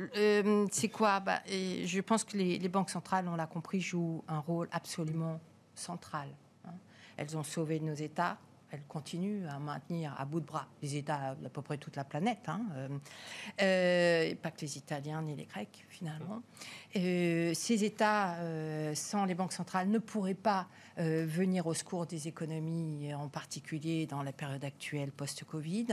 c'est 0.72 0.89
quoi? 0.89 1.20
Bah, 1.20 1.39
et 1.48 1.86
Je 1.86 2.02
pense 2.02 2.24
que 2.24 2.36
les, 2.36 2.47
les 2.58 2.70
banques 2.70 2.90
centrales, 2.90 3.28
on 3.28 3.36
l'a 3.36 3.48
compris, 3.48 3.82
jouent 3.82 4.24
un 4.28 4.40
rôle 4.40 4.70
absolument 4.72 5.40
central. 5.76 6.30
hein. 6.66 6.74
Elles 7.18 7.38
ont 7.38 7.44
sauvé 7.44 7.80
nos 7.80 7.94
États. 7.94 8.38
Elles 8.70 8.84
continuent 8.88 9.48
à 9.48 9.60
maintenir 9.60 10.14
à 10.20 10.26
bout 10.26 10.42
de 10.42 10.46
bras 10.46 10.68
les 10.82 10.98
États 10.98 11.36
d'à 11.36 11.50
peu 11.50 11.62
près 11.62 11.78
toute 11.78 11.96
la 11.96 12.04
planète, 12.04 12.50
hein, 12.50 12.62
euh, 12.76 12.90
euh, 13.62 14.36
pas 14.36 14.52
que 14.52 14.60
les 14.60 14.78
Italiens 14.78 15.22
ni 15.22 15.38
les 15.38 15.46
Grecs 15.46 15.86
finalement. 15.88 16.42
Euh, 16.98 17.54
ces 17.54 17.86
États, 17.86 18.36
sans 18.94 19.24
les 19.24 19.36
banques 19.36 19.54
centrales, 19.54 19.90
ne 19.90 20.00
pourraient 20.00 20.34
pas 20.34 20.68
euh, 21.00 21.26
venir 21.28 21.68
au 21.68 21.74
secours 21.74 22.06
des 22.06 22.28
économies, 22.28 23.14
en 23.14 23.28
particulier 23.30 24.06
dans 24.08 24.24
la 24.24 24.32
période 24.32 24.64
actuelle 24.64 25.12
post-Covid. 25.12 25.88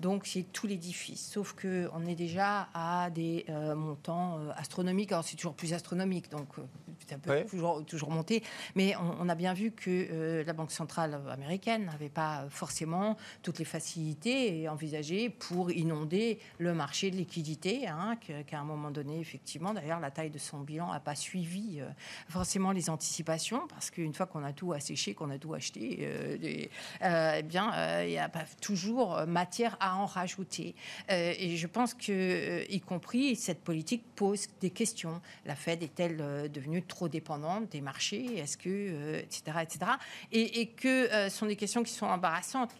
Donc 0.00 0.26
c'est 0.26 0.44
tout 0.52 0.66
l'édifice, 0.66 1.30
sauf 1.32 1.52
que 1.54 1.88
on 1.92 2.06
est 2.06 2.14
déjà 2.14 2.68
à 2.74 3.10
des 3.10 3.44
euh, 3.48 3.74
montants 3.74 4.38
euh, 4.38 4.50
astronomiques. 4.56 5.12
Alors 5.12 5.24
c'est 5.24 5.36
toujours 5.36 5.54
plus 5.54 5.72
astronomique, 5.72 6.30
donc 6.30 6.48
ça 7.08 7.18
peut 7.18 7.30
Ouais. 7.30 7.44
toujours, 7.44 7.84
toujours 7.84 8.10
monter. 8.10 8.42
Mais 8.74 8.94
on, 8.96 9.16
on 9.20 9.28
a 9.28 9.34
bien 9.34 9.52
vu 9.54 9.70
que 9.72 9.90
euh, 9.90 10.44
la 10.44 10.52
Banque 10.52 10.72
centrale 10.72 11.20
américaine 11.30 11.84
n'avait 11.86 12.08
pas 12.08 12.46
forcément 12.50 13.16
toutes 13.42 13.58
les 13.58 13.64
facilités 13.64 14.68
envisagées 14.68 15.28
pour 15.30 15.70
inonder 15.70 16.38
le 16.58 16.72
marché 16.74 17.10
de 17.10 17.16
liquidité, 17.16 17.86
hein, 17.88 18.16
qu'à 18.46 18.58
un 18.60 18.64
moment 18.64 18.90
donné, 18.90 19.20
effectivement, 19.20 19.74
d'ailleurs, 19.74 20.00
la 20.00 20.10
taille 20.10 20.30
de 20.30 20.38
son 20.38 20.60
bilan 20.60 20.92
n'a 20.92 21.00
pas 21.00 21.14
suivi 21.14 21.80
forcément 22.28 22.72
les 22.72 22.90
anticipations, 22.90 23.66
parce 23.68 23.90
qu'une 23.90 24.14
fois 24.14 24.26
qu'on 24.26 24.35
a 24.44 24.52
tout 24.52 24.72
asséché, 24.72 25.14
qu'on 25.14 25.30
a 25.30 25.38
tout 25.38 25.54
acheté, 25.54 25.98
euh, 26.02 26.36
euh, 27.02 27.34
eh 27.38 27.42
bien, 27.42 27.72
euh, 27.74 28.04
il 28.06 28.12
y 28.12 28.18
a 28.18 28.28
pas 28.28 28.44
toujours 28.60 29.22
matière 29.26 29.76
à 29.80 29.96
en 29.96 30.06
rajouter. 30.06 30.74
Euh, 31.10 31.32
et 31.38 31.56
je 31.56 31.66
pense 31.66 31.94
que, 31.94 32.10
euh, 32.10 32.64
y 32.68 32.80
compris, 32.80 33.36
cette 33.36 33.60
politique 33.62 34.04
pose 34.16 34.46
des 34.60 34.70
questions. 34.70 35.20
La 35.44 35.54
Fed 35.54 35.82
est-elle 35.82 36.18
euh, 36.20 36.48
devenue 36.48 36.82
trop 36.82 37.08
dépendante 37.08 37.70
des 37.70 37.80
marchés? 37.80 38.38
Est-ce 38.38 38.56
que, 38.56 38.68
euh, 38.68 39.20
etc., 39.20 39.58
etc. 39.62 39.78
Et, 40.32 40.60
et 40.60 40.66
que 40.66 40.88
euh, 41.12 41.28
ce 41.28 41.38
sont 41.38 41.46
des 41.46 41.56
questions 41.56 41.82
qui 41.82 41.92
sont 41.92 42.06
embarrassantes. 42.06 42.74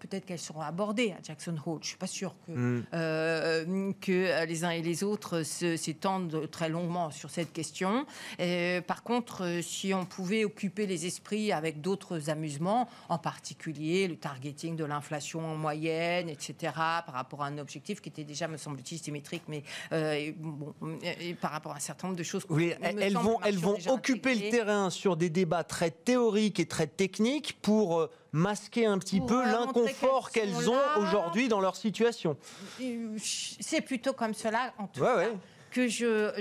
Peut-être 0.00 0.24
qu'elles 0.26 0.38
seront 0.38 0.60
abordées 0.62 1.12
à 1.12 1.22
Jackson 1.22 1.56
Hole. 1.66 1.80
Je 1.82 1.88
suis 1.88 1.96
pas 1.96 2.06
sûre 2.06 2.34
que 2.46 2.52
Mm. 2.56 2.84
euh, 2.94 3.92
que 4.00 4.12
euh, 4.12 4.44
les 4.46 4.64
uns 4.64 4.70
et 4.70 4.80
les 4.80 5.04
autres 5.04 5.42
s'étendent 5.42 6.48
très 6.50 6.68
longuement 6.68 7.10
sur 7.10 7.28
cette 7.28 7.52
question. 7.52 8.06
Euh, 8.40 8.80
par 8.80 9.02
contre, 9.02 9.44
euh, 9.44 9.62
si 9.62 9.92
on 9.92 10.06
pouvait 10.06 10.44
occuper 10.44 10.86
les 10.86 10.95
esprits 11.04 11.52
avec 11.52 11.80
d'autres 11.80 12.30
amusements, 12.30 12.88
en 13.08 13.18
particulier 13.18 14.08
le 14.08 14.16
targeting 14.16 14.76
de 14.76 14.84
l'inflation 14.84 15.44
en 15.44 15.56
moyenne, 15.56 16.28
etc., 16.28 16.72
par 16.74 17.14
rapport 17.14 17.42
à 17.42 17.46
un 17.46 17.58
objectif 17.58 18.00
qui 18.00 18.08
était 18.08 18.24
déjà, 18.24 18.48
me 18.48 18.56
semble-t-il, 18.56 18.98
symétrique, 18.98 19.42
mais 19.48 19.62
euh, 19.92 20.32
bon, 20.36 20.74
et 21.02 21.34
par 21.34 21.50
rapport 21.50 21.72
à 21.72 21.76
un 21.76 21.80
certain 21.80 22.06
nombre 22.08 22.18
de 22.18 22.22
choses. 22.22 22.46
Elles 22.80 23.12
vont, 23.14 23.38
elles 23.44 23.58
ont 23.58 23.74
vont 23.74 23.92
occuper 23.92 24.34
le 24.34 24.50
terrain 24.50 24.90
sur 24.90 25.16
des 25.16 25.28
débats 25.30 25.64
très 25.64 25.90
théoriques 25.90 26.60
et 26.60 26.66
très 26.66 26.86
techniques 26.86 27.58
pour 27.60 27.98
euh, 27.98 28.10
masquer 28.32 28.86
un 28.86 28.98
petit 28.98 29.18
Pour, 29.18 29.26
peu 29.28 29.44
l'inconfort 29.44 30.30
qu'elles 30.30 30.70
ont 30.70 30.80
aujourd'hui 30.98 31.48
dans 31.48 31.60
leur 31.60 31.76
situation. 31.76 32.36
Euh, 32.80 33.16
C'est 33.18 33.80
plutôt 33.80 34.12
comme 34.12 34.34
cela, 34.34 34.72
en 34.78 34.86
tout 34.86 35.00
Ouais, 35.00 35.06
cas. 35.06 35.16
ouais. 35.16 35.32
Que 35.76 35.88
je, 35.88 36.32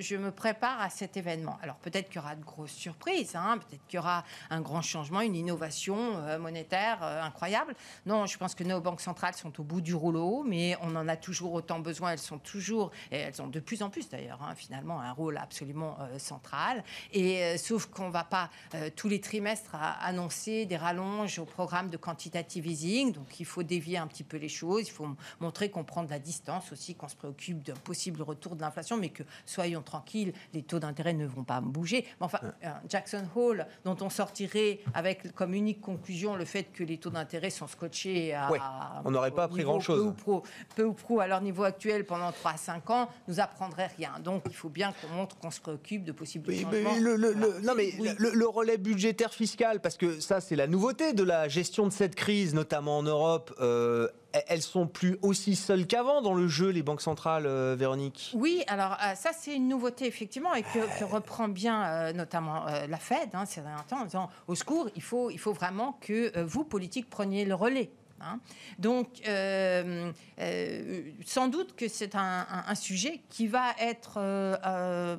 je, 0.00 0.16
me 0.16 0.32
prépare 0.32 0.80
à 0.80 0.90
cet 0.90 1.16
événement. 1.16 1.56
Alors 1.62 1.76
peut-être 1.76 2.08
qu'il 2.08 2.16
y 2.16 2.18
aura 2.18 2.34
de 2.34 2.42
grosses 2.42 2.72
surprises, 2.72 3.36
hein, 3.36 3.58
peut-être 3.58 3.86
qu'il 3.86 3.98
y 3.98 4.00
aura 4.00 4.24
un 4.50 4.60
grand 4.60 4.82
changement, 4.82 5.20
une 5.20 5.36
innovation 5.36 6.16
euh, 6.16 6.40
monétaire 6.40 6.98
euh, 7.04 7.22
incroyable. 7.22 7.76
Non, 8.04 8.26
je 8.26 8.36
pense 8.36 8.56
que 8.56 8.64
nos 8.64 8.80
banques 8.80 9.00
centrales 9.00 9.34
sont 9.34 9.60
au 9.60 9.62
bout 9.62 9.80
du 9.80 9.94
rouleau, 9.94 10.42
mais 10.44 10.76
on 10.82 10.96
en 10.96 11.06
a 11.06 11.16
toujours 11.16 11.52
autant 11.52 11.78
besoin. 11.78 12.10
Elles 12.10 12.18
sont 12.18 12.40
toujours, 12.40 12.90
et 13.12 13.18
elles 13.18 13.40
ont 13.40 13.46
de 13.46 13.60
plus 13.60 13.84
en 13.84 13.90
plus 13.90 14.08
d'ailleurs, 14.08 14.42
hein, 14.42 14.56
finalement, 14.56 15.00
un 15.00 15.12
rôle 15.12 15.38
absolument 15.38 15.96
euh, 16.00 16.18
central. 16.18 16.82
Et 17.12 17.56
sauf 17.58 17.86
qu'on 17.86 18.08
ne 18.08 18.12
va 18.12 18.24
pas 18.24 18.50
tous 18.96 19.08
les 19.08 19.20
trimestres 19.20 19.76
annoncer 20.00 20.66
des 20.66 20.76
rallonges 20.76 21.38
au 21.38 21.44
programme 21.44 21.90
de 21.90 21.96
quantitative 21.96 22.66
easing. 22.66 23.12
Donc 23.12 23.38
il 23.38 23.46
faut 23.46 23.62
dévier 23.62 23.98
un 23.98 24.08
petit 24.08 24.24
peu 24.24 24.36
les 24.36 24.48
choses. 24.48 24.88
Il 24.88 24.92
faut 24.92 25.06
montrer 25.38 25.70
qu'on 25.70 25.84
prend 25.84 26.02
de 26.02 26.10
la 26.10 26.18
distance 26.18 26.72
aussi, 26.72 26.96
qu'on 26.96 27.08
se 27.08 27.14
préoccupe 27.14 27.62
d'un 27.62 27.74
possible 27.74 28.22
retour 28.22 28.56
de 28.56 28.62
l'inflation, 28.62 28.79
mais 28.96 29.08
que 29.10 29.22
soyons 29.46 29.82
tranquilles, 29.82 30.32
les 30.54 30.62
taux 30.62 30.78
d'intérêt 30.78 31.12
ne 31.12 31.26
vont 31.26 31.44
pas 31.44 31.60
bouger. 31.60 32.04
Mais 32.20 32.26
enfin, 32.26 32.40
un 32.62 32.80
Jackson 32.88 33.24
Hole, 33.34 33.66
dont 33.84 33.96
on 34.00 34.10
sortirait 34.10 34.80
avec 34.94 35.32
comme 35.34 35.54
unique 35.54 35.80
conclusion 35.80 36.36
le 36.36 36.44
fait 36.44 36.64
que 36.72 36.84
les 36.84 36.98
taux 36.98 37.10
d'intérêt 37.10 37.50
sont 37.50 37.66
scotchés 37.66 38.32
à. 38.34 38.50
Ouais, 38.50 38.58
on 39.04 39.10
n'aurait 39.10 39.30
pas 39.30 39.44
appris 39.44 39.62
grand-chose. 39.62 40.00
Peu 40.02 40.08
ou, 40.08 40.12
pro- 40.12 40.42
peu 40.76 40.84
ou 40.84 40.92
prou 40.92 41.20
à 41.20 41.26
leur 41.26 41.40
niveau 41.40 41.64
actuel 41.64 42.06
pendant 42.06 42.32
3 42.32 42.52
à 42.52 42.56
5 42.56 42.90
ans, 42.90 43.08
nous 43.28 43.40
apprendrait 43.40 43.88
rien. 43.96 44.12
Donc 44.22 44.42
il 44.46 44.54
faut 44.54 44.68
bien 44.68 44.92
qu'on 45.00 45.08
montre 45.14 45.36
qu'on 45.38 45.50
se 45.50 45.60
préoccupe 45.60 46.04
de 46.04 46.12
possibles 46.12 46.48
Oui, 46.48 46.66
mais 46.70 46.82
changements. 46.84 47.00
le, 47.00 47.16
le- 47.16 47.32
le- 47.32 47.46
Voilà. 47.46 47.60
non, 47.60 47.74
mais 47.76 47.92
Oui. 47.98 48.10
le, 48.18 48.30
le 48.30 48.46
relais 48.48 48.78
budgétaire 48.78 49.32
fiscal, 49.34 49.80
parce 49.80 49.96
que 49.96 50.20
ça, 50.20 50.40
c'est 50.40 50.56
la 50.56 50.66
nouveauté 50.66 51.12
de 51.12 51.22
la 51.22 51.48
gestion 51.48 51.86
de 51.86 51.92
cette 51.92 52.14
crise, 52.14 52.54
notamment 52.54 52.98
en 52.98 53.02
Europe. 53.02 53.54
euh, 53.60 54.08
elles 54.32 54.62
sont 54.62 54.86
plus 54.86 55.18
aussi 55.22 55.56
seules 55.56 55.86
qu'avant 55.86 56.22
dans 56.22 56.34
le 56.34 56.48
jeu, 56.48 56.70
les 56.70 56.82
banques 56.82 57.02
centrales, 57.02 57.46
euh, 57.46 57.76
Véronique? 57.78 58.32
Oui, 58.34 58.62
alors 58.66 58.92
euh, 58.92 59.14
ça 59.14 59.30
c'est 59.36 59.54
une 59.54 59.68
nouveauté 59.68 60.06
effectivement 60.06 60.54
et 60.54 60.62
que, 60.62 61.04
reprend 61.04 61.48
bien 61.48 61.84
euh, 61.84 62.12
notamment 62.12 62.64
la 62.66 62.96
Fed 62.98 63.30
hein, 63.32 63.44
ces 63.46 63.62
derniers 63.62 63.82
temps 63.88 64.02
en 64.02 64.04
disant 64.04 64.30
au 64.46 64.54
secours, 64.54 64.88
il 64.94 65.02
faut, 65.02 65.30
il 65.30 65.38
faut 65.38 65.52
vraiment 65.52 65.98
que 66.00 66.40
vous, 66.42 66.64
politiques, 66.64 67.08
preniez 67.08 67.44
le 67.44 67.54
relais. 67.54 67.90
Hein. 68.20 68.38
Donc, 68.78 69.22
euh, 69.26 70.12
euh, 70.40 71.02
sans 71.24 71.48
doute 71.48 71.74
que 71.74 71.88
c'est 71.88 72.14
un, 72.14 72.46
sujet 72.74 73.20
qui 73.28 73.46
va 73.46 73.72
être 73.80 74.14
euh, 74.16 75.16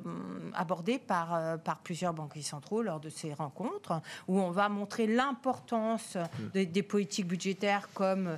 abordé 0.54 1.00
par, 1.00 1.60
par 1.60 1.80
plusieurs 1.80 2.14
banquiers 2.14 2.42
centraux 2.42 2.82
lors 2.82 3.00
de 3.00 3.10
ces 3.10 3.34
rencontres, 3.34 4.02
où 4.28 4.40
on 4.40 4.52
va 4.52 4.70
montrer 4.70 5.06
l'importance 5.06 6.16
hmm. 6.16 6.66
des, 6.66 6.84
politiques 6.84 7.28
budgétaires 7.28 7.90
comme 7.94 8.38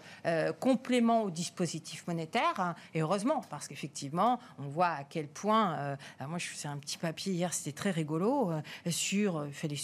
complément 0.60 1.24
au 1.24 1.30
dispositif 1.30 2.06
monétaire. 2.08 2.60
Hein. 2.60 2.76
Et 2.94 3.02
heureusement, 3.02 3.42
parce 3.50 3.68
qu'effectivement, 3.68 4.40
on 4.60 4.68
voit 4.68 4.88
à 4.88 5.04
quel 5.04 5.28
point. 5.28 5.98
moi, 6.28 6.38
je 6.38 6.48
faisais 6.48 6.68
un 6.68 6.78
petit 6.78 6.98
papier 6.98 7.34
hier, 7.34 7.54
c'était 7.54 7.76
très 7.76 7.92
rigolo, 7.92 8.52
sur. 8.90 9.48
Fallait 9.52 9.76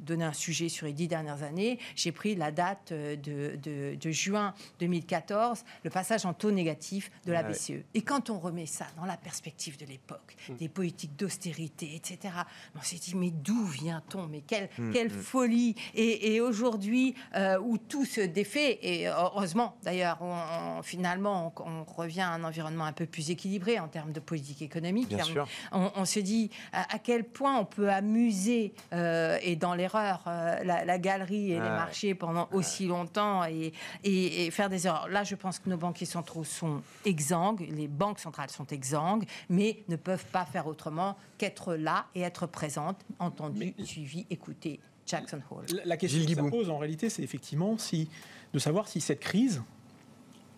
donner 0.00 0.24
un 0.24 0.32
sujet 0.32 0.68
sur 0.68 0.86
les 0.86 0.92
dix 0.92 1.08
dernières 1.08 1.42
années. 1.42 1.78
J'ai 1.94 2.12
pris 2.12 2.34
la 2.34 2.50
date 2.50 2.92
de 2.92 3.42
de, 3.56 3.81
juin 4.10 4.54
2014, 4.80 5.64
le 5.84 5.90
passage 5.90 6.26
en 6.26 6.34
taux 6.34 6.50
négatif 6.50 7.10
de 7.26 7.32
la 7.32 7.40
ah 7.40 7.42
BCE. 7.44 7.84
Et 7.94 8.02
quand 8.02 8.30
on 8.30 8.38
remet 8.38 8.66
ça 8.66 8.86
dans 8.96 9.04
la 9.04 9.16
perspective 9.16 9.78
de 9.78 9.86
l'époque, 9.86 10.36
mm. 10.48 10.56
des 10.56 10.68
politiques 10.68 11.16
d'austérité, 11.16 11.94
etc., 11.94 12.34
on 12.76 12.82
s'est 12.82 12.96
dit, 12.96 13.14
mais 13.16 13.30
d'où 13.30 13.64
vient-on? 13.64 14.26
Mais 14.26 14.40
quelle, 14.40 14.68
mm, 14.78 14.92
quelle 14.92 15.08
mm. 15.08 15.22
folie 15.22 15.74
Et, 15.94 16.40
aujourd'hui, 16.40 17.14
euh, 17.34 17.58
où 17.60 17.78
tout 17.78 18.04
se 18.04 18.20
défait, 18.20 18.78
et 18.82 19.08
heureusement 19.08 19.76
d'ailleurs, 19.82 20.18
on, 20.20 20.82
finalement, 20.82 21.52
on, 21.58 21.84
revient 21.84 22.22
à 22.22 22.30
un 22.30 22.44
environnement 22.44 22.84
un 22.84 22.92
peu 22.92 23.06
plus 23.06 23.30
équilibré 23.30 23.78
en 23.78 23.88
termes 23.88 24.12
de 24.12 24.20
politique 24.20 24.62
économique. 24.62 25.08
Bien 25.08 25.24
sûr. 25.24 25.46
On, 25.72 26.04
se 26.04 26.20
dit 26.20 26.50
à, 26.72 26.98
quel 26.98 27.24
point 27.24 27.58
on 27.58 27.64
peut 27.64 27.90
amuser, 27.90 28.72
euh, 28.92 29.38
et 29.42 29.56
dans 29.56 29.74
l'erreur, 29.74 30.24
euh, 30.26 30.62
la, 30.64 30.98
galerie 30.98 31.52
et 31.52 31.54
les 31.54 31.60
marchés 31.60 32.14
pendant 32.14 32.48
aussi 32.52 32.86
longtemps 32.86 33.44
et, 33.44 33.71
et, 34.04 34.50
faire 34.50 34.68
des 34.68 34.86
erreurs. 34.86 35.08
Là, 35.08 35.24
je 35.24 35.34
pense 35.34 35.58
que 35.58 35.68
nos 35.68 35.76
banquiers 35.76 36.06
centraux 36.06 36.44
sont 36.44 36.82
exsangues, 37.04 37.66
les 37.70 37.88
banques 37.88 38.18
centrales 38.18 38.50
sont 38.50 38.66
exsangues, 38.66 39.24
mais 39.48 39.84
ne 39.88 39.96
peuvent 39.96 40.26
pas 40.26 40.44
faire 40.44 40.66
autrement 40.66 41.16
qu'être 41.38 41.74
là 41.74 42.06
et 42.14 42.22
être 42.22 42.46
présentes, 42.46 43.04
entendues, 43.18 43.74
suivies, 43.84 44.26
écoutées. 44.30 44.80
Jackson 45.04 45.40
Hole. 45.50 45.66
La, 45.84 45.96
question 45.96 46.24
qui 46.24 46.34
se 46.34 46.40
pose 46.40 46.70
en 46.70 46.78
réalité, 46.78 47.10
c'est 47.10 47.22
effectivement 47.22 47.76
si, 47.76 48.08
de 48.52 48.58
savoir 48.58 48.88
si 48.88 49.00
cette 49.00 49.20
crise, 49.20 49.62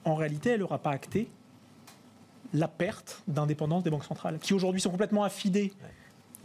en 0.05 0.15
réalité, 0.15 0.51
elle 0.51 0.61
n'aura 0.61 0.79
pas 0.79 0.91
acté 0.91 1.29
la 2.53 2.69
perte 2.69 3.23
d'indépendance 3.27 3.83
des 3.83 3.91
banques 3.91 4.05
centrales, 4.05 4.39
qui 4.39 4.55
aujourd'hui 4.55 4.81
sont 4.81 4.91
complètement 4.91 5.25
affidées 5.25 5.73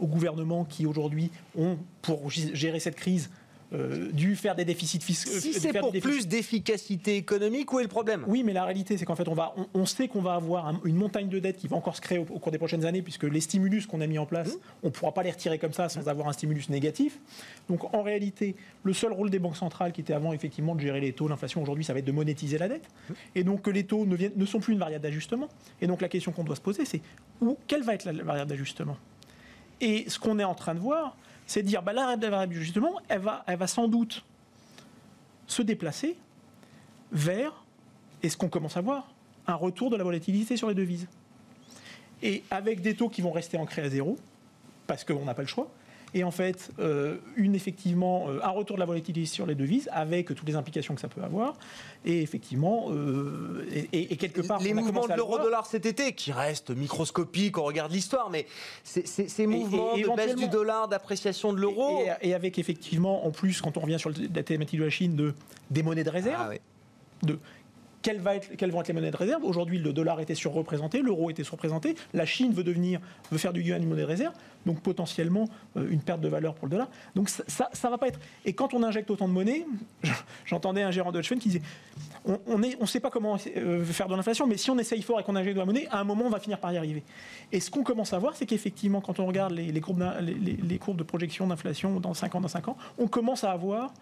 au 0.00 0.06
gouvernement, 0.06 0.64
qui 0.64 0.86
aujourd'hui 0.86 1.30
ont, 1.56 1.78
pour 2.02 2.30
gérer 2.30 2.80
cette 2.80 2.96
crise, 2.96 3.30
euh, 3.72 4.10
dû 4.12 4.34
faire 4.34 4.56
des 4.56 4.64
déficits 4.64 5.00
fiscaux. 5.00 5.30
Si 5.38 5.54
c'est 5.54 5.72
pour 5.72 5.92
plus 5.92 6.26
d'efficacité 6.26 7.16
économique, 7.16 7.72
où 7.72 7.78
est 7.78 7.84
le 7.84 7.88
problème? 7.88 8.24
Oui, 8.26 8.42
mais 8.42 8.52
la 8.52 8.64
réalité, 8.64 8.98
c'est 8.98 9.04
qu'en 9.04 9.14
fait, 9.14 9.28
on, 9.28 9.34
va, 9.34 9.54
on, 9.74 9.86
sait 9.86 10.08
qu'on 10.08 10.22
va 10.22 10.34
avoir 10.34 10.74
une 10.84 10.96
montagne 10.96 11.28
de 11.28 11.38
dettes 11.38 11.56
qui 11.56 11.68
va 11.68 11.76
encore 11.76 11.94
se 11.94 12.00
créer 12.00 12.18
au, 12.18 12.24
cours 12.24 12.50
des 12.50 12.58
prochaines 12.58 12.84
années, 12.84 13.00
puisque 13.00 13.22
les 13.22 13.40
stimulus 13.40 13.86
qu'on 13.86 14.00
a 14.00 14.08
mis 14.08 14.18
en 14.18 14.26
place, 14.26 14.48
mmh. 14.48 14.58
on 14.82 14.86
ne 14.88 14.92
pourra 14.92 15.14
pas 15.14 15.22
les 15.22 15.30
retirer 15.30 15.58
comme 15.60 15.72
ça 15.72 15.88
sans 15.88 16.08
avoir 16.08 16.26
un 16.26 16.32
stimulus 16.32 16.68
négatif. 16.68 17.20
Donc, 17.68 17.94
en 17.94 18.02
réalité, 18.02 18.56
le 18.82 18.92
seul 18.92 19.12
rôle 19.12 19.30
des 19.30 19.38
banques 19.38 19.56
centrales, 19.56 19.92
qui 19.92 20.00
était 20.00 20.14
avant 20.14 20.32
effectivement 20.32 20.74
de 20.74 20.80
gérer 20.80 21.00
les 21.00 21.12
taux, 21.12 21.28
l'inflation, 21.28 21.62
aujourd'hui, 21.62 21.84
ça 21.84 21.92
va 21.92 22.00
être 22.00 22.04
de 22.04 22.12
monétiser 22.12 22.58
la 22.58 22.68
dette. 22.68 22.88
Mmh. 23.08 23.12
Et 23.36 23.44
donc, 23.44 23.62
que 23.62 23.70
les 23.70 23.84
taux 23.84 24.04
ne, 24.04 24.16
viennent, 24.16 24.32
ne 24.34 24.46
sont 24.46 24.58
plus 24.58 24.72
une 24.72 24.80
variable 24.80 25.04
d'ajustement. 25.04 25.48
Et 25.80 25.86
donc, 25.86 26.00
la 26.00 26.08
question 26.08 26.32
qu'on 26.32 26.42
doit 26.44 26.56
se 26.56 26.60
poser, 26.60 26.84
c'est 26.84 27.02
où, 27.40 27.56
quelle 27.68 27.82
va 27.82 27.94
être 27.94 28.04
la 28.04 28.12
variable 28.12 28.50
d'ajustement? 28.50 28.96
Et 29.80 30.06
ce 30.08 30.18
qu'on 30.18 30.38
est 30.38 30.44
en 30.44 30.54
train 30.54 30.74
de 30.74 30.80
voir, 30.80 31.16
c'est 31.50 31.64
dire 31.64 31.82
bah, 31.82 31.92
la 31.92 32.14
variable 32.14 32.54
d'ajustement, 32.54 33.00
elle 33.08 33.22
va, 33.22 33.42
elle 33.48 33.58
va 33.58 33.66
sans 33.66 33.88
doute 33.88 34.24
se 35.48 35.62
déplacer 35.62 36.16
vers, 37.10 37.64
et 38.22 38.28
ce 38.28 38.36
qu'on 38.36 38.48
commence 38.48 38.76
à 38.76 38.80
voir, 38.80 39.12
un 39.48 39.56
retour 39.56 39.90
de 39.90 39.96
la 39.96 40.04
volatilité 40.04 40.56
sur 40.56 40.68
les 40.68 40.76
devises. 40.76 41.08
Et 42.22 42.44
avec 42.52 42.82
des 42.82 42.94
taux 42.94 43.08
qui 43.08 43.20
vont 43.20 43.32
rester 43.32 43.56
ancrés 43.58 43.82
à 43.82 43.88
zéro, 43.88 44.16
parce 44.86 45.02
qu'on 45.02 45.24
n'a 45.24 45.34
pas 45.34 45.42
le 45.42 45.48
choix, 45.48 45.68
et 46.14 46.24
en 46.24 46.30
fait 46.30 46.70
euh, 46.78 47.16
une 47.36 47.54
effectivement 47.54 48.26
euh, 48.28 48.40
un 48.42 48.50
retour 48.50 48.76
de 48.76 48.80
la 48.80 48.86
volatilité 48.86 49.26
sur 49.26 49.46
les 49.46 49.54
devises 49.54 49.88
avec 49.92 50.26
toutes 50.26 50.46
les 50.46 50.56
implications 50.56 50.94
que 50.94 51.00
ça 51.00 51.08
peut 51.08 51.22
avoir. 51.22 51.54
Et 52.04 52.22
effectivement 52.22 52.86
euh, 52.90 53.66
et, 53.92 54.16
quelque 54.16 54.40
part 54.40 54.60
les 54.60 54.74
mouvements 54.74 55.06
de 55.06 55.14
l'euro-dollar 55.14 55.66
cet 55.66 55.86
été 55.86 56.12
qui 56.12 56.32
restent 56.32 56.70
microscopiques 56.70 57.58
on 57.58 57.64
regarde 57.64 57.92
l'histoire 57.92 58.30
mais 58.30 58.46
ces 58.84 59.46
mouvements 59.46 59.96
de 59.96 60.16
baisse 60.16 60.36
du 60.36 60.48
dollar 60.48 60.88
d'appréciation 60.88 61.52
de 61.52 61.60
l'euro. 61.60 62.04
Et, 62.22 62.34
avec 62.34 62.58
effectivement 62.58 63.26
en 63.26 63.30
plus 63.30 63.60
quand 63.60 63.76
on 63.76 63.80
revient 63.80 63.98
sur 63.98 64.10
la 64.10 64.42
thématique 64.42 64.78
de 64.78 64.84
la 64.84 64.90
Chine 64.90 65.16
de 65.16 65.34
des 65.70 65.82
monnaies 65.82 66.04
de 66.04 66.10
réserve 66.10 66.54
ah 66.54 66.58
de 67.22 67.38
quelles, 68.02 68.20
vont 68.20 68.30
être 68.80 68.88
les 68.88 68.94
monnaies 68.94 69.10
de 69.10 69.16
réserve 69.16 69.44
Aujourd'hui, 69.44 69.78
le 69.78 69.92
dollar 69.92 70.20
était 70.20 70.34
surreprésenté, 70.34 71.02
l'euro 71.02 71.30
était 71.30 71.44
surreprésenté, 71.44 71.94
la 72.14 72.26
Chine 72.26 72.52
veut 72.52 72.64
devenir, 72.64 73.00
veut 73.30 73.38
faire 73.38 73.52
du 73.52 73.62
yuan 73.62 73.82
une 73.82 73.88
monnaie 73.88 74.02
de 74.02 74.06
réserve, 74.06 74.34
donc 74.66 74.80
potentiellement 74.80 75.48
euh, 75.76 75.88
une 75.90 76.00
perte 76.00 76.20
de 76.20 76.28
valeur 76.28 76.54
pour 76.54 76.66
le 76.66 76.72
dollar. 76.72 76.88
Donc 77.14 77.28
ça, 77.28 77.68
ça, 77.72 77.90
va 77.90 77.98
pas 77.98 78.08
être. 78.08 78.20
Et 78.44 78.52
quand 78.52 78.74
on 78.74 78.82
injecte 78.82 79.10
autant 79.10 79.28
de 79.28 79.32
monnaie, 79.32 79.66
j'entendais 80.46 80.82
un 80.82 80.90
gérant 80.90 81.12
de 81.12 81.20
Fund 81.22 81.38
qui 81.38 81.48
disait, 81.48 81.62
on 82.24 82.58
ne 82.58 82.68
on 82.80 82.86
sait 82.86 83.00
pas 83.00 83.10
comment 83.10 83.36
euh, 83.56 83.84
faire 83.84 84.08
de 84.08 84.14
l'inflation, 84.14 84.46
mais 84.46 84.56
si 84.56 84.70
on 84.70 84.78
essaye 84.78 85.02
fort 85.02 85.20
et 85.20 85.22
qu'on 85.22 85.36
injecte 85.36 85.54
de 85.54 85.60
la 85.60 85.66
monnaie, 85.66 85.86
à 85.90 86.00
un 86.00 86.04
moment, 86.04 86.24
on 86.26 86.30
va 86.30 86.40
finir 86.40 86.58
par 86.58 86.72
y 86.72 86.76
arriver. 86.76 87.02
Et 87.52 87.60
ce 87.60 87.70
qu'on 87.70 87.82
commence 87.82 88.12
à 88.12 88.18
voir, 88.18 88.36
c'est 88.36 88.46
qu'effectivement, 88.46 89.00
quand 89.00 89.20
on 89.20 89.26
regarde 89.26 89.52
les, 89.52 89.80
courbes, 89.80 90.04
les 90.20 90.78
courbes 90.78 90.98
de 90.98 91.02
projection 91.02 91.46
d'inflation 91.46 92.00
dans 92.00 92.14
5 92.14 92.34
ans, 92.34 92.40
dans 92.40 92.48
5 92.48 92.68
ans, 92.68 92.76
on 92.98 93.08
commence 93.08 93.44
à 93.44 93.52
avoir 93.52 93.92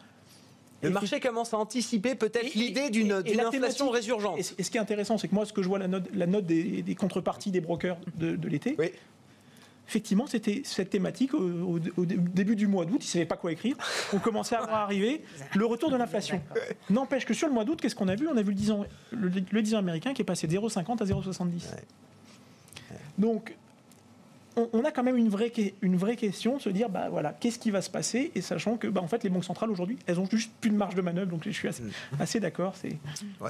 le 0.83 0.91
marché 0.91 1.21
commence 1.21 1.55
à 1.55 1.59
anticiper 1.59 2.15
peut-être 2.15 2.55
l'idée 2.55 2.91
d'une 2.91 3.13
inflation 3.13 3.91
résurgente. 3.91 4.39
Et, 4.39 4.63
ce 4.63 4.71
qui 4.71 4.77
est 4.77 4.81
intéressant, 4.81 5.19
c'est 5.19 5.29
que 5.29 5.35
moi, 5.35 5.45
ce 5.45 5.53
que 5.53 5.63
je 5.63 5.69
vois, 5.69 5.79
la 5.79 5.89
note, 5.89 6.09
la 6.15 6.27
note 6.27 6.47
des, 6.47 6.97
contreparties 6.99 7.51
des 7.51 7.61
brokers 7.61 7.99
de, 8.17 8.49
l'été, 8.49 8.77
effectivement, 9.89 10.27
c'était 10.27 10.63
cette 10.65 10.91
thématique 10.91 11.35
au, 11.35 11.79
début 11.79 12.57
du 12.57 12.67
mois 12.67 12.85
d'août. 12.85 13.01
Ils 13.01 13.07
ne 13.07 13.11
savaient 13.11 13.27
pas 13.27 13.37
quoi 13.37 13.53
écrire. 13.53 13.77
On 14.13 14.19
commençait 14.19 14.55
à 14.55 14.61
voir 14.61 14.75
arriver 14.75 15.23
le 15.55 15.67
retour 15.67 15.91
de 15.91 15.97
l'inflation. 15.97 16.41
N'empêche 16.91 17.25
que 17.25 17.35
sur 17.35 17.49
le 17.49 17.55
mois 17.55 17.65
d'août, 17.65 17.81
qu'est-ce 17.81 17.97
qu'on 17.97 18.09
a 18.09 18.15
vu? 18.15 18.29
On 18.29 18.37
a 18.37 18.43
vu 18.43 18.51
le 18.51 18.55
10 18.55 18.71
ans, 18.71 18.85
le, 19.13 19.63
10 19.63 19.75
ans 19.75 19.79
américain 19.79 20.15
qui 20.15 20.23
est 20.23 20.27
passé 20.27 20.47
de 20.47 20.57
0,50 20.57 21.03
à 21.03 21.05
0,70. 21.05 21.63
Donc, 23.19 23.57
on, 24.73 24.85
a 24.85 24.91
quand 24.91 25.03
même 25.03 25.17
une 25.17 25.29
vraie, 25.29 25.53
une 25.83 25.97
vraie 25.97 26.17
question, 26.17 26.59
se 26.59 26.69
dire, 26.69 26.89
bah 26.89 27.09
voilà, 27.11 27.33
qu'est-ce 27.33 27.59
qui 27.59 27.71
va 27.71 27.83
se 27.83 27.91
passer 27.91 28.33
Et 28.35 28.41
sachant 28.41 28.77
que, 28.77 28.87
bah, 28.87 29.01
en 29.01 29.09
fait, 29.09 29.23
les 29.25 29.31
banques 29.31 29.45
centrales 29.45 29.71
aujourd'hui, 29.71 29.99
elles 30.07 30.19
ont 30.21 30.29
juste 30.31 30.53
plus 30.61 30.71
de 30.71 30.77
marge 30.77 30.95
de 30.95 31.03
manœuvre, 31.03 31.31
donc 31.31 31.45
je 31.45 31.51
suis 31.51 31.69
assez, 31.69 31.83
mm. 31.83 32.43
d'accord. 32.43 32.75
C'est 32.77 32.99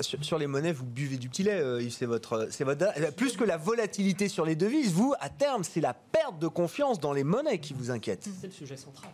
sur, 0.23 0.38
les 0.38 0.47
monnaies, 0.47 0.73
vous 0.73 0.85
buvez 0.85 1.16
du 1.16 1.29
petit 1.29 1.42
lait, 1.42 1.61
euh, 1.61 1.88
c'est 1.90 2.07
votre, 2.07 2.49
c'est 2.51 2.64
votre, 2.64 3.14
plus 3.14 3.37
que 3.37 3.44
la 3.44 3.57
volatilité 3.57 4.29
sur 4.29 4.44
les 4.44 4.57
devises. 4.57 4.92
Vous, 4.92 5.14
à 5.21 5.29
terme, 5.29 5.64
c'est 5.64 5.81
la 5.81 5.94
perte 5.94 6.38
de 6.38 6.49
confiance 6.49 7.01
dans 7.01 7.12
les 7.12 7.25
monnaies 7.25 7.59
qui 7.59 7.75
vous 7.75 7.90
inquiète. 7.90 8.29
C'est 8.40 8.49
le 8.49 8.53
sujet 8.53 8.77
central. 8.77 9.11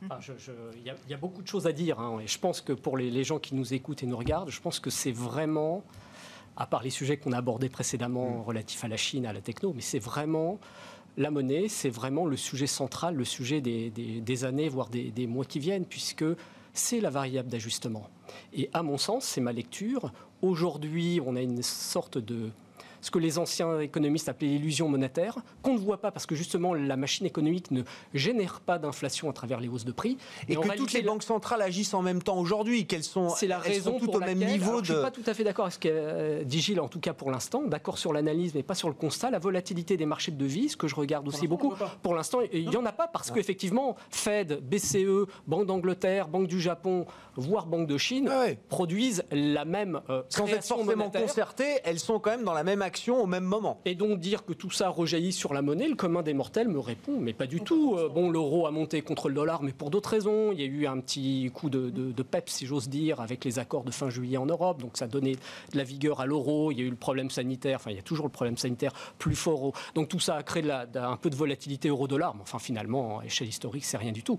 Il 0.00 0.94
y, 1.08 1.14
a 1.14 1.16
beaucoup 1.16 1.42
de 1.42 1.48
choses 1.48 1.66
à 1.66 1.72
dire, 1.72 1.98
hein, 1.98 2.20
et 2.22 2.28
je 2.28 2.38
pense 2.38 2.60
que 2.60 2.72
pour 2.72 2.96
les, 2.96 3.10
les 3.10 3.24
gens 3.24 3.40
qui 3.40 3.56
nous 3.56 3.74
écoutent 3.74 4.02
et 4.04 4.06
nous 4.06 4.16
regardent, 4.16 4.48
je 4.48 4.60
pense 4.60 4.78
que 4.78 4.90
c'est 4.90 5.10
vraiment 5.10 5.82
à 6.58 6.66
part 6.66 6.82
les 6.82 6.90
sujets 6.90 7.16
qu'on 7.16 7.32
a 7.32 7.38
abordés 7.38 7.68
précédemment 7.68 8.38
mm. 8.38 8.42
relatifs 8.42 8.84
à 8.84 8.88
la 8.88 8.96
Chine, 8.96 9.26
à 9.26 9.32
la 9.32 9.40
techno, 9.40 9.72
mais 9.74 9.80
c'est 9.80 10.00
vraiment 10.00 10.58
la 11.18 11.30
monnaie, 11.30 11.68
c'est 11.68 11.90
vraiment 11.90 12.26
le 12.26 12.36
sujet 12.36 12.68
central, 12.68 13.16
le 13.16 13.24
sujet 13.24 13.60
des, 13.60 14.44
années, 14.44 14.68
voire 14.68 14.88
des, 14.88 15.10
des 15.10 15.26
mois 15.26 15.44
qui 15.44 15.58
viennent, 15.58 15.84
puisque 15.84 16.24
c'est 16.72 17.00
la 17.00 17.10
variable 17.10 17.48
d'ajustement. 17.48 18.08
Et 18.54 18.70
à 18.72 18.82
mon 18.82 18.98
sens, 18.98 19.24
c'est 19.24 19.40
ma 19.40 19.52
lecture. 19.52 20.12
Aujourd'hui, 20.42 21.20
on 21.24 21.34
a 21.34 21.42
une 21.42 21.62
sorte 21.62 22.18
de 22.18 22.50
ce 23.00 23.10
que 23.10 23.18
les 23.18 23.38
anciens 23.38 23.80
économistes 23.80 24.28
appelaient 24.28 24.48
l'illusion 24.48 24.88
monétaire, 24.88 25.38
qu'on 25.62 25.74
ne 25.74 25.78
voit 25.78 26.00
pas 26.00 26.10
parce 26.10 26.26
que 26.26 26.34
justement 26.34 26.74
la 26.74 26.96
machine 26.96 27.26
économique 27.26 27.70
ne 27.70 27.82
génère 28.14 28.60
pas 28.60 28.78
d'inflation 28.78 29.30
à 29.30 29.32
travers 29.32 29.60
les 29.60 29.68
hausses 29.68 29.84
de 29.84 29.92
prix. 29.92 30.18
Et, 30.48 30.56
que 30.56 30.76
toutes 30.76 30.92
les 30.92 31.02
banques 31.02 31.22
centrales 31.22 31.62
agissent 31.62 31.94
en 31.94 32.02
même 32.02 32.22
temps 32.22 32.38
aujourd'hui, 32.38 32.86
qu'elles 32.86 33.04
sont, 33.04 33.30
c'est 33.30 33.46
la 33.46 33.58
raison 33.58 33.98
tout 33.98 34.10
au 34.10 34.20
même 34.20 34.38
niveau. 34.38 34.80
de... 34.80 34.86
Je 34.86 34.92
ne 34.92 34.98
suis 34.98 35.04
pas 35.04 35.10
tout 35.10 35.22
à 35.26 35.34
fait 35.34 35.44
d'accord 35.44 35.66
avec 35.66 35.74
ce 35.74 35.78
que 35.78 35.88
euh, 35.90 36.44
dit 36.44 36.60
Gilles, 36.60 36.80
en 36.80 36.88
tout 36.88 37.00
cas 37.00 37.12
pour 37.12 37.30
l'instant, 37.30 37.62
d'accord 37.62 37.98
sur 37.98 38.12
l'analyse 38.12 38.54
mais 38.54 38.62
pas 38.62 38.74
sur 38.74 38.88
le 38.88 38.94
constat. 38.94 39.30
La 39.30 39.38
volatilité 39.38 39.96
des 39.96 40.06
marchés 40.06 40.32
de 40.32 40.36
devises, 40.36 40.76
que 40.76 40.88
je 40.88 40.94
regarde 40.94 41.26
aussi 41.28 41.46
beaucoup, 41.46 41.74
pour 42.02 42.14
l'instant 42.14 42.40
il 42.52 42.68
n'y 42.68 42.76
en 42.76 42.86
a 42.86 42.92
pas 42.92 43.08
parce 43.08 43.30
qu'effectivement 43.30 43.96
Fed, 44.10 44.60
BCE, 44.62 45.26
Banque 45.46 45.66
d'Angleterre, 45.66 46.28
Banque 46.28 46.46
du 46.46 46.60
Japon, 46.60 47.06
voire 47.36 47.66
Banque 47.66 47.86
de 47.86 47.98
Chine 47.98 48.30
produisent 48.68 49.24
la 49.30 49.64
même 49.64 50.00
euh, 50.10 50.22
sans 50.28 50.46
être 50.46 50.64
forcément 50.64 51.10
concertées, 51.10 51.78
elles 51.84 51.98
sont 51.98 52.18
quand 52.18 52.30
même 52.30 52.44
dans 52.44 52.54
la 52.54 52.64
même 52.64 52.82
au 53.08 53.26
même 53.26 53.44
moment. 53.44 53.80
Et 53.84 53.94
donc 53.94 54.18
dire 54.20 54.44
que 54.44 54.52
tout 54.52 54.70
ça 54.70 54.88
rejaillit 54.88 55.32
sur 55.32 55.54
la 55.54 55.62
monnaie, 55.62 55.88
le 55.88 55.94
commun 55.94 56.22
des 56.22 56.34
mortels 56.34 56.68
me 56.68 56.78
répond, 56.78 57.18
mais 57.20 57.32
pas 57.32 57.46
du 57.46 57.60
tout. 57.60 57.96
Euh, 57.96 58.08
bon, 58.08 58.30
l'euro 58.30 58.66
a 58.66 58.70
monté 58.70 59.02
contre 59.02 59.28
le 59.28 59.34
dollar, 59.34 59.62
mais 59.62 59.72
pour 59.72 59.90
d'autres 59.90 60.10
raisons. 60.10 60.52
Il 60.52 60.60
y 60.60 60.62
a 60.62 60.66
eu 60.66 60.86
un 60.86 61.00
petit 61.00 61.50
coup 61.54 61.70
de, 61.70 61.90
de, 61.90 62.22
pep, 62.22 62.48
si 62.48 62.66
j'ose 62.66 62.88
dire, 62.88 63.20
avec 63.20 63.44
les 63.44 63.58
accords 63.58 63.84
de 63.84 63.90
fin 63.90 64.10
juillet 64.10 64.36
en 64.36 64.46
Europe. 64.46 64.80
Donc 64.80 64.96
ça 64.96 65.06
donné 65.06 65.36
de 65.72 65.76
la 65.76 65.84
vigueur 65.84 66.20
à 66.20 66.26
l'euro. 66.26 66.70
Il 66.72 66.78
y 66.78 66.82
a 66.82 66.84
eu 66.84 66.90
le 66.90 66.96
problème 66.96 67.30
sanitaire, 67.30 67.76
enfin 67.76 67.90
il 67.90 67.96
y 67.96 68.00
a 68.00 68.02
toujours 68.02 68.26
le 68.26 68.32
problème 68.32 68.56
sanitaire 68.56 68.92
plus 69.18 69.36
fort. 69.36 69.72
Donc 69.94 70.08
tout 70.08 70.20
ça 70.20 70.36
a 70.36 70.42
créé 70.42 70.62
un 70.70 71.16
peu 71.16 71.30
de 71.30 71.36
volatilité 71.36 71.88
euro-dollar. 71.88 72.34
Mais 72.34 72.42
enfin 72.42 72.58
finalement, 72.58 73.20
à 73.20 73.24
échelle 73.24 73.48
historique, 73.48 73.84
c'est 73.84 73.96
rien 73.96 74.12
du 74.12 74.22
tout. 74.22 74.38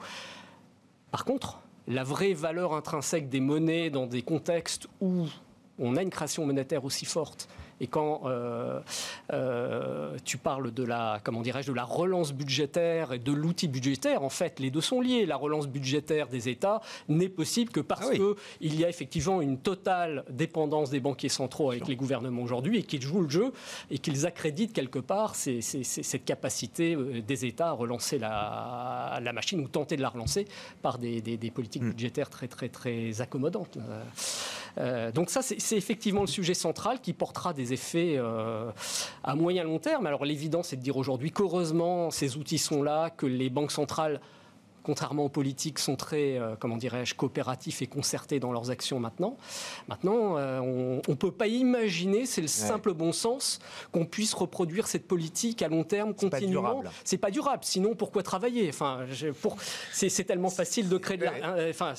Par 1.11 1.25
contre, 1.25 1.59
la 1.87 2.03
vraie 2.03 2.33
valeur 2.33 2.73
intrinsèque 2.73 3.29
des 3.29 3.39
monnaies 3.39 3.89
dans 3.89 4.05
des 4.05 4.21
contextes 4.21 4.87
où 5.01 5.25
on 5.79 5.95
a 5.95 6.03
une 6.03 6.09
création 6.09 6.45
monétaire 6.45 6.85
aussi 6.85 7.05
forte 7.05 7.47
et 7.81 7.87
quand 7.87 8.23
euh, 8.25 8.79
euh, 9.33 10.17
tu 10.25 10.37
parles 10.37 10.71
de 10.71 10.83
la, 10.83 11.19
comment 11.23 11.41
dirais-je, 11.41 11.71
de 11.71 11.75
la 11.75 11.83
relance 11.83 12.33
budgétaire 12.33 13.13
et 13.13 13.19
de 13.19 13.31
l'outil 13.31 13.67
budgétaire, 13.67 14.23
en 14.23 14.29
fait, 14.29 14.59
les 14.59 14.71
deux 14.71 14.81
sont 14.81 15.01
liés. 15.01 15.25
La 15.25 15.37
relance 15.37 15.67
budgétaire 15.67 16.27
des 16.27 16.49
États 16.49 16.81
n'est 17.07 17.29
possible 17.29 17.71
que 17.71 17.79
parce 17.79 18.09
ah 18.11 18.15
qu'il 18.15 18.79
y 18.79 18.83
a 18.83 18.89
effectivement 18.89 19.41
une 19.41 19.57
totale 19.57 20.25
dépendance 20.29 20.89
des 20.89 20.99
banquiers 20.99 21.29
centraux 21.29 21.71
avec 21.71 21.87
les 21.87 21.95
gouvernements 21.95 22.41
aujourd'hui 22.41 22.79
et 22.79 22.83
qu'ils 22.83 23.01
jouent 23.01 23.21
le 23.21 23.29
jeu 23.29 23.53
et 23.89 23.97
qu'ils 23.97 24.25
accréditent 24.25 24.73
quelque 24.73 24.99
part 24.99 25.35
cette 25.35 26.25
capacité 26.25 26.95
euh, 26.95 27.21
des 27.21 27.45
États 27.45 27.69
à 27.69 27.71
relancer 27.71 28.19
la, 28.19 29.19
la, 29.21 29.33
machine 29.33 29.59
ou 29.61 29.67
tenter 29.67 29.95
de 29.95 30.01
la 30.01 30.09
relancer 30.09 30.47
par 30.81 30.97
des, 30.97 31.21
des, 31.21 31.51
politiques 31.51 31.83
hmm. 31.83 31.91
budgétaires 31.91 32.29
très 32.29 32.47
très 32.47 32.69
très 32.69 33.21
accommodantes. 33.21 33.77
Donc 35.13 35.29
ça, 35.29 35.41
c'est 35.41 35.77
effectivement 35.77 36.21
le 36.21 36.27
sujet 36.27 36.53
central 36.53 36.99
qui 37.01 37.13
portera 37.13 37.53
des 37.53 37.73
effets 37.73 38.15
euh, 38.17 38.71
à 39.23 39.35
moyen 39.35 39.63
long 39.63 39.79
terme. 39.79 40.05
Alors 40.07 40.25
l'évidence, 40.25 40.69
c'est 40.69 40.77
de 40.77 40.81
dire 40.81 40.97
aujourd'hui 40.97 41.31
qu'heureusement, 41.31 42.11
ces 42.11 42.37
outils 42.37 42.57
sont 42.57 42.83
là, 42.83 43.09
que 43.09 43.25
les 43.25 43.49
banques 43.49 43.71
centrales 43.71 44.19
contrairement 44.89 45.25
aux 45.25 45.29
politiques, 45.29 45.77
sont 45.77 45.95
très, 45.95 46.39
euh, 46.39 46.55
comment 46.59 46.75
dirais-je, 46.75 47.13
coopératifs 47.13 47.83
et 47.83 47.85
concertés 47.85 48.39
dans 48.39 48.51
leurs 48.51 48.71
actions 48.71 48.99
maintenant. 48.99 49.37
Maintenant, 49.87 50.35
euh, 50.35 50.59
on 50.59 51.01
ne 51.07 51.13
peut 51.15 51.31
pas 51.31 51.45
imaginer, 51.45 52.25
c'est 52.25 52.41
le 52.41 52.47
simple 52.47 52.95
bon 52.95 53.11
sens, 53.11 53.59
qu'on 53.91 54.07
puisse 54.07 54.33
reproduire 54.33 54.87
cette 54.87 55.07
politique 55.07 55.61
à 55.61 55.67
long 55.67 55.83
terme 55.83 56.15
continuellement. 56.15 56.83
C'est 57.03 57.19
pas 57.19 57.29
durable. 57.29 57.63
Sinon, 57.65 57.93
pourquoi 57.93 58.23
travailler? 58.23 58.67
Enfin, 58.69 59.05
pour, 59.43 59.57
c'est 59.91 60.23
tellement 60.23 60.49
facile 60.49 60.89
de 60.89 60.97
créer 60.97 61.17
de 61.17 61.25
la. 61.25 61.33
Hein, 61.33 61.69
enfin, 61.69 61.93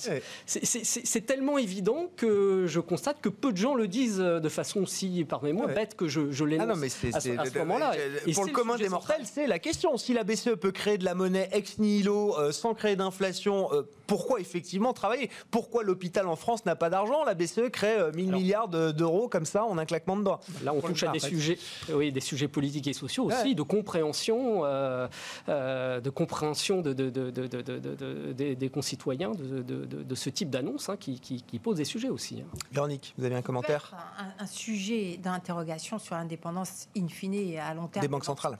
c'est 0.47 1.27
tellement 1.27 1.59
évident 1.59 2.11
que 2.17 2.65
je 2.67 2.81
constate 2.81 3.21
que 3.21 3.29
peu 3.29 3.53
de 3.53 3.57
gens 3.57 3.77
le 3.77 3.87
disent 3.87 4.19
de 4.19 4.49
façon 4.49 4.85
si, 4.85 5.25
pardonnez-moi, 5.29 5.69
bête 5.69 5.95
que 5.95 6.09
je, 6.09 6.33
je 6.33 6.45
l'énonce 6.45 6.77
ah 7.13 7.17
à, 7.19 7.21
ce 7.21 7.59
moment-là. 7.59 7.93
Pour 8.35 8.47
le 8.47 8.53
commun 8.53 8.77
des 8.77 8.89
mortels, 8.89 9.23
c'est 9.33 9.47
la 9.47 9.61
question. 9.61 9.97
Si 9.97 10.13
la 10.13 10.25
BCE 10.25 10.57
peut 10.61 10.73
créer 10.73 10.99
de 10.99 11.05
la 11.05 11.15
monnaie 11.15 11.49
ex 11.53 11.79
nihilo 11.79 12.37
euh, 12.37 12.53
sans 12.53 12.75
créer 12.81 12.97
d'inflation, 12.97 13.69
euh, 13.73 13.83
pourquoi 14.07 14.41
effectivement 14.41 14.93
travailler? 14.95 15.31
Pourquoi 15.51 15.85
l'hôpital 15.85 16.27
en 16.27 16.35
France 16.35 16.65
n'a 16.65 16.77
pas 16.77 16.89
d'argent? 16.89 17.25
La 17.25 17.35
BCE 17.35 17.69
crée 17.71 18.11
1000 18.15 18.29
euh, 18.29 18.33
milliards 18.33 18.69
d'euros 18.69 19.29
comme 19.29 19.45
ça 19.45 19.65
en 19.65 19.77
un 19.77 19.85
claquement 19.85 20.17
de 20.17 20.25
doigts. 20.25 20.41
Là, 20.65 20.73
on 20.73 20.81
touche 20.81 21.03
à 21.03 21.13
des 21.13 21.21
sujets, 21.21 21.59
oui, 21.93 22.11
des 22.11 22.21
sujets 22.21 22.49
politiques 22.49 22.89
et 22.89 22.95
sociaux 22.95 23.25
aussi, 23.25 23.55
de 23.55 23.63
compréhension, 23.63 24.63
euh, 24.65 25.07
de 25.47 26.11
compréhension 26.11 26.81
de, 26.81 26.93
des 28.55 28.71
concitoyens 28.71 29.33
de, 29.33 30.15
ce 30.15 30.31
type 30.31 30.51
d'annonce 30.51 30.89
hein, 30.89 30.97
qui, 30.99 31.21
qui, 31.21 31.59
pose 31.59 31.77
des 31.77 31.85
sujets 31.85 32.09
aussi. 32.09 32.41
Hein. 32.41 32.57
Véronique, 32.73 33.15
vous 33.19 33.25
avez 33.25 33.35
un 33.35 33.43
commentaire? 33.43 33.93
Un, 34.39 34.47
sujet 34.47 35.19
d'interrogation 35.19 35.99
sur 35.99 36.15
l'indépendance 36.15 36.89
in 36.97 37.09
fine 37.09 37.35
et 37.35 37.59
à 37.59 37.75
long 37.75 37.87
terme 37.87 38.03
des 38.03 38.09
banques 38.09 38.25
centrales. 38.25 38.59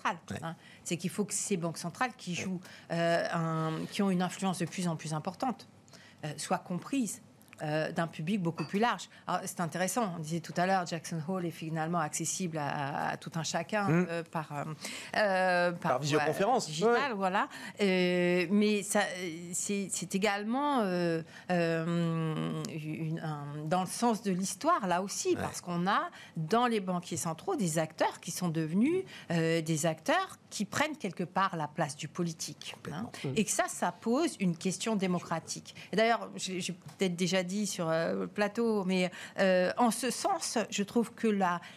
C'est 0.85 0.97
qu'il 0.97 1.11
faut 1.11 1.25
que 1.25 1.35
ces 1.35 1.57
banques 1.57 1.79
centrales 1.79 2.13
qui 2.17 2.35
jouent, 2.35 2.61
un, 2.91 3.73
qui 3.91 4.03
ont 4.03 4.11
une 4.11 4.23
influence 4.23 4.59
de 4.59 4.67
plus 4.67 4.89
en 4.89 4.97
plus 4.97 5.15
importante 5.15 5.69
euh, 6.25 6.33
soient 6.37 6.59
comprises 6.59 7.23
euh, 7.63 7.93
d'un 7.93 8.07
public 8.07 8.41
beaucoup 8.43 8.65
plus 8.65 8.79
large. 8.79 9.09
C'est 9.45 9.61
intéressant, 9.61 10.15
on 10.17 10.21
disait 10.21 10.41
tout 10.41 10.55
à 10.57 10.67
l'heure, 10.67 10.87
Jackson 10.87 11.21
Hole 11.29 11.47
est 11.47 11.51
finalement 11.51 11.99
accessible 11.99 12.59
à, 12.59 13.17
tout 13.19 13.31
un 13.35 13.43
chacun 13.43 13.89
mmh. 13.89 14.07
euh, 14.11 14.23
par, 14.23 14.67
par, 15.81 15.99
visioconférence. 15.99 16.67
Digital, 16.67 17.13
voilà. 17.15 17.49
mais 17.79 18.83
c'est 19.53 20.15
également 20.15 20.83
une, 21.49 22.51
dans 23.67 23.81
le 23.81 23.89
sens 23.89 24.23
de 24.23 24.31
l'histoire, 24.31 24.87
là 24.87 25.03
aussi, 25.03 25.37
parce 25.37 25.61
qu'on 25.61 25.87
a 25.87 26.11
dans 26.37 26.67
les 26.67 26.81
banquiers 26.81 27.17
centraux 27.17 27.57
des 27.57 27.79
acteurs 27.79 28.21
qui 28.21 28.31
sont 28.31 28.49
devenus 28.49 29.05
des 29.29 29.87
acteurs 29.87 30.39
qui 30.51 30.65
prennent 30.65 30.97
quelque 30.97 31.25
part 31.25 31.57
la 31.57 31.69
place 31.69 31.97
du 31.97 32.09
politique. 32.09 32.75
Hein. 32.93 33.09
et 33.37 33.45
que 33.45 33.51
ça, 33.51 33.69
ça 33.69 33.93
pose 33.93 34.37
une 34.41 34.57
question 34.57 34.97
démocratique. 34.97 35.75
Et 35.93 35.97
d'ailleurs, 35.97 36.29
j'ai 36.37 36.73
peut-être 36.73 37.17
déjà 37.17 37.43
dit 37.43 37.50
sur 37.67 37.89
euh, 37.89 38.21
le 38.21 38.27
plateau, 38.27 38.85
mais 38.85 39.11
euh, 39.39 39.71
en 39.77 39.91
ce 39.91 40.11
sens, 40.11 40.59
je 40.71 40.83
trouve 40.83 41.13
que 41.13 41.29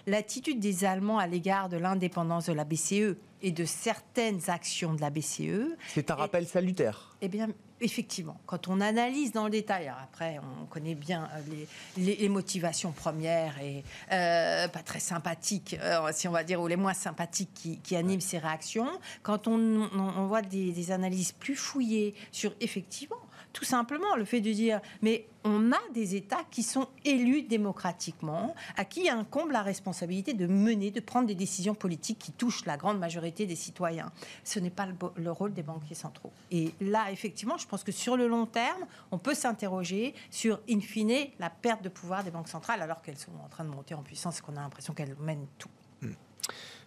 l'attitude 0.07 0.59
des 0.59 0.85
Allemands 0.85 1.19
à 1.19 1.27
l'égard 1.27 1.69
de 1.69 1.77
l'indépendance 1.77 2.45
de 2.47 2.53
la 2.53 2.63
BCE 2.63 3.17
et 3.41 3.51
de 3.51 3.65
certaines 3.65 4.49
actions 4.49 4.93
de 4.93 5.01
la 5.01 5.09
BCE... 5.09 5.75
C'est 5.87 6.11
un 6.11 6.15
rappel 6.15 6.47
salutaire. 6.47 7.15
Eh 7.21 7.27
bien, 7.27 7.49
effectivement, 7.83 8.39
quand 8.45 8.67
on 8.67 8.81
analyse 8.81 9.33
dans 9.33 9.45
le 9.45 9.51
détail, 9.51 9.91
après 10.01 10.39
on 10.61 10.65
connaît 10.65 10.95
bien 10.95 11.29
euh, 11.35 11.65
les, 11.97 12.29
motivations 12.29 12.91
premières 12.91 13.59
et 13.59 13.83
euh, 14.11 14.67
pas 14.69 14.79
très 14.79 14.99
sympathiques, 14.99 15.77
euh, 15.81 16.09
si 16.13 16.27
on 16.27 16.31
va 16.31 16.43
dire, 16.43 16.61
ou 16.61 16.67
les 16.67 16.75
moins 16.75 16.93
sympathiques 16.93 17.81
qui, 17.83 17.95
animent 17.95 18.21
ces 18.21 18.39
réactions, 18.39 18.87
quand 19.21 19.47
on, 19.47 20.25
voit 20.27 20.41
des, 20.41 20.71
des, 20.71 20.91
analyses 20.91 21.33
plus 21.33 21.55
fouillées 21.55 22.15
sur 22.31 22.53
effectivement 22.59 23.17
tout 23.53 23.65
simplement 23.65 24.15
le 24.15 24.25
fait 24.25 24.41
de 24.41 24.51
dire, 24.51 24.81
mais 25.01 25.27
on 25.43 25.71
a 25.71 25.79
des 25.93 26.15
États 26.15 26.43
qui 26.49 26.63
sont 26.63 26.87
élus 27.05 27.43
démocratiquement, 27.43 28.55
à 28.77 28.83
qui 28.83 29.09
incombe 29.09 29.51
la 29.51 29.61
responsabilité 29.61 30.33
de 30.33 30.47
mener, 30.47 30.89
de 30.89 30.99
prendre 30.99 31.27
des 31.27 31.35
décisions 31.35 31.75
politiques 31.75 32.17
qui 32.17 32.31
touchent 32.31 32.65
la 32.65 32.77
grande 32.77 32.99
majorité 32.99 33.45
des 33.45 33.55
citoyens. 33.55 34.11
Ce 34.43 34.59
n'est 34.59 34.71
pas 34.71 34.87
le, 35.15 35.31
rôle 35.31 35.53
des 35.53 35.61
banquiers 35.61 35.95
centraux. 35.95 36.31
Et 36.51 36.73
là, 36.81 37.11
effectivement, 37.11 37.57
je 37.57 37.67
pense 37.67 37.83
que 37.83 37.91
sur 37.91 38.17
le 38.17 38.27
long 38.27 38.47
terme, 38.47 38.85
on 39.11 39.19
peut 39.19 39.35
s'interroger 39.35 40.15
sur, 40.31 40.59
in 40.69 40.79
fine, 40.79 41.27
la 41.39 41.49
perte 41.49 41.83
de 41.83 41.89
pouvoir 41.89 42.23
des 42.23 42.31
banques 42.31 42.49
centrales, 42.49 42.81
alors 42.81 43.01
qu'elles 43.01 43.17
sont 43.17 43.31
en 43.43 43.49
train 43.49 43.63
de 43.63 43.69
monter 43.69 43.93
en 43.93 44.01
puissance 44.01 44.39
et 44.39 44.41
qu'on 44.41 44.57
a 44.57 44.61
l'impression 44.61 44.93
qu'elles 44.93 45.15
mènent 45.19 45.47
tout. 45.59 45.69
Hmm. 46.01 46.13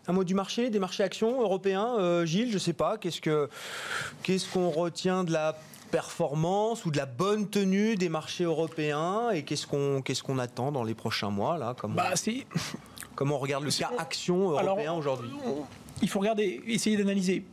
Un 0.08 0.12
mot 0.12 0.24
du 0.24 0.34
marché, 0.34 0.70
des 0.70 0.78
marchés 0.78 1.02
actions 1.02 1.40
européens, 1.40 1.96
euh, 1.98 2.24
Gilles, 2.24 2.48
je 2.48 2.54
ne 2.54 2.58
sais 2.58 2.72
pas, 2.72 2.96
qu'est-ce 2.96 3.20
que 3.20 3.48
qu'est-ce 4.22 4.48
qu'on 4.50 4.70
retient 4.70 5.24
de 5.24 5.32
la 5.32 5.56
performance 5.90 6.84
ou 6.84 6.90
de 6.90 6.96
la 6.96 7.06
bonne 7.06 7.48
tenue 7.48 7.96
des 7.96 8.08
marchés 8.08 8.44
européens 8.44 9.30
et 9.30 9.42
qu'est-ce 9.42 9.66
qu'on 9.66 10.02
qu'est-ce 10.02 10.22
qu'on 10.22 10.38
attend 10.38 10.72
dans 10.72 10.84
les 10.84 10.94
prochains 10.94 11.30
mois 11.30 11.58
là 11.58 11.74
comment, 11.78 11.94
bah, 11.94 12.14
comment 13.14 13.36
on 13.36 13.38
regarde 13.38 13.64
le 13.64 13.70
cas 13.70 13.90
action 13.98 14.50
européen 14.50 14.92
aujourd'hui 14.92 15.30
Il 16.02 16.08
faut 16.08 16.20
regarder, 16.20 16.62
essayer 16.66 16.96
d'analyser 16.96 17.44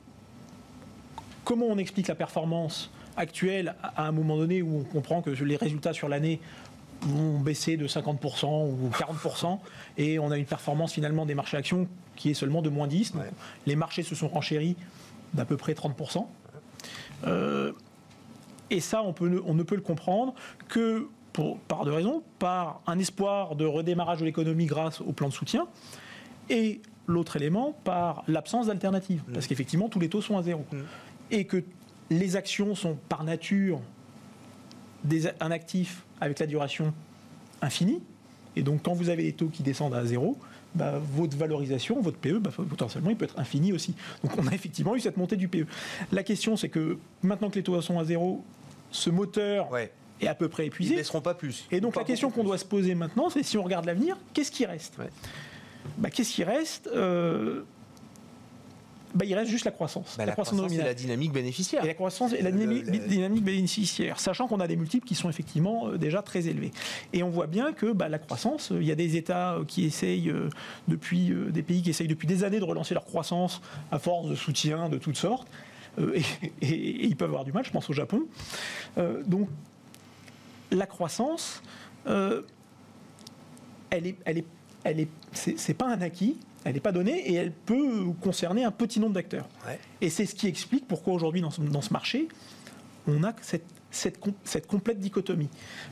comment 1.44 1.68
on 1.68 1.78
explique 1.78 2.08
la 2.08 2.16
performance 2.16 2.90
actuelle 3.16 3.76
à 3.82 4.08
un 4.08 4.12
moment 4.12 4.38
donné 4.38 4.62
où 4.62 4.80
on 4.80 4.84
comprend 4.84 5.22
que 5.22 5.30
les 5.30 5.56
résultats 5.56 5.94
sur 5.94 6.10
l'année 6.10 6.40
vont 7.02 7.40
baisser 7.40 7.78
de 7.78 7.88
50% 7.88 8.46
ou 8.46 8.90
40% 8.90 9.60
et 9.98 10.20
on 10.20 10.32
a 10.32 10.38
une 10.38 10.46
performance 10.46 10.94
finalement 10.94 11.26
des 11.26 11.36
marchés 11.36 11.58
actions 11.58 11.88
qui 12.16 12.30
est 12.30 12.34
seulement 12.34 12.62
de 12.62 12.70
moins 12.70 12.88
10. 12.88 13.14
Les 13.66 13.76
marchés 13.76 14.04
se 14.04 14.16
sont 14.16 14.28
renchéris 14.28 14.76
d'à 15.34 15.46
peu 15.46 15.58
près 15.58 15.74
30%. 15.74 16.26
Euh, 17.26 17.72
et 18.74 18.80
ça, 18.80 19.04
on, 19.04 19.14
peut, 19.14 19.42
on 19.46 19.54
ne 19.54 19.62
peut 19.62 19.76
le 19.76 19.82
comprendre 19.82 20.34
que 20.68 21.08
pour, 21.32 21.60
par 21.60 21.86
deux 21.86 21.94
raisons. 21.94 22.24
Par 22.40 22.82
un 22.88 22.98
espoir 22.98 23.56
de 23.56 23.66
redémarrage 23.66 24.20
de 24.20 24.26
l'économie 24.26 24.66
grâce 24.66 25.00
au 25.00 25.14
plan 25.14 25.28
de 25.28 25.34
soutien. 25.34 25.68
Et 26.50 26.82
l'autre 27.06 27.36
élément, 27.36 27.76
par 27.84 28.24
l'absence 28.28 28.68
d'alternative. 28.68 29.22
Mmh. 29.28 29.34
Parce 29.34 29.46
qu'effectivement, 29.46 29.90
tous 29.90 30.00
les 30.00 30.10
taux 30.10 30.22
sont 30.22 30.40
à 30.40 30.42
zéro. 30.42 30.66
Mmh. 30.72 30.78
Et 31.30 31.46
que 31.46 31.64
les 32.10 32.36
actions 32.36 32.74
sont 32.74 32.98
par 33.10 33.24
nature 33.24 33.80
des, 35.04 35.28
un 35.40 35.52
actif 35.52 36.04
avec 36.20 36.40
la 36.40 36.48
duration 36.48 36.96
infinie. 37.62 38.02
Et 38.56 38.64
donc, 38.64 38.82
quand 38.82 38.94
vous 38.94 39.10
avez 39.10 39.24
des 39.24 39.34
taux 39.34 39.50
qui 39.50 39.62
descendent 39.62 39.94
à 39.94 40.04
zéro, 40.04 40.36
bah, 40.74 41.00
votre 41.16 41.38
valorisation, 41.38 42.02
votre 42.02 42.18
PE, 42.18 42.40
bah, 42.40 42.50
potentiellement, 42.70 43.12
il 43.12 43.16
peut 43.16 43.26
être 43.26 43.40
infini 43.40 43.72
aussi. 43.72 43.94
Donc, 44.24 44.34
on 44.38 44.48
a 44.48 44.54
effectivement 44.54 44.96
eu 44.96 45.00
cette 45.00 45.18
montée 45.18 45.36
du 45.36 45.48
PE. 45.48 45.68
La 46.12 46.24
question, 46.24 46.58
c'est 46.58 46.70
que 46.70 46.98
maintenant 47.22 47.50
que 47.50 47.56
les 47.56 47.64
taux 47.64 47.80
sont 47.82 48.00
à 48.00 48.06
zéro, 48.06 48.44
ce 48.94 49.10
moteur 49.10 49.70
est 50.22 50.28
à 50.28 50.36
peu 50.36 50.48
près 50.48 50.68
épuisé. 50.68 50.92
Ils 50.92 50.94
ne 50.94 51.00
laisseront 51.00 51.22
pas 51.22 51.34
plus. 51.34 51.66
Et 51.72 51.82
donc 51.82 51.96
la 51.96 52.04
question 52.04 52.32
qu'on 52.32 52.44
doit 52.44 52.58
se 52.58 52.66
poser 52.66 52.96
maintenant, 52.96 53.30
c'est 53.30 53.44
si 53.44 53.58
on 53.58 53.64
regarde 53.64 53.86
l'avenir, 53.86 54.18
qu'est-ce 54.34 54.52
qui 54.52 54.66
reste 54.66 54.98
bah, 55.98 56.10
Qu'est-ce 56.10 56.34
qui 56.34 56.44
reste 56.44 56.88
euh, 56.94 57.64
bah, 59.16 59.26
il 59.26 59.36
reste 59.36 59.52
juste 59.52 59.66
la 59.66 59.72
croissance. 59.72 60.16
Bah, 60.18 60.26
la, 60.26 60.32
croissance, 60.32 60.76
la 60.76 60.94
dynamique 60.96 61.32
bénéficiaire. 61.34 61.84
Et 61.84 61.88
la 61.88 61.94
croissance 61.94 62.34
et 62.34 62.42
la 62.42 62.52
dynamique, 62.52 63.44
bénéficiaire, 63.44 64.20
sachant 64.20 64.48
qu'on 64.48 64.60
a 64.60 64.68
des 64.68 64.76
multiples 64.76 65.08
qui 65.08 65.14
sont 65.14 65.30
effectivement 65.30 65.90
euh, 65.90 65.98
déjà 65.98 66.24
très 66.24 66.48
élevés. 66.48 66.72
Et 67.14 67.22
on 67.22 67.30
voit 67.30 67.46
bien 67.46 67.74
que 67.74 67.92
bah, 67.92 68.10
la 68.10 68.18
croissance, 68.18 68.72
il 68.72 68.86
y 68.86 68.92
a 68.92 68.96
des 68.96 69.16
États 69.16 69.54
euh, 69.54 69.66
qui 69.66 69.86
essayent 69.86 70.34
depuis, 70.88 71.32
des 71.50 71.62
pays 71.62 71.84
qui 71.84 71.92
essayent 71.92 72.08
depuis 72.08 72.28
des 72.28 72.44
années 72.44 72.60
de 72.60 72.66
relancer 72.66 72.96
leur 72.96 73.06
croissance 73.06 73.62
à 73.92 74.00
force 74.00 74.30
de 74.30 74.36
soutien 74.36 74.90
de 74.90 74.98
toutes 74.98 75.18
sortes. 75.18 75.48
Euh, 76.00 76.20
et, 76.62 77.06
ils 77.06 77.16
peuvent 77.16 77.30
avoir 77.30 77.44
du 77.44 77.52
mal, 77.52 77.66
je 77.66 77.72
pense 77.72 77.90
au 77.90 77.94
Japon. 77.94 78.24
Euh, 78.98 79.24
donc 79.24 79.50
la 80.72 80.86
croissance, 80.86 81.62
euh, 82.08 82.42
elle 83.90 84.08
est, 84.08 84.18
elle 84.26 84.38
est, 84.40 84.46
elle 84.84 85.00
est, 85.00 85.08
c'est 85.34 85.74
pas 85.74 85.88
un 85.88 86.02
acquis, 86.02 86.38
elle 86.64 86.74
n'est 86.74 86.80
pas 86.80 86.92
donnée 86.92 87.30
et 87.30 87.34
elle 87.36 87.52
peut 87.52 88.06
concerner 88.22 88.64
un 88.64 88.72
petit 88.72 89.00
nombre 89.00 89.14
d'acteurs. 89.14 89.48
Et 90.02 90.10
c'est 90.10 90.26
ce 90.26 90.36
qui 90.36 90.48
explique 90.48 90.88
pourquoi 90.88 91.14
aujourd'hui 91.14 91.42
dans, 91.42 91.52
ce 91.52 91.94
marché, 91.94 92.28
on 93.08 93.24
a 93.24 93.34
cette 93.42 93.66
cette, 93.94 94.20
cette, 94.44 94.68
complète 94.68 95.00
dichotomie. 95.00 95.50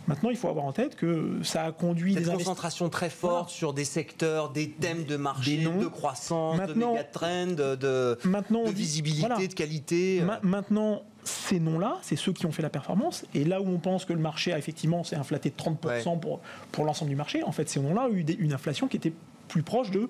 Maintenant, 0.07 0.29
il 0.29 0.37
faut 0.37 0.49
avoir 0.49 0.65
en 0.65 0.71
tête 0.71 0.95
que 0.95 1.39
ça 1.43 1.63
a 1.63 1.71
conduit 1.71 2.15
des 2.15 2.23
concentration 2.23 2.89
très 2.89 3.09
forte 3.09 3.49
sur 3.49 3.73
des 3.73 3.85
secteurs, 3.85 4.49
des 4.49 4.71
thèmes 4.71 5.05
de 5.05 5.17
marché, 5.17 5.57
de 5.57 5.87
croissance, 5.87 6.59
de 6.59 6.73
mégatrend, 6.73 7.47
de, 7.47 7.75
de, 7.75 8.17
maintenant, 8.25 8.65
de 8.65 8.71
visibilité, 8.71 9.47
de 9.47 9.53
qualité. 9.53 10.23
maintenant, 10.41 11.03
ces 11.23 11.59
noms-là, 11.59 11.99
c'est 12.01 12.15
ceux 12.15 12.33
qui 12.33 12.45
ont 12.45 12.51
fait 12.51 12.63
la 12.63 12.69
performance. 12.69 13.25
Et 13.33 13.43
là 13.43 13.61
où 13.61 13.67
on 13.67 13.77
pense 13.77 14.05
que 14.05 14.13
le 14.13 14.19
marché 14.19 14.53
a 14.53 14.57
effectivement 14.57 15.03
s'est 15.03 15.15
inflaté 15.15 15.51
de 15.51 15.55
30% 15.55 16.19
pour, 16.19 16.41
pour 16.71 16.85
l'ensemble 16.85 17.09
du 17.09 17.15
marché, 17.15 17.43
en 17.43 17.51
fait, 17.51 17.69
ces 17.69 17.79
noms-là 17.79 18.07
ont 18.07 18.13
eu 18.13 18.25
une 18.39 18.53
inflation 18.53 18.87
qui 18.87 18.97
était 18.97 19.13
plus 19.47 19.63
proche 19.63 19.91
de 19.91 20.09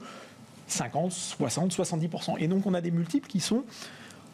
50, 0.68 1.12
60, 1.12 1.74
70%. 1.74 2.36
Et 2.40 2.48
donc, 2.48 2.66
on 2.66 2.74
a 2.74 2.82
des 2.82 2.92
multiples 2.92 3.28
qui 3.28 3.42
sont 3.42 3.64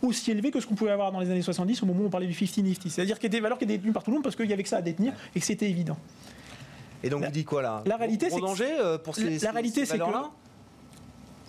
aussi 0.01 0.31
élevé 0.31 0.51
que 0.51 0.59
ce 0.59 0.67
qu'on 0.67 0.75
pouvait 0.75 0.91
avoir 0.91 1.11
dans 1.11 1.19
les 1.19 1.29
années 1.31 1.41
70 1.41 1.83
au 1.83 1.85
moment 1.85 2.01
où 2.01 2.05
on 2.07 2.09
parlait 2.09 2.27
du 2.27 2.33
50 2.33 2.63
Nifty. 2.63 2.89
C'est-à-dire 2.89 3.17
qu'il 3.17 3.31
y 3.31 3.33
a 3.33 3.37
des 3.37 3.39
valeurs 3.39 3.57
qui 3.57 3.63
étaient 3.63 3.77
détenues 3.77 3.93
par 3.93 4.03
tout 4.03 4.11
le 4.11 4.15
monde 4.15 4.23
parce 4.23 4.35
qu'il 4.35 4.49
y 4.49 4.53
avait 4.53 4.63
que 4.63 4.69
ça 4.69 4.77
à 4.77 4.81
détenir 4.81 5.13
et 5.35 5.39
que 5.39 5.45
c'était 5.45 5.69
évident. 5.69 5.97
Et 7.03 7.09
donc, 7.09 7.23
vous 7.23 7.31
dites 7.31 7.45
quoi 7.45 7.61
là? 7.61 7.83
La 7.85 7.97
réalité, 7.97 8.29
c'est 8.29 8.39
danger 8.39 8.77
euh, 8.79 8.97
pour 8.97 9.15
ces, 9.15 9.39
la, 9.39 9.51
réalité, 9.51 9.85
c'est 9.85 9.99
que 9.99 10.03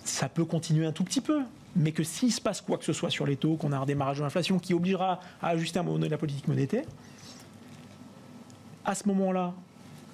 ça 0.03 0.29
peut 0.29 0.45
continuer 0.45 0.85
un 0.85 0.91
tout 0.91 1.03
petit 1.03 1.21
peu, 1.21 1.41
mais 1.75 1.91
que 1.91 2.03
s'il 2.03 2.31
se 2.31 2.41
passe 2.41 2.61
quoi 2.61 2.77
que 2.77 2.85
ce 2.85 2.93
soit 2.93 3.09
sur 3.09 3.25
les 3.25 3.35
taux, 3.35 3.55
qu'on 3.55 3.71
a 3.71 3.77
un 3.77 3.79
redémarrage 3.79 4.17
de 4.17 4.23
l'inflation 4.23 4.59
qui 4.59 4.73
obligera 4.73 5.19
à 5.41 5.49
ajuster 5.49 5.79
un 5.79 5.83
moment 5.83 5.97
donné 5.97 6.09
la 6.09 6.17
politique 6.17 6.47
monétaire, 6.47 6.85
à 8.85 8.95
ce 8.95 9.07
moment-là, 9.07 9.53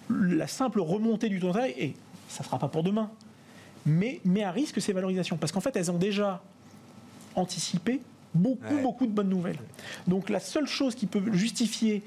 la 0.09 0.47
simple 0.47 0.79
remontée 0.81 1.29
du 1.29 1.39
taux 1.39 1.47
d'intérêt, 1.47 1.75
et 1.77 1.95
ça 2.27 2.43
ne 2.43 2.45
sera 2.45 2.59
pas 2.59 2.67
pour 2.67 2.83
demain, 2.83 3.09
mais 3.85 4.19
met 4.25 4.43
à 4.43 4.51
risque 4.51 4.81
ces 4.81 4.93
valorisations. 4.93 5.37
Parce 5.37 5.51
qu'en 5.51 5.61
fait, 5.61 5.75
elles 5.75 5.91
ont 5.91 5.97
déjà 5.97 6.41
anticipé 7.35 8.01
beaucoup, 8.35 8.77
beaucoup 8.81 9.07
de 9.07 9.11
bonnes 9.11 9.29
nouvelles. 9.29 9.59
Donc 10.07 10.29
la 10.29 10.39
seule 10.39 10.67
chose 10.67 10.95
qui 10.95 11.07
peut 11.07 11.33
justifier 11.33 12.03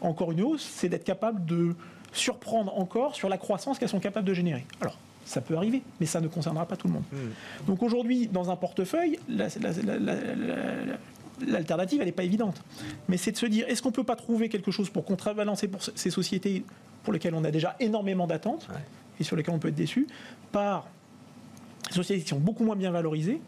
encore 0.00 0.32
une 0.32 0.42
hausse, 0.42 0.62
c'est 0.62 0.88
d'être 0.88 1.04
capable 1.04 1.44
de 1.44 1.74
surprendre 2.12 2.78
encore 2.78 3.14
sur 3.14 3.28
la 3.28 3.38
croissance 3.38 3.78
qu'elles 3.78 3.88
sont 3.88 4.00
capables 4.00 4.26
de 4.26 4.34
générer. 4.34 4.64
Alors, 4.80 4.98
ça 5.24 5.40
peut 5.40 5.56
arriver, 5.56 5.82
mais 6.00 6.06
ça 6.06 6.20
ne 6.20 6.28
concernera 6.28 6.66
pas 6.66 6.76
tout 6.76 6.86
le 6.86 6.94
monde. 6.94 7.04
Hmm. 7.12 7.66
Donc 7.66 7.82
aujourd'hui, 7.82 8.28
dans 8.28 8.50
un 8.50 8.56
portefeuille, 8.56 9.18
l'alternative, 11.46 12.00
elle 12.00 12.06
n'est 12.06 12.12
pas 12.12 12.24
évidente. 12.24 12.62
Mais 13.08 13.16
c'est 13.16 13.32
de 13.32 13.36
se 13.36 13.46
dire, 13.46 13.66
est-ce 13.68 13.82
qu'on 13.82 13.90
ne 13.90 13.94
peut 13.94 14.04
pas 14.04 14.16
trouver 14.16 14.48
quelque 14.48 14.70
chose 14.70 14.88
pour 14.88 15.04
contrebalancer 15.04 15.68
pour 15.68 15.82
ces 15.82 16.10
sociétés 16.10 16.64
pour 17.02 17.12
lesquelles 17.12 17.34
on 17.34 17.44
a 17.44 17.50
déjà 17.50 17.76
énormément 17.80 18.26
d'attentes 18.26 18.68
et 19.20 19.24
sur 19.24 19.36
lesquelles 19.36 19.54
on 19.54 19.58
peut 19.58 19.68
être 19.68 19.74
déçu, 19.74 20.06
par 20.52 20.88
sociétés 21.90 22.22
qui 22.22 22.28
sont 22.28 22.40
beaucoup 22.40 22.64
moins 22.64 22.76
bien 22.76 22.90
valorisées, 22.90 23.40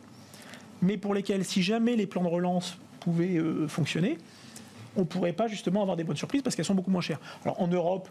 mais 0.83 0.97
pour 0.97 1.15
lesquels, 1.15 1.45
si 1.45 1.63
jamais 1.63 1.97
les 1.97 2.07
plans 2.07 2.23
de 2.23 2.29
relance 2.29 2.79
pouvaient 3.01 3.37
euh, 3.37 3.69
fonctionner, 3.69 4.19
on 4.97 5.01
ne 5.01 5.07
pourrait 5.07 5.33
pas 5.33 5.49
justement 5.49 5.83
avoir 5.83 5.97
des 5.97 6.05
bonnes 6.05 6.17
surprises 6.17 6.43
parce 6.43 6.57
qu'elles 6.57 6.65
sont 6.65 6.75
beaucoup 6.75 6.91
moins 6.91 7.01
chères. 7.01 7.21
Alors 7.45 7.61
en 7.61 7.69
Europe, 7.69 8.09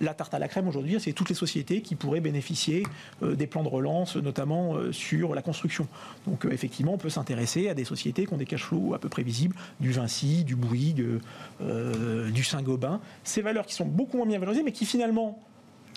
la 0.00 0.12
tarte 0.12 0.34
à 0.34 0.38
la 0.38 0.48
crème 0.48 0.68
aujourd'hui, 0.68 0.98
c'est 1.00 1.12
toutes 1.12 1.30
les 1.30 1.34
sociétés 1.34 1.80
qui 1.80 1.94
pourraient 1.94 2.20
bénéficier 2.20 2.82
euh, 3.22 3.34
des 3.34 3.46
plans 3.46 3.62
de 3.62 3.68
relance, 3.68 4.16
notamment 4.16 4.74
euh, 4.74 4.92
sur 4.92 5.34
la 5.34 5.40
construction. 5.40 5.88
Donc 6.26 6.46
effectivement, 6.50 6.94
on 6.94 6.98
peut 6.98 7.08
s'intéresser 7.08 7.68
à 7.68 7.74
des 7.74 7.84
sociétés 7.84 8.26
qui 8.26 8.32
ont 8.34 8.36
des 8.36 8.44
cash 8.44 8.64
flows 8.64 8.92
à 8.94 8.98
peu 8.98 9.08
près 9.08 9.22
visibles, 9.22 9.56
du 9.80 9.92
Vinci, 9.92 10.44
du 10.44 10.56
Bouygues, 10.56 11.20
du 11.60 12.44
Saint-Gobain. 12.44 13.00
Ces 13.24 13.40
valeurs 13.40 13.64
qui 13.64 13.74
sont 13.74 13.86
beaucoup 13.86 14.18
moins 14.18 14.26
bien 14.26 14.38
valorisées, 14.38 14.62
mais 14.62 14.72
qui 14.72 14.84
finalement 14.84 15.40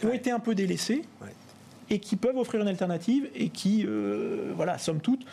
ont 0.04 0.14
été 0.14 0.32
un 0.32 0.40
peu 0.40 0.56
délaissées 0.56 1.02
et 1.90 2.00
qui 2.00 2.16
peuvent 2.16 2.38
offrir 2.38 2.62
une 2.62 2.70
alternative 2.70 3.30
et 3.36 3.50
qui, 3.50 3.86
voilà, 4.56 4.78
somme 4.78 5.02
toute, 5.02 5.26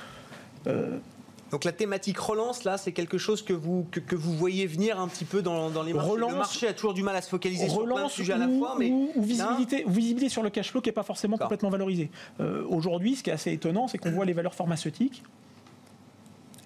donc 1.51 1.62
la 1.62 1.73
thématique 1.73 2.19
relance, 2.19 2.64
là, 2.64 2.77
c'est 2.77 2.91
quelque 2.91 3.19
chose 3.19 3.43
que 3.43 3.53
vous, 3.53 3.87
que, 3.91 4.17
vous 4.17 4.33
voyez 4.33 4.67
venir 4.67 4.99
un 4.99 5.07
petit 5.07 5.25
peu 5.25 5.43
dans, 5.43 5.69
les 5.83 5.93
marchés. 5.93 6.11
Relance, 6.11 6.33
le 6.33 6.39
marché 6.39 6.69
a 6.69 6.75
toujours 6.75 6.93
du 6.93 7.05
mal 7.05 7.14
à 7.14 7.23
se 7.23 7.29
focaliser 7.29 7.69
sur 7.69 7.85
plein 7.85 8.07
de 8.07 8.11
sujets 8.11 8.33
à 8.33 8.39
la 8.39 8.49
fois. 8.49 8.75
Mais 8.79 8.91
ou, 8.91 9.23
visibilité, 9.23 9.85
visibilité, 9.87 10.29
sur 10.29 10.43
le 10.43 10.51
cash 10.51 10.71
flow 10.71 10.81
qui 10.81 10.89
n'est 10.89 10.95
pas 10.95 11.05
forcément 11.05 11.37
complètement 11.37 11.71
valorisé. 11.71 12.11
Euh, 12.41 12.64
aujourd'hui, 12.69 13.14
ce 13.14 13.23
qui 13.23 13.31
est 13.31 13.33
assez 13.33 13.53
étonnant, 13.53 13.87
c'est 13.87 13.99
qu'on 13.99 14.11
voit 14.11 14.25
les 14.25 14.33
valeurs 14.33 14.55
pharmaceutiques. 14.55 15.23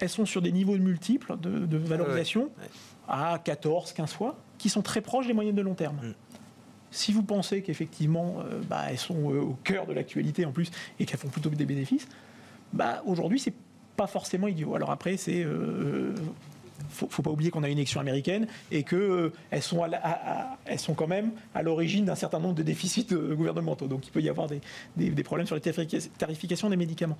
Elles 0.00 0.08
sont 0.08 0.24
sur 0.24 0.40
des 0.40 0.50
niveaux 0.50 0.78
multiples 0.78 1.36
de, 1.38 1.76
valorisation 1.76 2.50
à 3.06 3.38
14, 3.38 3.92
15 3.92 4.12
fois, 4.12 4.38
qui 4.56 4.70
sont 4.70 4.80
très 4.80 5.02
proches 5.02 5.26
des 5.26 5.34
moyennes 5.34 5.56
de 5.56 5.62
long 5.62 5.74
terme. 5.74 5.96
Mm. 5.96 6.14
Si 6.90 7.12
vous 7.12 7.22
pensez 7.22 7.62
qu'effectivement, 7.62 8.36
euh, 8.38 8.60
bah, 8.68 8.84
elles 8.88 8.98
sont 8.98 9.14
au 9.14 9.56
cœur 9.62 9.86
de 9.86 9.92
l'actualité 9.92 10.46
en 10.46 10.52
plus 10.52 10.70
et 10.98 11.04
qu'elles 11.04 11.20
font 11.20 11.28
plutôt 11.28 11.50
des 11.50 11.66
bénéfices, 11.66 12.08
bah, 12.72 13.02
aujourd'hui, 13.04 13.38
c'est 13.38 13.52
forcément 14.06 14.48
idiot. 14.48 14.74
Alors 14.74 14.90
après, 14.90 15.16
c'est 15.16 15.42
euh, 15.44 16.14
faut, 16.90 17.22
pas 17.22 17.30
oublier 17.30 17.50
qu'on 17.50 17.62
a 17.62 17.68
une 17.68 17.78
élection 17.78 18.00
américaine 18.00 18.46
et 18.70 18.82
qu'elles 18.82 18.98
euh, 18.98 19.32
elles 19.50 19.62
sont, 19.62 19.82
elles 20.66 20.78
sont 20.78 20.94
quand 20.94 21.06
même 21.06 21.32
à 21.54 21.62
l'origine 21.62 22.04
d'un 22.04 22.14
certain 22.14 22.38
nombre 22.38 22.54
de 22.54 22.62
déficits 22.62 23.06
euh, 23.12 23.34
gouvernementaux. 23.34 23.86
Donc 23.86 24.06
il 24.06 24.10
peut 24.10 24.20
y 24.20 24.28
avoir 24.28 24.48
des, 24.48 24.60
des, 24.96 25.10
des 25.10 25.22
problèmes 25.22 25.46
sur 25.46 25.56
les 25.56 25.62
tarifications 26.18 26.68
des 26.68 26.76
médicaments. 26.76 27.18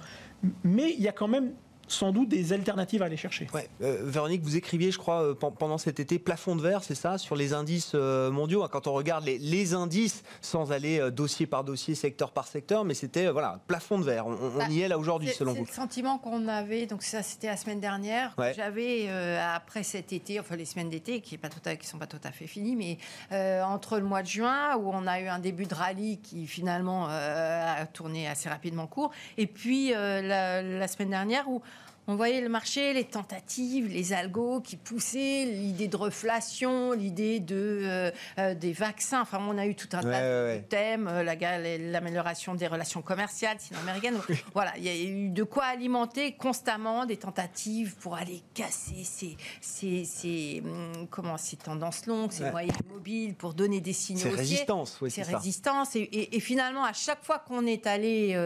Mais 0.64 0.95
il 0.97 1.03
y 1.03 1.09
a 1.09 1.12
quand 1.12 1.28
même 1.28 1.53
sans 1.91 2.12
doute 2.12 2.28
des 2.28 2.53
alternatives 2.53 3.03
à 3.03 3.07
aller 3.07 3.16
chercher. 3.16 3.49
Ouais. 3.53 3.68
Euh, 3.82 3.99
Véronique, 4.03 4.43
vous 4.43 4.57
écriviez, 4.57 4.91
je 4.91 4.99
crois, 4.99 5.22
euh, 5.22 5.34
pendant 5.34 5.78
cet 5.78 6.01
été, 6.01 6.18
plafond 6.18 6.57
de 6.57 6.62
verre, 6.62 6.84
c'est 6.84 6.95
ça, 6.95 7.18
sur 7.18 7.36
les 7.36 7.53
indices 7.53 7.93
euh, 7.95 8.30
mondiaux. 8.30 8.62
Hein, 8.62 8.68
quand 8.70 8.86
on 8.86 8.93
regarde 8.93 9.24
les, 9.24 9.74
indices, 9.74 10.22
sans 10.41 10.72
aller 10.72 11.11
dossier 11.11 11.47
par 11.47 11.64
dossier, 11.64 11.95
secteur 11.95 12.32
par 12.32 12.47
secteur, 12.47 12.84
mais 12.84 12.95
c'était 12.95 13.30
voilà 13.30 13.61
plafond 13.66 13.99
de 13.99 14.05
verre. 14.05 14.26
On, 14.26 14.34
bah, 14.57 14.66
y 14.68 14.80
est 14.80 14.88
là 14.88 14.99
aujourd'hui, 14.99 15.28
selon 15.28 15.53
vous. 15.53 15.64
C'est 15.64 15.70
le 15.70 15.82
sentiment 15.82 16.18
qu'on 16.18 16.49
avait. 16.49 16.86
Donc 16.86 17.03
ça, 17.03 17.22
c'était 17.22 17.49
la 17.49 17.57
semaine 17.57 17.80
dernière. 17.80 18.34
J'avais 18.57 19.09
après 19.38 19.82
cet 19.82 20.12
été, 20.12 20.41
enfin 20.41 20.57
les 20.57 20.64
semaines 20.64 20.91
d'été, 20.91 21.20
qui 21.20 21.38
ne 21.41 21.74
qui 21.74 21.86
sont 21.86 21.99
pas 21.99 22.07
tout 22.07 22.20
à 22.24 22.32
fait 22.32 22.47
finies, 22.47 22.76
mais 22.76 23.62
entre 23.62 23.99
le 23.99 24.05
mois 24.05 24.22
de 24.22 24.28
juin 24.28 24.76
où 24.76 24.91
on 24.93 25.07
a 25.07 25.20
eu 25.20 25.26
un 25.26 25.38
début 25.38 25.66
de 25.66 25.74
rallye 25.74 26.18
qui 26.18 26.47
finalement 26.47 27.07
a 27.09 27.86
tourné 27.86 28.26
assez 28.26 28.49
rapidement 28.49 28.86
court, 28.86 29.11
et 29.36 29.47
puis 29.47 29.91
la, 29.91 30.62
la 30.62 30.88
semaine 30.88 31.11
dernière 31.11 31.49
où 31.49 31.62
on 32.07 32.16
voyait 32.16 32.40
le 32.40 32.48
marché, 32.48 32.92
les 32.92 33.05
tentatives, 33.05 33.86
les 33.86 34.12
algos 34.12 34.61
qui 34.61 34.76
poussaient, 34.76 35.44
l'idée 35.44 35.86
de 35.86 35.96
reflation, 35.96 36.92
l'idée 36.92 37.40
de, 37.40 37.80
euh, 37.84 38.11
euh, 38.38 38.55
des 38.55 38.72
vaccins. 38.72 39.20
Enfin, 39.20 39.38
on 39.48 39.57
a 39.59 39.66
eu 39.66 39.74
tout 39.74 39.88
un 39.92 40.03
tas 40.03 40.20
de 40.20 40.59
thèmes, 40.68 41.07
euh, 41.09 41.22
l'amélioration 41.22 42.55
des 42.55 42.66
relations 42.66 43.03
commerciales 43.03 43.59
sino-américaines. 43.61 44.18
voilà, 44.55 44.72
il 44.76 44.84
y 44.84 44.88
a 44.88 44.96
eu 44.96 45.28
de 45.28 45.42
quoi 45.44 45.64
alimenter 45.66 46.32
constamment 46.32 47.07
des 47.07 47.16
tentatives 47.16 47.94
pour 47.96 48.16
aller 48.16 48.42
casser 48.55 49.05
ces, 49.05 49.36
ces, 49.61 50.05
ces 50.05 50.62
hum, 50.64 51.07
comment, 51.11 51.36
ces 51.36 51.57
tendances 51.57 52.07
longues, 52.07 52.32
ces 52.32 52.51
moyens 52.51 52.78
mobiles, 52.92 53.34
pour 53.34 53.55
donner 53.55 53.80
des 53.80 53.92
signaux. 53.92 54.22
Ces 54.22 54.30
résistances, 54.30 54.98
oui, 55.01 55.11
Ces 55.11 55.22
résistances. 55.22 55.94
Et, 55.94 56.36
et, 56.36 56.40
finalement, 56.40 56.84
à 56.84 56.92
chaque 56.92 57.22
fois 57.22 57.38
qu'on 57.38 57.66
est 57.66 57.86
allé 57.86 58.36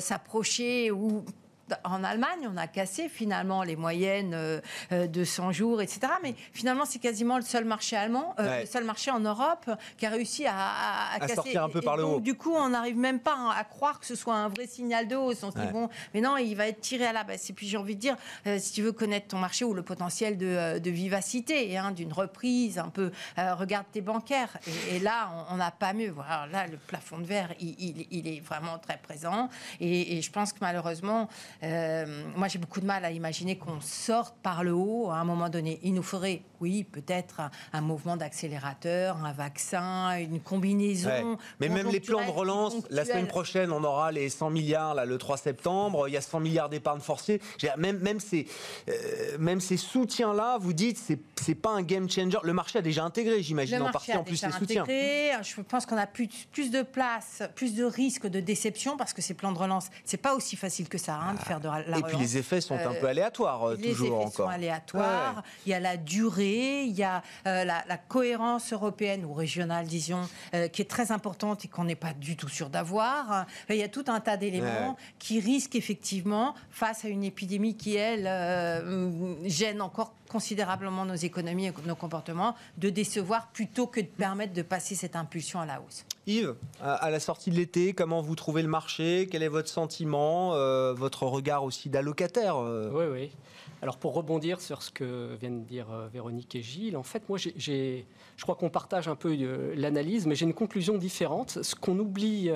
s'approcher 0.00 0.90
ou 0.90 1.24
en 1.84 2.04
Allemagne, 2.04 2.48
on 2.52 2.56
a 2.56 2.66
cassé 2.66 3.08
finalement 3.08 3.62
les 3.62 3.76
moyennes 3.76 4.34
euh, 4.34 4.60
euh, 4.92 5.06
de 5.06 5.24
100 5.24 5.52
jours, 5.52 5.82
etc. 5.82 6.00
Mais 6.22 6.34
finalement, 6.52 6.84
c'est 6.84 6.98
quasiment 6.98 7.36
le 7.36 7.42
seul 7.42 7.64
marché 7.64 7.96
allemand, 7.96 8.34
euh, 8.38 8.60
le 8.60 8.66
seul 8.66 8.84
marché 8.84 9.10
en 9.10 9.20
Europe 9.20 9.70
qui 9.96 10.06
a 10.06 10.10
réussi 10.10 10.46
à, 10.46 10.54
à, 11.20 11.28
sortir 11.28 11.64
un 11.64 11.68
peu 11.68 11.80
par 11.80 11.96
le 11.96 12.04
haut. 12.04 12.20
Du 12.20 12.34
coup, 12.34 12.54
on 12.54 12.68
n'arrive 12.68 12.96
même 12.96 13.20
pas 13.20 13.36
à 13.56 13.64
croire 13.64 14.00
que 14.00 14.06
ce 14.06 14.14
soit 14.14 14.34
un 14.34 14.48
vrai 14.48 14.66
signal 14.66 15.08
de 15.08 15.16
hausse. 15.16 15.42
On 15.42 15.50
se 15.50 15.58
dit, 15.58 15.66
bon, 15.72 15.88
mais 16.14 16.20
non, 16.20 16.36
il 16.36 16.54
va 16.54 16.68
être 16.68 16.80
tiré 16.80 17.06
à 17.06 17.12
la 17.12 17.24
baisse. 17.24 17.50
Et 17.50 17.52
puis, 17.52 17.66
j'ai 17.66 17.76
envie 17.76 17.96
de 17.96 18.00
dire, 18.00 18.16
si 18.58 18.72
tu 18.72 18.82
veux 18.82 18.92
connaître 18.92 19.28
ton 19.28 19.38
marché 19.38 19.64
ou 19.64 19.74
le 19.74 19.82
potentiel 19.82 20.38
de, 20.38 20.90
vivacité, 20.90 21.76
hein, 21.76 21.90
d'une 21.90 22.12
reprise, 22.12 22.78
un 22.78 22.88
peu, 22.88 23.10
regarde 23.36 23.86
tes 23.92 24.00
bancaires. 24.00 24.58
Et, 24.90 24.98
là, 25.00 25.46
on 25.50 25.56
n'a 25.56 25.70
pas 25.70 25.92
mieux. 25.92 26.10
Voilà, 26.10 26.46
là, 26.50 26.66
le 26.66 26.76
plafond 26.76 27.18
de 27.18 27.26
verre, 27.26 27.52
il, 27.60 28.28
est 28.28 28.40
vraiment 28.40 28.78
très 28.78 28.98
présent. 28.98 29.48
Et, 29.80 30.16
et 30.16 30.22
je 30.22 30.30
pense 30.30 30.52
que 30.52 30.58
malheureusement, 30.60 31.28
euh, 31.62 32.22
moi, 32.36 32.48
j'ai 32.48 32.58
beaucoup 32.58 32.80
de 32.80 32.86
mal 32.86 33.04
à 33.04 33.10
imaginer 33.10 33.56
qu'on 33.56 33.80
sorte 33.80 34.34
par 34.42 34.64
le 34.64 34.74
haut 34.74 35.10
à 35.10 35.16
un 35.16 35.24
moment 35.24 35.48
donné. 35.48 35.78
Il 35.82 35.94
nous 35.94 36.02
faudrait, 36.02 36.42
oui, 36.60 36.84
peut-être 36.84 37.40
un, 37.72 37.80
mouvement 37.80 38.16
d'accélérateur, 38.16 39.24
un 39.24 39.32
vaccin, 39.32 40.18
une 40.18 40.40
combinaison. 40.40 41.38
Mais 41.60 41.68
même 41.68 41.88
les 41.88 42.00
plans 42.00 42.24
de 42.24 42.30
relance, 42.30 42.74
la 42.90 43.04
semaine 43.04 43.26
prochaine, 43.26 43.72
on 43.72 43.84
aura 43.84 44.12
les 44.12 44.28
100 44.28 44.50
milliards 44.50 44.94
là, 44.94 45.04
le 45.04 45.18
3 45.18 45.36
septembre. 45.36 46.08
Il 46.08 46.14
y 46.14 46.16
a 46.16 46.20
100 46.20 46.40
milliards 46.40 46.68
d'épargne 46.68 47.00
forcée. 47.00 47.40
Même, 47.76 47.98
même 47.98 48.20
ces, 48.20 48.46
euh, 48.88 48.92
même 49.38 49.60
ces 49.60 49.76
soutiens-là, 49.76 50.58
vous 50.58 50.72
dites, 50.72 50.98
c'est 50.98 51.20
c'est 51.46 51.54
pas 51.54 51.70
un 51.70 51.82
game 51.82 52.10
changer. 52.10 52.38
Le 52.42 52.52
marché 52.52 52.78
a 52.80 52.82
déjà 52.82 53.04
intégré, 53.04 53.40
j'imagine, 53.42 53.80
en 53.80 53.92
partie 53.92 54.14
en 54.14 54.24
plus 54.24 54.44
les 54.44 54.52
soutiens. 54.52 54.84
Je 54.88 55.60
pense 55.62 55.86
qu'on 55.86 55.96
a 55.96 56.06
plus, 56.06 56.28
plus 56.50 56.70
de 56.70 56.82
place, 56.82 57.42
plus 57.54 57.74
de 57.74 57.84
risques 57.84 58.26
de 58.26 58.40
déception 58.40 58.96
parce 58.96 59.12
que 59.12 59.22
ces 59.22 59.34
plans 59.34 59.52
de 59.52 59.58
relance, 59.58 59.88
c'est 60.04 60.16
pas 60.16 60.34
aussi 60.34 60.56
facile 60.56 60.88
que 60.88 60.98
ça 60.98 61.14
hein, 61.14 61.34
faire 61.46 61.60
de 61.60 61.68
et 61.68 62.02
puis 62.02 62.16
les 62.18 62.36
effets 62.36 62.60
sont 62.60 62.74
un 62.74 62.94
peu 62.94 63.06
aléatoires, 63.06 63.70
euh, 63.70 63.76
les 63.76 63.92
toujours 63.92 64.22
effets 64.22 64.30
sont 64.30 64.48
aléatoires. 64.48 65.42
Il 65.64 65.70
y 65.70 65.74
a 65.74 65.80
la 65.80 65.96
durée, 65.96 66.82
il 66.82 66.94
y 66.94 67.02
a 67.02 67.22
euh, 67.46 67.64
la, 67.64 67.96
cohérence 68.08 68.72
européenne 68.72 69.24
ou 69.24 69.32
régionale, 69.32 69.86
disons, 69.86 70.28
euh, 70.54 70.68
qui 70.68 70.82
est 70.82 70.86
très 70.86 71.12
importante 71.12 71.64
et 71.64 71.68
qu'on 71.68 71.84
n'est 71.84 71.96
pas 71.96 72.12
du 72.12 72.36
tout 72.36 72.48
sûr 72.48 72.68
d'avoir. 72.68 73.46
Il 73.68 73.76
y 73.76 73.82
a 73.82 73.88
tout 73.88 74.04
un 74.08 74.20
tas 74.20 74.36
d'éléments 74.36 74.96
qui 75.18 75.40
risquent 75.40 75.76
effectivement, 75.76 76.54
face 76.70 77.04
à 77.04 77.08
une 77.08 77.24
épidémie 77.24 77.76
qui, 77.76 77.96
elle, 77.96 78.26
gêne 79.44 79.80
encore 79.80 80.14
considérablement 80.28 81.04
nos 81.04 81.14
économies 81.14 81.66
et 81.66 81.72
nos 81.86 81.96
comportements, 81.96 82.54
de 82.78 82.90
décevoir 82.90 83.48
plutôt 83.48 83.86
que 83.86 84.00
de 84.00 84.06
permettre 84.06 84.52
de 84.52 84.62
passer 84.62 84.94
cette 84.94 85.16
impulsion 85.16 85.60
à 85.60 85.66
la 85.66 85.80
hausse. 85.80 86.04
Yves, 86.26 86.54
à 86.80 87.10
la 87.10 87.20
sortie 87.20 87.50
de 87.50 87.56
l'été, 87.56 87.92
comment 87.92 88.20
vous 88.20 88.34
trouvez 88.34 88.62
le 88.62 88.68
marché? 88.68 89.28
Quel 89.30 89.42
est 89.42 89.48
votre 89.48 89.68
sentiment 89.68 90.54
euh, 90.54 90.92
Votre 90.92 91.24
regard 91.24 91.64
aussi 91.64 91.88
d'allocataire 91.88 92.56
euh? 92.56 92.90
Oui, 92.92 93.04
oui. 93.12 93.30
Alors 93.82 93.98
pour 93.98 94.14
rebondir 94.14 94.60
sur 94.60 94.82
ce 94.82 94.90
que 94.90 95.36
viennent 95.38 95.62
de 95.62 95.68
dire 95.68 95.86
euh, 95.92 96.08
Véronique 96.12 96.54
et 96.56 96.62
Gilles, 96.62 96.96
en 96.96 97.02
fait, 97.02 97.28
moi, 97.28 97.38
j'ai, 97.38 98.06
je 98.36 98.42
crois 98.42 98.56
qu'on 98.56 98.70
partage 98.70 99.06
un 99.06 99.16
peu 99.16 99.34
l'analyse, 99.74 100.26
mais 100.26 100.34
j'ai 100.34 100.46
une 100.46 100.54
conclusion 100.54 100.98
différente. 100.98 101.62
Ce 101.62 101.74
qu'on 101.74 101.98
oublie 101.98 102.50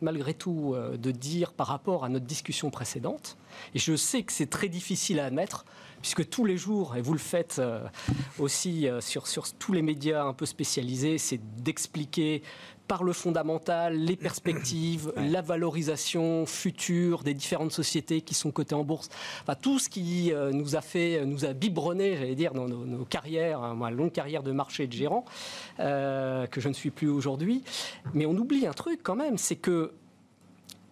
malgré 0.00 0.34
tout 0.34 0.74
de 0.76 1.10
dire 1.10 1.52
par 1.52 1.68
rapport 1.68 2.04
à 2.04 2.08
notre 2.08 2.26
discussion 2.26 2.70
précédente, 2.70 3.36
et 3.74 3.78
je 3.78 3.96
sais 3.96 4.22
que 4.22 4.32
c'est 4.32 4.50
très 4.50 4.68
difficile 4.68 5.20
à 5.20 5.24
admettre, 5.26 5.64
puisque 6.02 6.28
tous 6.28 6.44
les 6.44 6.58
jours, 6.58 6.96
et 6.96 7.00
vous 7.00 7.12
le 7.12 7.18
faites 7.18 7.60
aussi 8.38 8.86
sur, 9.00 9.26
sur 9.26 9.52
tous 9.54 9.72
les 9.72 9.82
médias 9.82 10.24
un 10.24 10.34
peu 10.34 10.46
spécialisés, 10.46 11.18
c'est 11.18 11.40
d'expliquer 11.62 12.42
par 12.86 13.04
le 13.04 13.12
fondamental, 13.12 13.96
les 13.96 14.16
perspectives, 14.16 15.12
la 15.16 15.42
valorisation 15.42 16.46
future 16.46 17.22
des 17.22 17.34
différentes 17.34 17.72
sociétés 17.72 18.20
qui 18.20 18.34
sont 18.34 18.50
cotées 18.50 18.74
en 18.74 18.84
bourse. 18.84 19.08
Enfin, 19.42 19.54
tout 19.60 19.78
ce 19.78 19.88
qui 19.88 20.32
euh, 20.32 20.52
nous 20.52 20.76
a 20.76 20.80
fait, 20.80 21.24
nous 21.24 21.44
a 21.44 21.52
biberonné, 21.52 22.16
j'allais 22.16 22.34
dire, 22.34 22.52
dans 22.52 22.68
nos, 22.68 23.04
carrières, 23.04 23.62
hein, 23.62 23.74
ma 23.74 23.90
longue 23.90 24.12
carrière 24.12 24.42
de 24.42 24.52
marché 24.52 24.86
de 24.86 24.92
gérant, 24.92 25.24
euh, 25.80 26.46
que 26.46 26.60
je 26.60 26.68
ne 26.68 26.74
suis 26.74 26.90
plus 26.90 27.08
aujourd'hui. 27.08 27.62
Mais 28.14 28.26
on 28.26 28.32
oublie 28.32 28.66
un 28.66 28.72
truc 28.72 29.00
quand 29.02 29.16
même, 29.16 29.38
c'est 29.38 29.56
que 29.56 29.92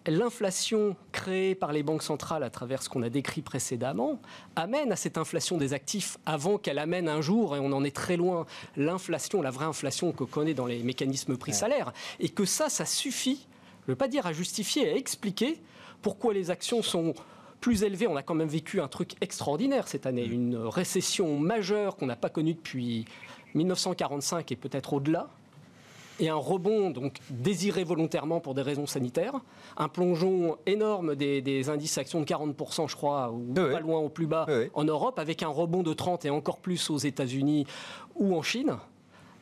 l'inflation 0.07 0.97
créée 1.13 1.55
par 1.55 1.73
les 1.73 1.83
banques 1.83 2.03
centrales 2.03 2.43
à 2.43 2.51
travers 2.51 2.83
ce 2.83 2.89
qu'on 2.89 3.03
a 3.03 3.09
décrit 3.09 3.43
précédemment 3.43 4.21
amène 4.57 4.93
à 4.93 4.97
cette 4.97 5.19
inflation 5.19 5.57
des 5.57 5.73
actifs 5.73 6.19
avant 6.27 6.59
qu'elle 6.59 6.79
amène 6.79 7.09
un 7.09 7.21
jour, 7.21 7.57
et 7.57 7.59
on 7.59 7.73
en 7.73 7.85
est 7.85 7.95
très 7.95 8.17
loin, 8.17 8.47
l'inflation, 8.77 9.43
la 9.43 9.51
vraie 9.51 9.65
inflation 9.65 10.13
que 10.13 10.25
connaît 10.25 10.55
dans 10.55 10.67
les 10.67 10.83
mécanismes 10.83 11.37
prix-salaire, 11.37 11.93
et 12.21 12.29
que 12.29 12.45
ça, 12.45 12.69
ça 12.69 12.85
suffit, 12.85 13.47
je 13.83 13.91
ne 13.91 13.93
veux 13.93 13.99
pas 13.99 14.09
dire 14.09 14.27
à 14.27 14.33
justifier, 14.33 14.91
à 14.91 14.97
expliquer 14.97 15.61
pourquoi 16.03 16.35
les 16.35 16.51
actions 16.51 16.83
sont 16.83 17.15
plus 17.61 17.83
élevées. 17.83 18.07
On 18.07 18.17
a 18.17 18.23
quand 18.23 18.35
même 18.35 18.49
vécu 18.49 18.81
un 18.81 18.89
truc 18.89 19.13
extraordinaire 19.23 19.89
cette 19.89 20.05
année, 20.05 20.27
une 20.27 20.57
récession 20.57 21.39
majeure 21.39 21.97
qu'on 21.97 22.07
n'a 22.07 22.17
pas 22.17 22.29
connue 22.29 22.55
depuis 22.55 23.07
1945 23.55 24.53
et 24.53 24.57
peut-être 24.57 24.93
au-delà 24.93 25.31
et 26.21 26.29
un 26.29 26.37
rebond 26.37 26.91
donc 26.91 27.19
désiré 27.31 27.85
volontairement 27.85 28.41
pour 28.41 28.55
des 28.55 28.63
raisons 28.63 28.87
sanitaires, 28.87 29.35
un 29.77 29.89
plongeon 29.89 30.57
énorme 30.67 31.15
des, 31.15 31.69
indices 31.69 31.99
actions 31.99 32.21
de 32.21 32.25
40%, 32.25 32.89
je 32.89 32.97
crois, 32.97 33.31
ou 33.33 33.53
pas 33.53 33.81
loin 33.81 33.99
au 33.99 34.09
plus 34.09 34.27
bas 34.27 34.47
en 34.75 34.85
Europe, 34.85 35.19
avec 35.19 35.43
un 35.43 35.49
rebond 35.49 35.83
de 35.83 35.93
30 35.93 36.25
et 36.25 36.31
encore 36.31 36.59
plus 36.59 36.91
aux 36.91 36.99
États-Unis 36.99 37.67
ou 38.17 38.37
en 38.37 38.43
Chine. 38.43 38.77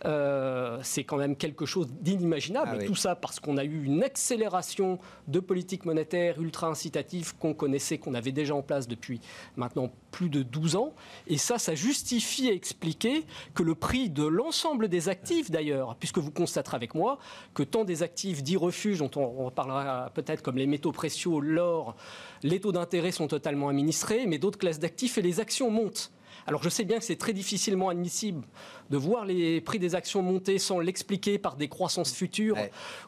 Euh, 0.04 0.78
c'est 0.82 1.04
quand 1.04 1.16
même 1.16 1.36
quelque 1.36 1.66
chose 1.66 1.88
d'inimaginable. 2.00 2.78
Ah 2.80 2.84
Tout 2.84 2.94
ça 2.94 3.14
parce 3.14 3.38
qu'on 3.38 3.56
a 3.56 3.64
eu 3.64 3.84
une 3.84 4.02
accélération 4.02 4.98
de 5.28 5.40
politique 5.40 5.84
monétaire 5.84 6.40
ultra 6.40 6.66
incitative 6.66 7.36
qu'on 7.38 7.54
connaissait, 7.54 7.98
qu'on 7.98 8.14
avait 8.14 8.32
déjà 8.32 8.54
en 8.54 8.62
place 8.62 8.88
depuis 8.88 9.20
maintenant 9.56 9.90
plus 10.10 10.28
de 10.28 10.42
12 10.42 10.76
ans. 10.76 10.92
Et 11.26 11.38
ça, 11.38 11.58
ça 11.58 11.74
justifie 11.74 12.48
et 12.48 12.54
expliquer 12.54 13.24
que 13.54 13.62
le 13.62 13.74
prix 13.74 14.10
de 14.10 14.24
l'ensemble 14.24 14.88
des 14.88 15.08
actifs, 15.08 15.50
d'ailleurs, 15.50 15.96
puisque 15.96 16.18
vous 16.18 16.30
constaterez 16.30 16.76
avec 16.76 16.94
moi 16.94 17.18
que 17.54 17.62
tant 17.62 17.84
des 17.84 18.02
actifs 18.02 18.42
dits 18.42 18.56
refuges, 18.56 18.98
dont 18.98 19.10
on, 19.16 19.50
parlera 19.50 20.10
peut-être 20.14 20.42
comme 20.42 20.56
les 20.56 20.66
métaux 20.66 20.92
précieux, 20.92 21.40
l'or, 21.40 21.96
les 22.42 22.60
taux 22.60 22.72
d'intérêt 22.72 23.12
sont 23.12 23.28
totalement 23.28 23.68
administrés, 23.68 24.26
mais 24.26 24.38
d'autres 24.38 24.58
classes 24.58 24.78
d'actifs 24.78 25.18
et 25.18 25.22
les 25.22 25.40
actions 25.40 25.70
montent. 25.70 26.10
Alors 26.46 26.62
je 26.62 26.68
sais 26.68 26.84
bien 26.84 26.98
que 26.98 27.04
c'est 27.04 27.16
très 27.16 27.32
difficilement 27.32 27.88
admissible 27.88 28.44
de 28.90 28.96
voir 28.96 29.24
les 29.24 29.60
prix 29.60 29.78
des 29.78 29.94
actions 29.94 30.22
monter 30.22 30.58
sans 30.58 30.80
l'expliquer 30.80 31.38
par 31.38 31.56
des 31.56 31.68
croissances 31.68 32.12
futures 32.12 32.56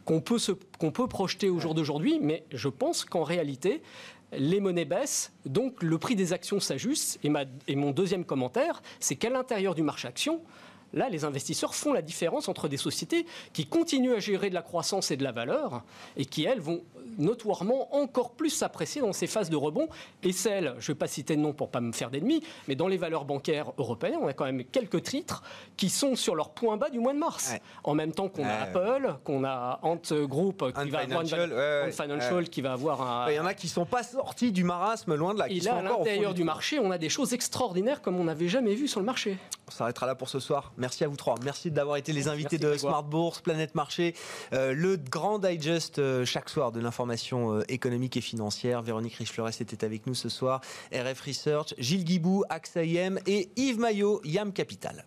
qu'on 0.05 0.21
peut, 0.21 1.09
projeter 1.09 1.49
au 1.49 1.59
jour 1.59 1.75
d'aujourd'hui, 1.75 2.19
mais 2.21 2.45
je 2.53 2.69
pense 2.69 3.05
qu'en 3.05 3.23
réalité, 3.23 3.83
les 4.33 4.61
monnaies 4.61 4.85
baissent, 4.85 5.33
donc 5.47 5.83
le 5.83 5.99
prix 5.99 6.17
des 6.17 6.33
actions 6.33 6.61
s'ajuste. 6.61 7.19
Et, 7.23 7.33
et 7.69 7.77
mon 7.77 7.91
deuxième 7.91 8.25
commentaire, 8.25 8.83
c'est 9.01 9.17
qu'à 9.17 9.31
l'intérieur 9.31 9.75
du 9.75 9.83
marché 9.83 10.09
action, 10.09 10.41
Là, 10.95 11.09
les 11.09 11.25
investisseurs 11.25 11.75
font 11.75 11.93
la 11.93 12.03
différence 12.03 12.49
entre 12.49 12.69
des 12.69 12.77
sociétés 12.77 13.27
qui 13.53 13.67
continuent 13.67 14.15
à 14.15 14.21
gérer 14.21 14.49
de 14.49 14.55
la 14.55 14.63
croissance 14.63 15.11
et 15.11 15.17
de 15.17 15.25
la 15.25 15.33
valeur 15.33 15.83
et 16.17 16.25
qui, 16.25 16.45
elles, 16.45 16.61
vont 16.61 16.83
notoirement 17.19 17.95
encore 17.95 18.31
plus 18.33 18.51
s'apprécier 18.51 19.01
dans 19.01 19.13
ces 19.13 19.27
phases 19.27 19.51
de 19.51 19.57
rebond. 19.57 19.89
Et 20.23 20.33
celles, 20.33 20.75
je 20.79 20.91
ne 20.91 20.95
vais 20.95 20.99
pas 20.99 21.07
citer 21.07 21.37
de 21.37 21.41
nom 21.41 21.53
pour 21.53 21.69
ne 21.69 21.73
pas 21.73 21.81
me 21.81 21.93
faire 21.93 22.11
d'ennemis, 22.11 22.43
mais 22.69 22.75
dans 22.75 22.89
les 22.89 22.97
valeurs 22.97 23.25
bancaires 23.25 23.73
européennes, 23.79 24.19
on 24.21 24.27
a 24.27 24.33
quand 24.33 24.45
même 24.45 24.65
quelques 24.65 25.03
titres 25.03 25.43
qui 25.77 25.89
sont 25.89 26.17
sur 26.17 26.35
leur 26.35 26.51
point 26.51 26.77
bas 26.77 26.91
du 26.91 27.01
mois 27.01 27.13
de 27.13 27.19
mars. 27.19 27.55
En 27.83 27.95
même 27.95 28.13
temps 28.13 28.29
qu'on 28.29 28.45
a 28.45 28.55
Apple, 28.55 29.15
qu'on 29.25 29.45
a 29.45 29.81
Ant 29.83 30.01
Group 30.23 30.73
qui 30.83 30.91
va 30.91 31.01
avoir 31.01 31.23
une, 31.23 31.93
Financial 31.93 32.49
qui 32.49 32.61
va 32.61 32.73
avoir 32.73 33.03
un. 33.03 33.31
Il 33.31 33.35
y 33.35 33.41
en 33.41 33.47
a 33.47 33.55
qui 33.55 33.67
ne 33.67 33.73
sont 33.73 33.87
pas 33.87 34.03
sortis 34.03 34.53
du 34.53 34.65
marasme, 34.65 35.15
loin 35.15 35.35
de 35.35 35.39
là. 35.39 35.49
Et 35.49 35.61
là, 35.61 35.77
à 35.77 35.83
l'intérieur 35.83 36.35
du 36.35 36.45
marché, 36.45 36.79
on 36.79 36.91
a 36.91 36.99
des 36.99 37.09
choses 37.09 37.33
extraordinaires 37.33 38.03
comme 38.03 38.19
on 38.19 38.25
n'avait 38.25 38.49
jamais 38.49 38.75
vu 38.75 38.89
sur 38.89 39.01
le 39.01 39.07
marché. 39.07 39.39
On 39.69 39.71
s'arrêtera 39.71 40.07
là 40.07 40.15
pour 40.15 40.29
ce 40.29 40.41
soir. 40.41 40.73
Merci 40.85 41.03
à 41.03 41.09
vous 41.09 41.17
trois. 41.17 41.37
Merci 41.43 41.71
d'avoir 41.71 41.97
été 41.97 42.13
les 42.13 42.29
invités 42.29 42.59
de 42.59 42.77
Smart 42.77 43.03
Bourse, 43.03 43.41
Planète 43.41 43.75
Marché, 43.75 44.15
euh, 44.53 44.75
le 44.75 44.99
grand 44.99 45.39
digest 45.39 45.99
euh, 45.99 46.27
chaque 46.27 46.51
soir 46.51 46.73
de 46.73 46.81
l'information 46.81 47.55
euh, 47.55 47.63
économique 47.69 48.19
et 48.19 48.21
financière. 48.21 48.83
Véronique 48.83 49.15
Riche-Flores 49.15 49.49
était 49.61 49.83
avec 49.83 50.07
nous 50.07 50.15
ce 50.15 50.29
soir. 50.29 50.61
RF 50.93 51.23
Research, 51.23 51.75
Gilles 51.79 52.05
Guibou, 52.05 52.45
AXA 52.51 52.85
IM 52.85 53.19
et 53.27 53.49
Yves 53.57 53.79
Maillot, 53.79 54.21
YAM 54.25 54.53
Capital. 54.53 55.07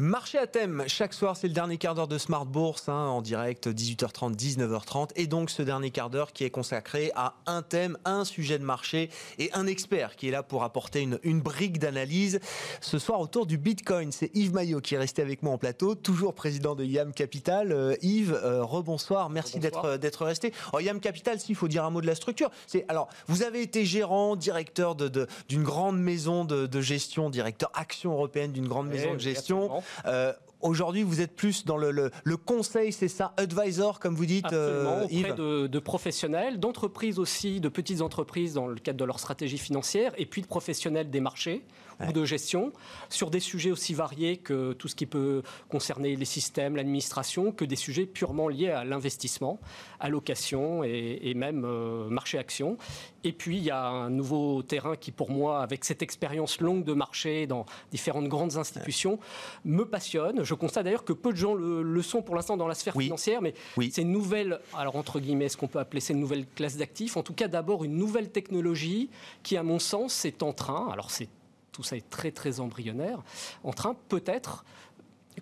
Marché 0.00 0.38
à 0.38 0.46
thème, 0.46 0.84
chaque 0.86 1.12
soir 1.12 1.36
c'est 1.36 1.46
le 1.46 1.52
dernier 1.52 1.76
quart 1.76 1.94
d'heure 1.94 2.08
de 2.08 2.16
Smart 2.16 2.46
Bourse 2.46 2.88
hein, 2.88 2.94
en 2.94 3.20
direct 3.20 3.66
18h30, 3.68 4.34
19h30 4.34 5.10
et 5.14 5.26
donc 5.26 5.50
ce 5.50 5.60
dernier 5.60 5.90
quart 5.90 6.08
d'heure 6.08 6.32
qui 6.32 6.44
est 6.44 6.50
consacré 6.50 7.12
à 7.14 7.34
un 7.44 7.60
thème, 7.60 7.98
un 8.06 8.24
sujet 8.24 8.58
de 8.58 8.64
marché 8.64 9.10
et 9.38 9.50
un 9.52 9.66
expert 9.66 10.16
qui 10.16 10.28
est 10.28 10.30
là 10.30 10.42
pour 10.42 10.64
apporter 10.64 11.02
une, 11.02 11.18
une 11.22 11.42
brique 11.42 11.78
d'analyse. 11.78 12.40
Ce 12.80 12.98
soir 12.98 13.20
autour 13.20 13.44
du 13.44 13.58
Bitcoin, 13.58 14.10
c'est 14.10 14.34
Yves 14.34 14.54
Maillot 14.54 14.80
qui 14.80 14.94
est 14.94 14.98
resté 14.98 15.20
avec 15.20 15.42
moi 15.42 15.52
en 15.52 15.58
plateau, 15.58 15.94
toujours 15.94 16.32
président 16.32 16.74
de 16.74 16.82
YAM 16.82 17.12
Capital. 17.12 17.70
Euh, 17.70 17.94
Yves, 18.00 18.32
euh, 18.32 18.64
rebonsoir, 18.64 19.28
merci 19.28 19.58
d'être 19.58 19.98
d'être 19.98 20.24
resté. 20.24 20.54
Oh, 20.72 20.80
YAM 20.80 21.00
Capital, 21.00 21.38
s'il 21.38 21.56
faut 21.56 21.68
dire 21.68 21.84
un 21.84 21.90
mot 21.90 22.00
de 22.00 22.06
la 22.06 22.14
structure, 22.14 22.50
c'est 22.66 22.86
alors 22.88 23.10
vous 23.26 23.42
avez 23.42 23.60
été 23.60 23.84
gérant, 23.84 24.34
directeur 24.34 24.94
d'une 24.94 25.08
de, 25.08 25.26
d'une 25.50 25.62
grande 25.62 26.00
maison 26.00 26.46
de, 26.46 26.66
de, 26.66 26.80
gestion, 26.80 27.28
directeur 27.28 27.70
action 27.74 28.12
européenne 28.12 28.52
d'une 28.52 28.66
grande 28.66 28.88
maison 28.88 29.12
de 29.12 29.20
gestion. 29.20 29.82
Euh, 30.06 30.32
aujourd'hui, 30.60 31.02
vous 31.02 31.20
êtes 31.20 31.34
plus 31.34 31.64
dans 31.64 31.76
le, 31.76 31.90
le, 31.90 32.36
conseil, 32.36 32.92
c'est 32.92 33.08
ça, 33.08 33.32
advisor, 33.36 34.00
comme 34.00 34.14
vous 34.14 34.26
dites, 34.26 34.52
euh, 34.52 35.04
auprès 35.04 35.32
de, 35.32 35.66
de, 35.66 35.78
professionnels, 35.78 36.58
d'entreprises 36.60 37.18
aussi, 37.18 37.60
de 37.60 37.68
petites 37.68 38.02
entreprises 38.02 38.54
dans 38.54 38.66
le 38.66 38.76
cadre 38.76 38.98
de 38.98 39.04
leur 39.04 39.18
stratégie 39.18 39.58
financière, 39.58 40.12
et 40.18 40.26
puis 40.26 40.42
de 40.42 40.46
professionnels 40.46 41.10
des 41.10 41.20
marchés 41.20 41.64
ou 42.08 42.12
de 42.12 42.24
gestion, 42.24 42.72
sur 43.08 43.30
des 43.30 43.40
sujets 43.40 43.70
aussi 43.70 43.94
variés 43.94 44.38
que 44.38 44.72
tout 44.72 44.88
ce 44.88 44.94
qui 44.94 45.06
peut 45.06 45.42
concerner 45.68 46.16
les 46.16 46.24
systèmes, 46.24 46.76
l'administration, 46.76 47.52
que 47.52 47.64
des 47.64 47.76
sujets 47.76 48.06
purement 48.06 48.48
liés 48.48 48.70
à 48.70 48.84
l'investissement, 48.84 49.60
allocation 49.98 50.82
et, 50.82 51.18
et 51.22 51.34
même 51.34 51.64
euh, 51.64 52.08
marché 52.08 52.38
action. 52.38 52.78
Et 53.22 53.32
puis, 53.32 53.58
il 53.58 53.64
y 53.64 53.70
a 53.70 53.86
un 53.86 54.08
nouveau 54.08 54.62
terrain 54.62 54.96
qui, 54.96 55.12
pour 55.12 55.30
moi, 55.30 55.62
avec 55.62 55.84
cette 55.84 56.00
expérience 56.02 56.60
longue 56.60 56.84
de 56.84 56.94
marché 56.94 57.46
dans 57.46 57.66
différentes 57.92 58.28
grandes 58.28 58.56
institutions, 58.56 59.18
me 59.64 59.84
passionne. 59.84 60.42
Je 60.50 60.56
constate 60.56 60.82
d'ailleurs 60.82 61.04
que 61.04 61.12
peu 61.12 61.30
de 61.30 61.36
gens 61.36 61.54
le, 61.54 62.02
sont 62.02 62.22
pour 62.22 62.34
l'instant 62.34 62.56
dans 62.56 62.66
la 62.66 62.74
sphère 62.74 62.94
financière, 62.94 63.40
mais 63.40 63.54
c'est 63.92 64.02
une 64.02 64.10
nouvelle, 64.10 64.58
alors 64.76 64.96
entre 64.96 65.20
guillemets, 65.20 65.48
ce 65.48 65.56
qu'on 65.56 65.68
peut 65.68 65.78
appeler 65.78 66.00
c'est 66.00 66.12
une 66.12 66.18
nouvelle 66.18 66.44
classe 66.56 66.76
d'actifs, 66.76 67.16
en 67.16 67.22
tout 67.22 67.34
cas 67.34 67.46
d'abord 67.46 67.84
une 67.84 67.96
nouvelle 67.96 68.30
technologie 68.30 69.10
qui, 69.44 69.56
à 69.56 69.62
mon 69.62 69.78
sens, 69.78 70.24
est 70.24 70.42
en 70.42 70.52
train, 70.52 70.88
alors 70.90 71.12
c'est 71.12 71.28
tout 71.70 71.84
ça 71.84 71.96
est 71.96 72.10
très 72.10 72.32
très 72.32 72.58
embryonnaire, 72.58 73.22
en 73.62 73.72
train 73.72 73.94
peut-être 74.08 74.64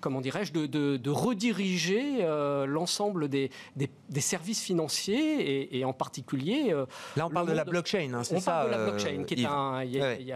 comment 0.00 0.20
dirais-je, 0.20 0.52
de, 0.52 1.10
rediriger 1.10 2.18
euh, 2.20 2.66
l'ensemble 2.66 3.28
des, 3.28 3.50
des, 3.76 4.20
services 4.20 4.62
financiers 4.62 5.76
et, 5.76 5.84
en 5.84 5.92
particulier. 5.92 6.72
Euh, 6.72 6.86
Là, 7.16 7.26
on 7.26 7.30
parle 7.30 7.48
de 7.48 7.52
la 7.52 7.64
blockchain, 7.64 8.12
hein, 8.14 8.24
c'est 8.24 8.40
ça. 8.40 8.40
On 8.40 8.44
parle 8.44 8.66
de 8.66 8.70
la 8.72 8.84
blockchain, 8.84 9.24
qui 9.24 9.34
est 9.34 9.46
un. 9.46 9.84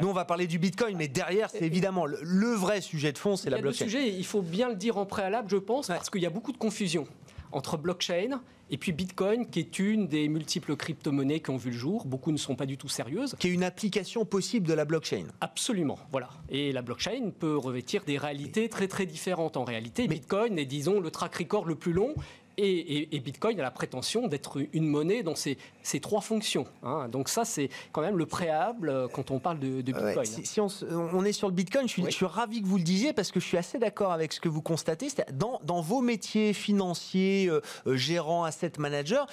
Nous, 0.00 0.08
on 0.08 0.12
va 0.12 0.24
parler 0.24 0.46
du 0.46 0.58
Bitcoin, 0.58 0.96
mais 0.96 1.08
derrière, 1.08 1.50
c'est 1.50 1.62
évidemment 1.62 2.06
le, 2.06 2.52
vrai 2.54 2.80
sujet 2.80 3.12
de 3.12 3.18
fond, 3.18 3.36
c'est 3.36 3.50
la 3.50 3.58
blockchain. 3.58 3.84
Le 3.84 3.90
sujet, 3.90 4.08
il 4.08 4.24
faut 4.24 4.42
bien 4.42 4.68
le 4.68 4.76
dire 4.76 4.98
en 4.98 5.06
préalable, 5.06 5.48
je 5.50 5.56
pense, 5.56 5.88
parce 5.88 6.10
qu'il 6.10 6.22
y 6.22 6.26
a 6.26 6.30
beaucoup 6.30 6.52
de 6.52 6.58
confusion 6.58 7.06
entre 7.52 7.76
blockchain 7.76 8.40
et 8.73 8.79
puis 8.79 8.93
Bitcoin, 8.93 9.47
qui 9.47 9.61
est 9.61 9.79
une 9.79 10.09
des 10.09 10.31
multiples 10.31 10.77
crypto-monnaies 10.77 11.41
qui 11.41 11.51
ont 11.51 11.59
vu 11.59 11.70
le 11.70 11.77
jour. 11.77 12.07
Beaucoup 12.07 12.33
ne 12.33 12.39
sont 12.39 12.57
pas 12.57 12.64
du 12.64 12.79
tout 12.79 12.89
sérieuses. 12.89 13.37
Qui 13.39 13.49
est 13.49 13.53
une 13.53 13.64
application 13.64 14.25
possible 14.25 14.66
de 14.66 14.73
la 14.73 14.87
blockchain. 14.87 15.27
Absolument, 15.43 15.99
voilà. 16.11 16.31
Et 16.49 16.73
la 16.73 16.81
blockchain 16.81 17.33
peut 17.39 17.59
revêtir 17.59 18.03
des 18.05 18.16
réalités 18.16 18.70
très 18.70 18.89
très 18.89 19.05
différentes 19.05 19.59
en 19.59 19.64
réalité. 19.64 20.09
Bitcoin 20.09 20.59
est, 20.59 20.64
disons, 20.64 21.01
le 21.01 21.11
track 21.11 21.37
record 21.37 21.66
le 21.66 21.75
plus 21.75 21.93
long 21.93 22.14
et, 22.59 23.20
Bitcoin 23.20 23.59
a 23.61 23.62
la 23.62 23.70
prétention 23.70 24.26
d'être 24.28 24.59
une 24.72 24.86
monnaie 24.86 25.22
dans 25.22 25.34
ces, 25.34 25.57
trois 26.00 26.20
fonctions. 26.20 26.66
Hein. 26.82 27.09
Donc 27.09 27.28
ça, 27.28 27.44
c'est 27.44 27.70
quand 27.92 28.03
même 28.03 28.18
le 28.18 28.26
préalable 28.26 28.88
euh, 28.88 29.09
quand 29.09 29.30
on 29.30 29.38
parle 29.38 29.59
de, 29.59 29.80
Bitcoin. 29.80 30.24
si, 30.24 30.61
on, 30.61 31.24
est 31.24 31.32
sur 31.32 31.48
le 31.48 31.55
Bitcoin, 31.55 31.88
je 31.88 32.11
suis, 32.11 32.24
ravi 32.24 32.62
que 32.62 32.66
vous 32.66 32.78
le 32.78 32.82
disiez 32.82 33.12
parce 33.12 33.30
que 33.30 33.40
je 33.40 33.46
suis 33.46 33.57
assez 33.57 33.78
d'accord 33.78 34.12
avec 34.12 34.32
ce 34.32 34.40
que 34.40 34.48
vous 34.48 34.62
constatez. 34.62 35.09
Dans, 35.32 35.61
dans 35.64 35.80
vos 35.80 36.00
métiers 36.00 36.53
financiers, 36.53 37.48
euh, 37.48 37.61
euh, 37.86 37.96
gérants, 37.96 38.44
asset 38.44 38.72
manager, 38.78 39.26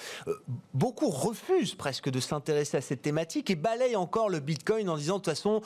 beaucoup 0.74 1.08
refusent 1.08 1.74
presque 1.74 2.10
de 2.10 2.20
s'intéresser 2.20 2.76
à 2.76 2.80
cette 2.80 3.02
thématique 3.02 3.50
et 3.50 3.56
balayent 3.56 3.96
encore 3.96 4.28
le 4.28 4.40
Bitcoin 4.40 4.88
en 4.88 4.96
disant 4.96 5.18
de 5.18 5.22
toute 5.22 5.34
façon, 5.34 5.60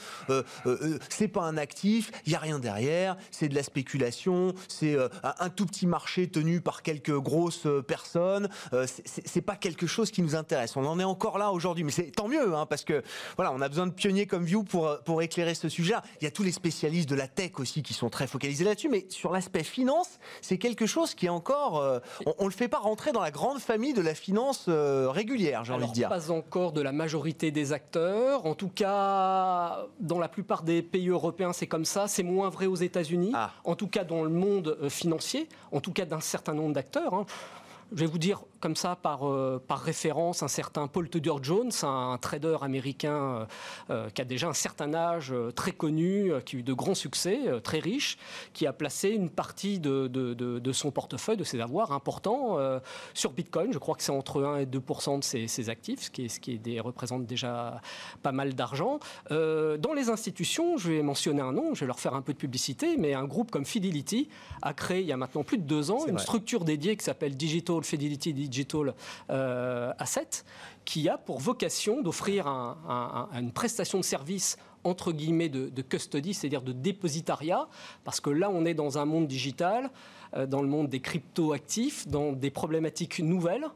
c'est 1.09 1.29
pas 1.29 1.43
un 1.43 1.57
actif, 1.57 2.11
il 2.27 2.33
y 2.33 2.35
a 2.35 2.39
rien 2.39 2.59
derrière, 2.59 3.17
c'est 3.31 3.49
de 3.49 3.55
la 3.55 3.63
spéculation, 3.63 4.55
c'est 4.69 4.97
un 5.23 5.51
tout 5.51 5.67
petit 5.67 5.87
marché 5.87 6.29
tenu 6.29 6.61
par 6.61 6.83
quelques 6.83 7.17
gros 7.17 7.44
euh, 7.67 7.83
personne. 7.83 8.49
Euh, 8.73 8.87
c'est 9.05 9.41
pas 9.41 9.57
quelque 9.57 9.87
chose 9.87 10.11
qui 10.11 10.23
nous 10.23 10.35
intéresse. 10.35 10.77
On 10.77 10.85
en 10.85 10.99
est 10.99 11.05
encore 11.05 11.39
là 11.39 11.53
aujourd'hui, 11.53 11.85
mais 11.85 11.91
c'est 11.91 12.11
tant 12.11 12.29
mieux, 12.29 12.55
hein, 12.55 12.67
parce 12.67 12.85
que 12.85 13.03
voilà, 13.37 13.53
on 13.53 13.61
a 13.61 13.69
besoin 13.69 13.87
de 13.87 13.93
pionniers 13.93 14.27
comme 14.27 14.45
vous 14.45 14.65
pour 14.65 14.87
euh, 14.87 14.97
pour 15.05 15.23
éclairer 15.23 15.55
ce 15.55 15.69
sujet. 15.69 15.95
-là. 15.95 16.03
Il 16.21 16.25
y 16.25 16.27
a 16.27 16.31
tous 16.31 16.43
les 16.43 16.53
spécialistes 16.53 17.09
de 17.09 17.15
la 17.15 17.29
tech 17.29 17.53
aussi 17.59 17.83
qui 17.83 17.95
sont 17.95 18.11
très 18.11 18.27
focalisés 18.27 18.65
là-dessus, 18.65 18.89
mais 18.89 19.07
sur 19.09 19.33
l'aspect 19.33 19.65
finance, 19.65 20.19
c'est 20.41 20.59
quelque 20.59 20.87
chose 20.87 21.15
qui 21.15 21.27
est 21.27 21.35
encore, 21.41 22.01
on, 22.27 22.35
on, 22.39 22.47
le 22.47 22.53
fait 22.53 22.69
pas 22.69 22.79
rentrer 22.79 23.13
dans 23.13 23.21
la 23.21 23.31
grande 23.31 23.61
famille 23.61 23.93
de 23.93 24.03
la 24.03 24.15
finance 24.15 24.69
régulière, 24.69 25.65
j'ai 25.65 25.73
envie 25.73 25.89
de 25.89 25.93
dire. 25.93 26.09
Pas 26.09 26.31
encore 26.31 26.73
de 26.73 26.81
la 26.81 26.93
majorité 26.93 27.51
des 27.51 27.73
acteurs. 27.73 28.47
En 28.47 28.55
tout 28.55 28.69
cas, 28.69 29.87
dans 30.01 30.19
la 30.19 30.29
plupart 30.29 30.63
des 30.63 30.83
pays 30.83 31.09
européens, 31.09 31.53
c'est 31.53 31.67
comme 31.67 31.85
ça. 31.85 32.09
C'est 32.09 32.23
moins 32.23 32.49
vrai 32.49 32.67
aux 32.67 32.77
États-Unis. 32.77 33.33
Ah. 33.35 33.51
En 33.65 33.77
tout 33.77 33.89
cas, 33.89 34.05
dans 34.05 34.23
le 34.23 34.31
monde 34.31 34.77
financier. 34.89 35.49
En 35.73 35.81
tout 35.81 35.93
cas, 35.93 36.05
d'un 36.05 36.21
certain 36.21 36.55
nombre 36.55 36.75
d'acteurs. 36.75 37.15
Hein. 37.15 37.27
Je 37.95 38.01
vais 38.01 38.07
vous 38.07 38.19
dire 38.19 38.43
comme 38.65 38.77
ça 38.77 38.97
par, 38.97 39.29
euh, 39.29 39.63
par 39.69 39.79
référence 39.79 40.43
un 40.43 40.49
certain 40.49 40.87
Paul 40.87 41.11
Tudor 41.11 41.45
Jones, 41.45 41.71
un, 41.83 42.17
trader 42.17 42.57
américain 42.63 43.11
euh, 43.11 43.45
euh, 43.91 44.09
qui 44.09 44.23
a 44.23 44.25
déjà 44.25 44.49
un 44.49 44.55
certain 44.55 44.95
âge, 44.95 45.35
très 45.55 45.73
connu, 45.73 46.33
qui 46.47 46.57
a 46.57 46.59
eu 46.61 46.63
de 46.63 46.73
grands 46.73 46.95
succès, 46.95 47.41
très 47.63 47.79
riche, 47.79 48.17
qui 48.55 48.67
a 48.67 48.73
placé 48.73 49.11
une 49.11 49.29
partie 49.29 49.81
de, 49.81 50.07
de, 50.07 50.33
de, 50.33 50.73
son 50.73 50.91
portefeuille, 50.91 51.37
de 51.37 51.45
ses 51.45 51.61
avoirs 51.61 51.93
importants 51.93 52.59
sur 53.13 53.33
Bitcoin. 53.33 53.71
Je 53.71 53.79
crois 53.79 53.97
que 53.97 54.03
c'est 54.03 54.13
entre 54.13 54.43
1 54.43 54.61
et 54.61 54.67
2 54.67 54.79
de 54.79 55.23
ses, 55.23 55.47
ses, 55.47 55.69
actifs, 55.69 56.05
ce 56.05 56.11
qui, 56.11 56.25
est, 56.25 56.29
ce 56.29 56.41
qui 56.41 56.53
est 56.53 56.59
des, 56.59 56.81
représente 56.81 57.27
déjà 57.27 57.83
pas 58.23 58.33
mal 58.33 58.55
d'argent. 58.55 58.99
dans 59.29 59.93
les 59.95 60.09
institutions, 60.09 60.79
je 60.79 60.91
vais 60.91 61.03
mentionner 61.03 61.43
un 61.43 61.53
nom, 61.53 61.75
je 61.75 61.81
vais 61.81 61.87
leur 61.87 62.01
faire 62.01 62.15
un 62.15 62.23
peu 62.23 62.33
de 62.33 62.39
publicité, 62.39 62.97
mais 62.97 63.13
un 63.13 63.25
groupe 63.25 63.51
comme 63.51 63.67
Fidelity 63.67 64.31
a 64.63 64.73
créé 64.73 65.03
il 65.03 65.07
y 65.07 65.13
a 65.13 65.19
maintenant 65.19 65.45
plus 65.45 65.59
de 65.59 65.65
deux 65.65 65.91
ans 65.91 66.07
une 66.07 66.19
structure 66.19 66.65
dédiée 66.65 66.97
qui 66.97 67.05
s'appelle 67.05 67.37
Digital 67.37 67.85
Fidelity 67.85 68.33
Digital 68.55 68.95
euh, 69.31 69.93
Asset, 69.99 70.45
qui 70.85 71.09
a 71.09 71.19
pour 71.19 71.41
vocation 71.41 72.03
d'offrir 72.03 72.47
une 72.47 73.51
prestation 73.53 73.99
de 73.99 74.05
service 74.05 74.57
entre 74.85 75.13
guillemets 75.13 75.49
de, 75.49 75.71
de 75.71 75.83
custody, 75.83 76.35
c'est-à-dire 76.35 76.63
de 76.63 76.73
dépositariat, 76.73 77.67
parce 78.05 78.21
que 78.21 78.31
là 78.31 78.51
on 78.51 78.65
est 78.65 78.75
dans 78.75 78.99
un 78.99 79.07
monde 79.07 79.27
digital 79.27 79.85
euh, 79.85 79.89
dans 80.49 80.63
le 80.63 80.69
monde 80.69 80.89
des 80.89 81.01
crypto-actifs, 81.01 82.09
dans 82.09 82.33
des 82.33 82.51
problématiques 82.51 83.21
nouvelles, 83.21 83.67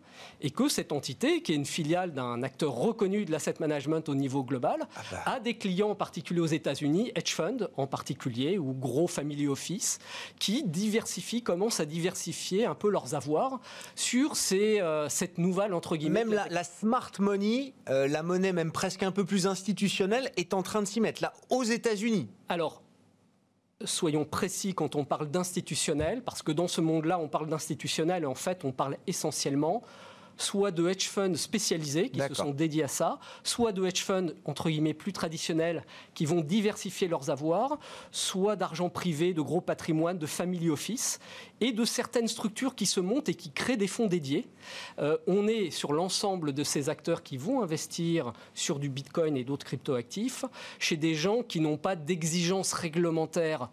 et 0.40 0.50
que 0.50 0.68
cette 0.68 0.92
entité, 0.92 1.42
qui 1.42 1.52
est 1.52 1.56
une 1.56 1.64
filiale 1.64 2.12
d'un 2.12 2.42
acteur 2.42 2.72
reconnu 2.72 3.24
de 3.24 3.32
l'asset 3.32 3.54
management 3.60 4.08
au 4.08 4.14
niveau 4.14 4.42
global, 4.42 4.88
ah 4.96 5.00
bah. 5.10 5.22
a 5.26 5.40
des 5.40 5.54
clients 5.54 5.90
en 5.90 5.94
particulier 5.94 6.40
aux 6.40 6.46
États-Unis, 6.46 7.12
hedge 7.14 7.32
funds 7.32 7.68
en 7.76 7.86
particulier, 7.86 8.58
ou 8.58 8.72
gros 8.72 9.06
family 9.06 9.46
office, 9.46 9.98
qui 10.38 10.64
diversifient, 10.64 11.42
commencent 11.42 11.80
à 11.80 11.86
diversifier 11.86 12.66
un 12.66 12.74
peu 12.74 12.90
leurs 12.90 13.14
avoirs 13.14 13.60
sur 13.94 14.36
ces, 14.36 14.80
euh, 14.80 15.08
cette 15.08 15.38
nouvelle, 15.38 15.74
entre 15.74 15.96
guillemets... 15.96 16.24
Même 16.24 16.40
la, 16.50 16.64
smart 16.64 17.12
money, 17.18 17.74
euh, 17.88 18.08
la 18.08 18.22
monnaie 18.22 18.52
même 18.52 18.72
presque 18.72 19.02
un 19.02 19.12
peu 19.12 19.24
plus 19.24 19.46
institutionnelle, 19.46 20.30
est 20.36 20.54
en 20.54 20.62
train 20.62 20.82
de 20.82 20.86
s'y 20.86 21.00
mettre, 21.00 21.22
là, 21.22 21.32
aux 21.50 21.62
États-Unis. 21.62 22.28
Alors, 22.48 22.82
soyons 23.84 24.24
précis 24.24 24.74
quand 24.74 24.96
on 24.96 25.04
parle 25.04 25.30
d'institutionnel, 25.30 26.22
parce 26.22 26.42
que 26.42 26.52
dans 26.52 26.68
ce 26.68 26.80
monde-là, 26.80 27.18
on 27.18 27.28
parle 27.28 27.48
d'institutionnel 27.48 28.24
et 28.24 28.26
en 28.26 28.34
fait, 28.34 28.64
on 28.64 28.72
parle 28.72 28.96
essentiellement 29.06 29.82
soit 30.38 30.70
de 30.70 30.88
hedge 30.88 31.08
funds 31.08 31.34
spécialisés 31.34 32.08
qui 32.08 32.20
se 32.20 32.34
sont 32.34 32.52
dédiés 32.52 32.84
à 32.84 32.88
ça, 32.88 33.18
soit 33.44 33.72
de 33.72 33.84
hedge 33.84 34.02
funds 34.02 34.32
entre 34.44 34.70
guillemets 34.70 34.94
plus 34.94 35.12
traditionnels 35.12 35.84
qui 36.14 36.24
vont 36.24 36.40
diversifier 36.40 37.08
leurs 37.08 37.28
avoirs, 37.28 37.78
soit 38.12 38.56
d'argent 38.56 38.88
privé, 38.88 39.34
de 39.34 39.42
gros 39.42 39.60
patrimoine, 39.60 40.18
de 40.18 40.26
family 40.26 40.70
office 40.70 41.18
et 41.60 41.72
de 41.72 41.84
certaines 41.84 42.28
structures 42.28 42.74
qui 42.74 42.86
se 42.86 43.00
montent 43.00 43.28
et 43.28 43.34
qui 43.34 43.50
créent 43.50 43.76
des 43.76 43.88
fonds 43.88 44.06
dédiés. 44.06 44.46
Euh, 45.00 45.18
on 45.26 45.48
est 45.48 45.70
sur 45.70 45.92
l'ensemble 45.92 46.52
de 46.52 46.62
ces 46.62 46.88
acteurs 46.88 47.22
qui 47.22 47.36
vont 47.36 47.62
investir 47.62 48.32
sur 48.54 48.78
du 48.78 48.88
Bitcoin 48.88 49.36
et 49.36 49.44
d'autres 49.44 49.66
cryptoactifs 49.66 50.44
chez 50.78 50.96
des 50.96 51.14
gens 51.14 51.42
qui 51.42 51.60
n'ont 51.60 51.76
pas 51.76 51.96
d'exigences 51.96 52.72
réglementaires 52.72 53.68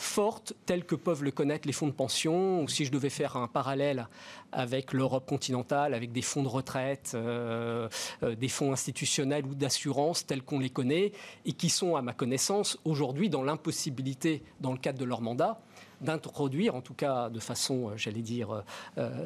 fortes 0.00 0.54
telles 0.64 0.84
que 0.84 0.94
peuvent 0.94 1.22
le 1.22 1.30
connaître 1.30 1.66
les 1.66 1.74
fonds 1.74 1.86
de 1.86 1.92
pension, 1.92 2.62
ou 2.62 2.68
si 2.68 2.86
je 2.86 2.90
devais 2.90 3.10
faire 3.10 3.36
un 3.36 3.48
parallèle 3.48 4.08
avec 4.50 4.94
l'Europe 4.94 5.28
continentale, 5.28 5.92
avec 5.92 6.10
des 6.10 6.22
fonds 6.22 6.42
de 6.42 6.48
retraite, 6.48 7.12
euh, 7.14 7.88
euh, 8.22 8.34
des 8.34 8.48
fonds 8.48 8.72
institutionnels 8.72 9.44
ou 9.44 9.54
d'assurance 9.54 10.26
tels 10.26 10.42
qu'on 10.42 10.58
les 10.58 10.70
connaît, 10.70 11.12
et 11.44 11.52
qui 11.52 11.68
sont, 11.68 11.96
à 11.96 12.02
ma 12.02 12.14
connaissance, 12.14 12.78
aujourd'hui 12.84 13.28
dans 13.28 13.42
l'impossibilité, 13.42 14.42
dans 14.60 14.72
le 14.72 14.78
cadre 14.78 14.98
de 14.98 15.04
leur 15.04 15.20
mandat, 15.20 15.60
d'introduire, 16.00 16.74
en 16.74 16.80
tout 16.80 16.94
cas 16.94 17.30
de 17.30 17.40
façon, 17.40 17.90
euh, 17.90 17.96
j'allais 17.96 18.22
dire, 18.22 18.64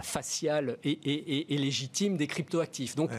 faciale 0.02 0.78
et, 0.84 1.44
légitime, 1.48 2.16
des 2.16 2.26
cryptoactifs. 2.26 2.96
Donc, 2.96 3.10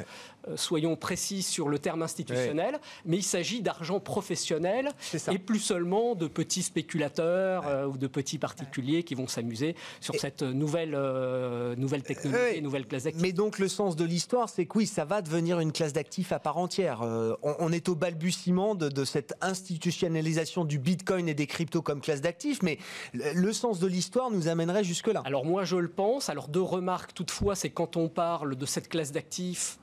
euh, 0.48 0.58
soyons 0.58 0.96
précis 0.96 1.42
sur 1.42 1.70
le 1.70 1.80
terme 1.80 2.02
institutionnel, 2.02 2.80
mais 3.06 3.18
il 3.18 3.24
s'agit 3.24 3.62
d'argent 3.62 4.00
professionnel 4.00 4.92
et 5.32 5.40
plus 5.40 5.60
seulement 5.60 6.16
de 6.16 6.28
petits 6.28 6.64
spéculateurs 6.64 7.68
euh, 7.68 7.86
ou 7.86 7.98
de 7.98 8.08
petits 8.08 8.38
particuliers 8.38 9.04
qui 9.04 9.16
vont 9.16 9.28
s'amuser 9.28 9.76
sur 10.00 10.16
cette 10.16 10.44
nouvelle, 10.44 10.94
euh, 10.96 11.76
nouvelle 11.76 12.04
technologie, 12.04 12.62
nouvelle 12.62 12.86
classe 12.86 13.04
d'actifs. 13.04 13.22
Mais 13.22 13.32
donc 13.32 13.60
le 13.60 13.68
sens 13.68 13.96
de 13.96 14.06
l'histoire, 14.06 14.50
c'est 14.50 14.66
que 14.66 14.78
oui, 14.78 14.88
ça 14.88 15.06
va 15.06 15.22
devenir 15.22 15.60
une 15.60 15.72
classe 15.72 15.94
d'actifs 15.94 16.32
à 16.32 16.40
part 16.40 16.58
entière. 16.58 17.02
On, 17.42 17.72
est 17.72 17.90
au 17.90 17.96
balbutiement 17.96 18.76
de, 18.76 18.90
de, 18.90 19.06
cette 19.06 19.34
institutionnalisation 19.42 20.66
du 20.66 20.80
Bitcoin 20.80 21.28
et 21.28 21.34
des 21.34 21.48
cryptos 21.48 21.82
comme 21.82 22.02
classe 22.02 22.22
d'actifs, 22.22 22.62
mais 22.62 22.78
le 23.14 23.45
sens 23.54 23.80
de 23.80 23.88
l'histoire 23.88 24.32
nous 24.32 24.48
amènerait 24.48 24.84
jusque-là. 24.84 25.22
Alors 25.26 25.46
moi 25.46 25.64
je 25.64 25.76
le 25.76 25.90
pense. 25.90 26.30
Alors 26.30 26.48
deux 26.48 26.62
remarques 26.62 27.14
toutefois, 27.14 27.56
c'est 27.56 27.70
quand 27.70 27.98
on 27.98 28.10
parle 28.10 28.56
de 28.56 28.66
cette 28.66 28.90
classe 28.90 29.12
d'actifs 29.12 29.80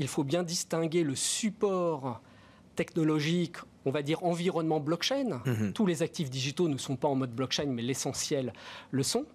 il 0.00 0.08
faut 0.08 0.24
bien 0.24 0.42
distinguer 0.42 1.04
le 1.04 1.14
support 1.14 2.20
technologique, 2.74 3.56
on 3.84 3.90
va 3.90 4.02
dire 4.02 4.24
environnement 4.24 4.80
blockchain. 4.80 5.42
Mhm. 5.44 5.72
Tous 5.74 5.86
les 5.86 6.02
actifs 6.02 6.30
digitaux 6.30 6.68
ne 6.68 6.78
sont 6.78 6.96
pas 6.96 7.08
en 7.08 7.14
mode 7.14 7.32
blockchain, 7.32 7.66
mais 7.66 7.82
l'essentiel 7.82 8.52
le 8.90 9.02
sont. 9.02 9.26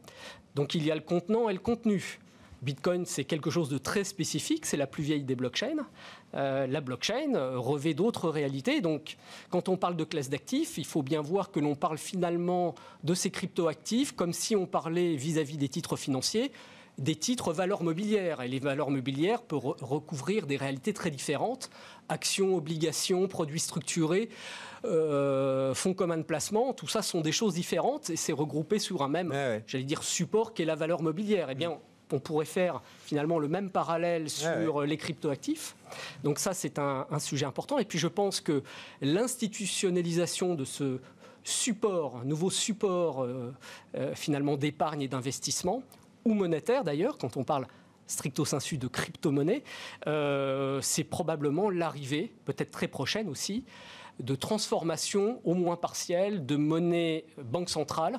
Donc 0.55 0.74
il 0.74 0.84
y 0.84 0.91
a 0.91 0.95
le 0.95 1.01
contenant 1.01 1.49
et 1.49 1.53
le 1.53 1.59
contenu. 1.59 2.20
Bitcoin, 2.63 3.05
c'est 3.05 3.26
quelque 3.26 3.51
chose 3.51 3.70
de 3.70 3.78
très 3.78 4.03
spécifique, 4.03 4.66
c'est 4.66 4.78
la 4.78 4.88
plus 4.88 5.03
vieille 5.03 5.24
des 5.24 5.36
blockchains. 5.36 5.86
Euh, 6.36 6.67
la 6.67 6.81
blockchain 6.81 7.31
revêt 7.55 7.93
d'autres 7.93 8.29
réalités. 8.29 8.81
Donc, 8.81 9.17
quand 9.49 9.69
on 9.69 9.77
parle 9.77 9.95
de 9.95 10.03
classe 10.03 10.29
d'actifs, 10.29 10.77
il 10.77 10.86
faut 10.86 11.03
bien 11.03 11.21
voir 11.21 11.51
que 11.51 11.59
l'on 11.59 11.75
parle 11.75 11.97
finalement 11.97 12.75
de 13.03 13.13
ces 13.13 13.31
cryptoactifs 13.31 14.11
comme 14.13 14.33
si 14.33 14.55
on 14.55 14.65
parlait 14.65 15.15
vis 15.15 15.38
à 15.38 15.43
-vis 15.43 15.57
des 15.57 15.69
titres 15.69 15.95
financiers 15.95 16.51
des 16.97 17.15
titres 17.15 17.53
valeurs 17.53 17.83
mobilières. 17.83 18.41
Et 18.41 18.47
les 18.47 18.59
valeurs 18.59 18.89
mobilières 18.89 19.41
peuvent 19.41 19.75
recouvrir 19.81 20.47
des 20.47 20.57
réalités 20.57 20.93
très 20.93 21.11
différentes. 21.11 21.69
Actions, 22.09 22.55
obligations, 22.55 23.27
produits 23.27 23.59
structurés, 23.59 24.29
euh, 24.86 25.73
fonds 25.73 25.93
communs 25.93 26.17
de 26.17 26.23
placement, 26.23 26.73
tout 26.73 26.88
ça 26.88 27.01
sont 27.01 27.21
des 27.21 27.31
choses 27.31 27.55
différentes 27.55 28.09
et 28.09 28.15
c'est 28.15 28.33
regroupé 28.33 28.79
sur 28.79 29.01
un 29.01 29.07
même, 29.07 29.33
j'allais 29.67 29.83
dire, 29.83 30.03
support 30.03 30.53
qui 30.53 30.61
est 30.61 30.65
la 30.65 30.75
valeur 30.75 31.01
mobilière. 31.01 31.49
Eh 31.49 31.55
bien, 31.55 31.79
on 32.12 32.20
pourrait 32.20 32.45
faire 32.45 32.82
finalement 33.06 33.39
le 33.39 33.47
même 33.47 33.70
parallèle 33.70 34.30
sur 34.30 34.82
les 34.82 34.97
cryptoactifs. 34.97 35.76
Donc 36.24 36.39
ça, 36.39 36.53
c'est 36.53 36.80
un, 36.80 37.06
sujet 37.20 37.45
important. 37.45 37.80
Et 37.80 37.86
puis 37.86 37.99
je 37.99 38.08
pense 38.08 38.41
que 38.41 38.64
l'institutionnalisation 39.01 40.56
de 40.56 40.66
ce 40.66 40.99
support, 41.43 42.18
un 42.18 42.26
nouveau 42.26 42.49
support 42.49 43.24
euh, 43.24 43.53
euh, 43.95 44.14
finalement 44.16 44.58
d'épargne 44.58 45.01
et 45.01 45.08
d'investissement, 45.08 45.84
ou 46.26 46.34
monétaire 46.34 46.84
d'ailleurs, 46.84 47.18
quand 47.18 47.38
on 47.38 47.43
parle 47.43 47.68
stricto 48.08 48.45
sensu 48.45 48.78
de 48.78 48.88
crypto-monnaie, 48.88 49.64
euh, 50.08 50.80
c'est 50.82 51.03
probablement 51.03 51.70
l'arrivée, 51.70 52.34
peut-être 52.45 52.72
très 52.72 52.88
prochaine 52.88 53.30
aussi, 53.30 53.64
de 54.20 54.36
transformation 54.36 55.41
au 55.43 55.53
moins 55.53 55.76
partielle 55.76 56.45
de 56.45 56.56
monnaie 56.56 57.26
banque 57.43 57.70
centrale 57.70 58.18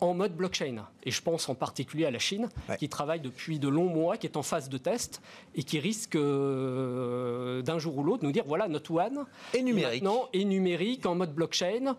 en 0.00 0.14
mode 0.14 0.34
blockchain. 0.34 0.86
Et 1.04 1.10
je 1.10 1.22
pense 1.22 1.48
en 1.48 1.54
particulier 1.54 2.06
à 2.06 2.10
la 2.10 2.18
Chine, 2.18 2.48
qui 2.78 2.88
travaille 2.88 3.20
depuis 3.20 3.58
de 3.58 3.68
longs 3.68 3.88
mois, 3.88 4.16
qui 4.16 4.26
est 4.26 4.36
en 4.36 4.42
phase 4.42 4.68
de 4.68 4.78
test 4.78 5.20
et 5.54 5.62
qui 5.62 5.78
risque 5.78 6.16
euh, 6.16 7.62
d'un 7.62 7.78
jour 7.78 7.98
ou 7.98 8.02
l'autre 8.02 8.24
nous 8.24 8.32
dire 8.32 8.44
voilà, 8.46 8.68
notre 8.68 8.90
one 8.92 9.24
est 9.54 9.62
numérique. 9.62 10.02
maintenant 10.02 10.28
est 10.32 10.44
numérique 10.44 11.06
en 11.06 11.14
mode 11.14 11.34
blockchain 11.34 11.96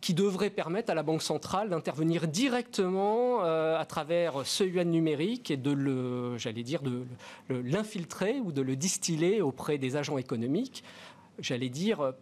qui 0.00 0.12
devrait 0.12 0.50
permettre 0.50 0.90
à 0.90 0.94
la 0.94 1.02
Banque 1.02 1.22
centrale 1.22 1.70
d'intervenir 1.70 2.28
directement 2.28 3.42
euh, 3.42 3.78
à 3.78 3.86
travers 3.86 4.46
ce 4.46 4.62
yuan 4.62 4.90
numérique 4.90 5.50
et 5.50 5.56
de 5.56 5.70
le, 5.70 6.36
j'allais 6.36 6.62
dire, 6.62 6.82
de 6.82 7.04
l'infiltrer 7.48 8.38
ou 8.38 8.52
de 8.52 8.60
le 8.60 8.76
distiller 8.76 9.40
auprès 9.40 9.78
des 9.78 9.96
agents 9.96 10.18
économiques, 10.18 10.84
j'allais 11.38 11.70
dire, 11.70 12.12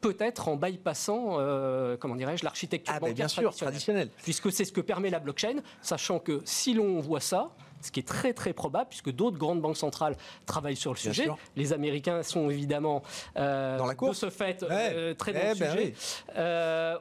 peut-être 0.00 0.48
en 0.48 0.56
bypassant, 0.56 1.36
euh, 1.38 1.96
comment 1.96 2.16
dirais-je, 2.16 2.44
l'architecture 2.44 2.94
ah, 2.96 3.00
bancaire 3.00 3.14
bien 3.14 3.28
sûr, 3.28 3.54
traditionnelle. 3.54 4.08
Puisque 4.22 4.50
c'est 4.52 4.64
ce 4.64 4.72
que 4.72 4.80
permet 4.80 5.10
la 5.10 5.20
blockchain, 5.20 5.56
sachant 5.82 6.18
que 6.18 6.40
si 6.44 6.74
l'on 6.74 7.00
voit 7.00 7.20
ça, 7.20 7.50
ce 7.82 7.90
qui 7.90 8.00
est 8.00 8.06
très 8.06 8.34
très 8.34 8.52
probable, 8.52 8.88
puisque 8.90 9.10
d'autres 9.10 9.38
grandes 9.38 9.62
banques 9.62 9.78
centrales 9.78 10.16
travaillent 10.44 10.76
sur 10.76 10.92
le 10.92 10.98
sujet. 10.98 11.28
Les 11.56 11.72
Américains 11.72 12.22
sont 12.22 12.50
évidemment 12.50 13.02
euh, 13.38 13.78
dans 13.78 13.86
la 13.86 13.94
course. 13.94 14.20
de 14.20 14.28
ce 14.28 14.30
fait 14.30 14.62
euh, 14.62 15.14
très 15.14 15.32
dans 15.32 15.38
le 15.38 15.58
ben 15.58 15.72
sujet. 15.72 15.94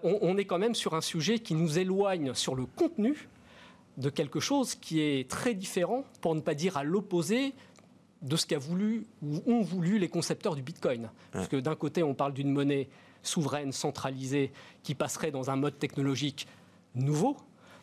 on, 0.03 0.19
on, 0.21 0.37
est 0.37 0.45
quand 0.45 0.57
même 0.57 0.75
sur 0.75 0.93
un 0.93 1.01
sujet 1.01 1.39
qui 1.39 1.53
nous 1.53 1.79
éloigne 1.79 2.33
sur 2.33 2.55
le 2.55 2.65
contenu 2.65 3.27
de 3.99 4.09
quelque 4.09 4.39
chose 4.39 4.75
qui 4.75 5.01
est 5.01 5.29
très 5.29 5.53
différent, 5.53 6.05
pour 6.21 6.33
ne 6.33 6.39
pas 6.39 6.53
dire 6.53 6.77
à 6.77 6.83
l'opposé 6.83 7.53
de 8.21 8.35
ce 8.35 8.45
qu'a 8.45 8.57
voulu 8.57 9.05
ou 9.21 9.41
ont 9.47 9.61
voulu 9.61 9.97
les 9.97 10.09
concepteurs 10.09 10.55
du 10.55 10.61
Bitcoin. 10.61 11.09
Parce 11.31 11.47
que 11.47 11.57
d'un 11.57 11.75
côté, 11.75 12.03
on 12.03 12.13
parle 12.13 12.33
d'une 12.33 12.51
monnaie 12.51 12.89
souveraine, 13.23 13.71
centralisée, 13.71 14.51
qui 14.83 14.95
passerait 14.95 15.31
dans 15.31 15.49
un 15.49 15.55
mode 15.55 15.77
technologique 15.79 16.47
nouveau. 16.95 17.37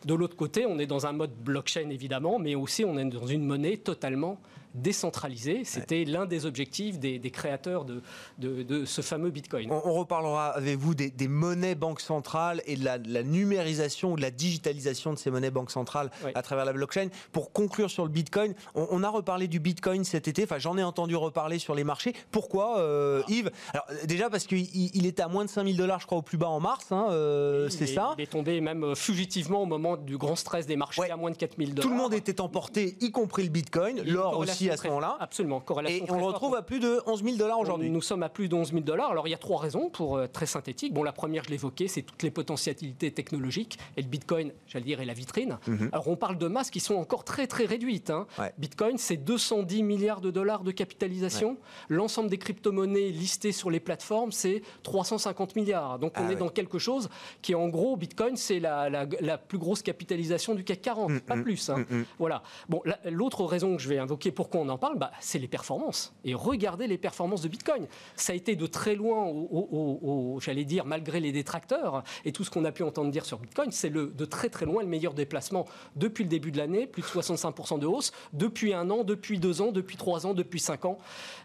De 0.05 0.13
l'autre 0.13 0.35
côté, 0.35 0.65
on 0.65 0.79
est 0.79 0.87
dans 0.87 1.05
un 1.07 1.11
mode 1.11 1.33
blockchain 1.43 1.89
évidemment, 1.89 2.39
mais 2.39 2.55
aussi 2.55 2.85
on 2.85 2.97
est 2.97 3.05
dans 3.05 3.25
une 3.25 3.45
monnaie 3.45 3.77
totalement 3.77 4.39
décentralisé. 4.73 5.63
C'était 5.63 6.05
l'un 6.05 6.25
des 6.25 6.45
objectifs 6.45 6.99
des, 6.99 7.19
créateurs 7.31 7.85
de, 7.85 8.01
de, 8.37 8.85
ce 8.85 9.01
fameux 9.01 9.29
Bitcoin. 9.29 9.71
On, 9.71 9.93
reparlera 9.93 10.49
avec 10.49 10.77
vous 10.77 10.95
des, 10.95 11.27
monnaies 11.27 11.75
banques 11.75 12.01
centrales 12.01 12.61
et 12.65 12.75
de 12.75 12.85
la, 12.85 12.97
numérisation 13.23 14.13
ou 14.13 14.15
de 14.15 14.21
la 14.21 14.31
digitalisation 14.31 15.13
de 15.13 15.17
ces 15.17 15.31
monnaies 15.31 15.51
banques 15.51 15.71
centrales 15.71 16.09
à 16.35 16.41
travers 16.41 16.65
la 16.65 16.73
blockchain. 16.73 17.07
Pour 17.31 17.51
conclure 17.51 17.89
sur 17.89 18.03
le 18.03 18.09
Bitcoin, 18.09 18.53
on, 18.75 19.03
a 19.03 19.09
reparlé 19.09 19.47
du 19.47 19.59
Bitcoin 19.59 20.03
cet 20.03 20.27
été. 20.27 20.43
Enfin, 20.43 20.59
j'en 20.59 20.77
ai 20.77 20.83
entendu 20.83 21.15
reparler 21.15 21.59
sur 21.59 21.75
les 21.75 21.83
marchés. 21.83 22.13
Pourquoi, 22.31 22.79
euh, 22.79 23.21
ah. 23.23 23.31
Yves? 23.31 23.51
Alors, 23.73 23.87
déjà 24.05 24.29
parce 24.29 24.45
qu'il 24.45 24.67
il 24.73 25.05
était 25.05 25.23
à 25.23 25.27
moins 25.27 25.45
de 25.45 25.49
5000 25.49 25.77
dollars, 25.77 25.99
je 25.99 26.05
crois, 26.05 26.17
au 26.17 26.21
plus 26.21 26.37
bas 26.37 26.49
en 26.49 26.59
mars. 26.59 26.91
Hein, 26.91 27.07
euh, 27.11 27.69
c'est 27.69 27.87
ça? 27.87 28.15
Il 28.17 28.23
est 28.23 28.27
tombé 28.27 28.61
même 28.61 28.83
euh, 28.83 28.95
fugitivement 28.95 29.63
au 29.63 29.65
moment 29.65 29.97
du 29.97 30.17
grand 30.17 30.35
stress 30.35 30.65
des 30.65 30.75
marchés 30.75 31.09
à 31.09 31.17
moins 31.17 31.31
de 31.31 31.37
4000 31.37 31.73
dollars. 31.73 31.89
Tout 31.89 31.95
le 31.95 32.01
monde 32.01 32.13
était 32.13 32.41
emporté, 32.41 32.97
y 33.01 33.11
compris 33.11 33.43
le 33.43 33.49
Bitcoin. 33.49 34.01
L'or 34.03 34.37
aussi 34.37 34.56
à 34.69 34.77
ce 34.77 34.87
moment-là. 34.87 35.17
Absolument. 35.19 35.59
Corrélation 35.59 36.05
et 36.05 36.11
on 36.11 36.17
le 36.17 36.23
retrouve 36.23 36.55
à 36.55 36.61
plus 36.61 36.79
de 36.79 37.01
11 37.05 37.23
000 37.23 37.35
dollars 37.37 37.59
aujourd'hui. 37.59 37.89
Nous 37.89 38.01
sommes 38.01 38.23
à 38.23 38.29
plus 38.29 38.49
de 38.49 38.55
11 38.55 38.71
000 38.71 38.81
dollars. 38.81 39.11
Alors 39.11 39.27
il 39.27 39.31
y 39.31 39.35
a 39.35 39.37
trois 39.37 39.59
raisons 39.59 39.89
pour 39.89 40.21
être 40.21 40.31
très 40.31 40.45
synthétique. 40.45 40.93
Bon, 40.93 41.03
la 41.03 41.11
première, 41.11 41.43
je 41.43 41.49
l'évoquais, 41.49 41.87
c'est 41.87 42.01
toutes 42.01 42.23
les 42.23 42.31
potentialités 42.31 43.11
technologiques. 43.11 43.77
Et 43.95 44.01
le 44.01 44.07
Bitcoin, 44.07 44.51
j'allais 44.67 44.85
dire, 44.85 45.01
est 45.01 45.05
la 45.05 45.13
vitrine. 45.13 45.57
Mhm. 45.67 45.89
Alors 45.91 46.07
on 46.07 46.15
parle 46.15 46.37
de 46.37 46.47
masses 46.47 46.71
qui 46.71 46.79
sont 46.79 46.95
encore 46.95 47.23
très 47.23 47.47
très 47.47 47.65
réduites. 47.65 48.09
Hein. 48.09 48.27
Bitcoin, 48.57 48.97
c'est 48.97 49.17
210 49.17 49.83
milliards 49.83 50.21
de 50.21 50.31
dollars 50.31 50.63
de 50.63 50.71
capitalisation. 50.71 51.57
L'ensemble 51.89 52.29
des 52.29 52.37
crypto-monnaies 52.37 53.09
listées 53.09 53.51
sur 53.51 53.69
les 53.69 53.79
plateformes, 53.79 54.31
c'est 54.31 54.61
350 54.83 55.55
milliards. 55.55 55.99
Donc 55.99 56.13
on 56.17 56.27
ah 56.27 56.31
est 56.31 56.35
dans 56.35 56.49
quelque 56.49 56.79
chose 56.79 57.09
qui, 57.41 57.55
en 57.55 57.67
gros, 57.69 57.95
Bitcoin, 57.95 58.35
c'est 58.35 58.59
la, 58.59 58.89
la, 58.89 59.37
plus 59.37 59.57
grosse 59.57 59.81
capitalisation 59.81 60.55
du 60.55 60.63
CAC 60.63 60.81
40, 60.81 61.11
mm, 61.11 61.19
pas 61.21 61.35
mm, 61.35 61.43
plus. 61.43 61.69
Hein. 61.69 61.85
Mm, 61.89 62.03
voilà. 62.19 62.43
Bon, 62.69 62.81
l'autre 63.05 63.43
raison 63.45 63.75
que 63.75 63.81
je 63.81 63.89
vais 63.89 63.97
invoquer, 63.97 64.31
pourquoi 64.47 64.65
on 64.65 64.69
en 64.69 64.77
parle, 64.77 64.97
bah, 64.97 65.11
c'est 65.19 65.39
les 65.39 65.47
performances. 65.49 66.13
Et 66.23 66.33
regardez 66.33 66.87
les 66.87 66.97
performances 66.97 67.41
de 67.41 67.49
Bitcoin. 67.49 67.85
Ça 68.15 68.31
a 68.31 68.35
été 68.35 68.55
de 68.55 68.65
très 68.65 68.95
loin, 68.95 69.25
au, 69.25 70.39
j'allais 70.41 70.63
dire, 70.63 70.85
malgré 70.85 71.19
les 71.19 71.33
détracteurs 71.33 72.03
et 72.23 72.31
tout 72.31 72.45
ce 72.45 72.49
qu'on 72.49 72.63
a 72.63 72.71
pu 72.71 72.83
entendre 72.83 73.11
dire 73.11 73.25
sur 73.25 73.39
Bitcoin, 73.39 73.71
c'est 73.71 73.89
de 73.89 74.25
très 74.25 74.47
très 74.47 74.65
loin 74.65 74.83
le 74.83 74.87
meilleur 74.87 75.13
déplacement 75.13 75.65
depuis 75.97 76.23
le 76.23 76.29
début 76.29 76.53
de 76.53 76.57
l'année, 76.57 76.87
plus 76.87 77.01
de 77.01 77.07
65% 77.07 77.79
de 77.79 77.87
hausse, 77.87 78.13
depuis 78.31 78.73
un 78.73 78.89
an, 78.89 79.03
depuis 79.03 79.37
deux 79.37 79.61
ans, 79.61 79.73
depuis 79.73 79.97
trois 79.97 80.25
ans, 80.25 80.33
depuis 80.33 80.61
cinq 80.61 80.85
ans. 80.85 80.97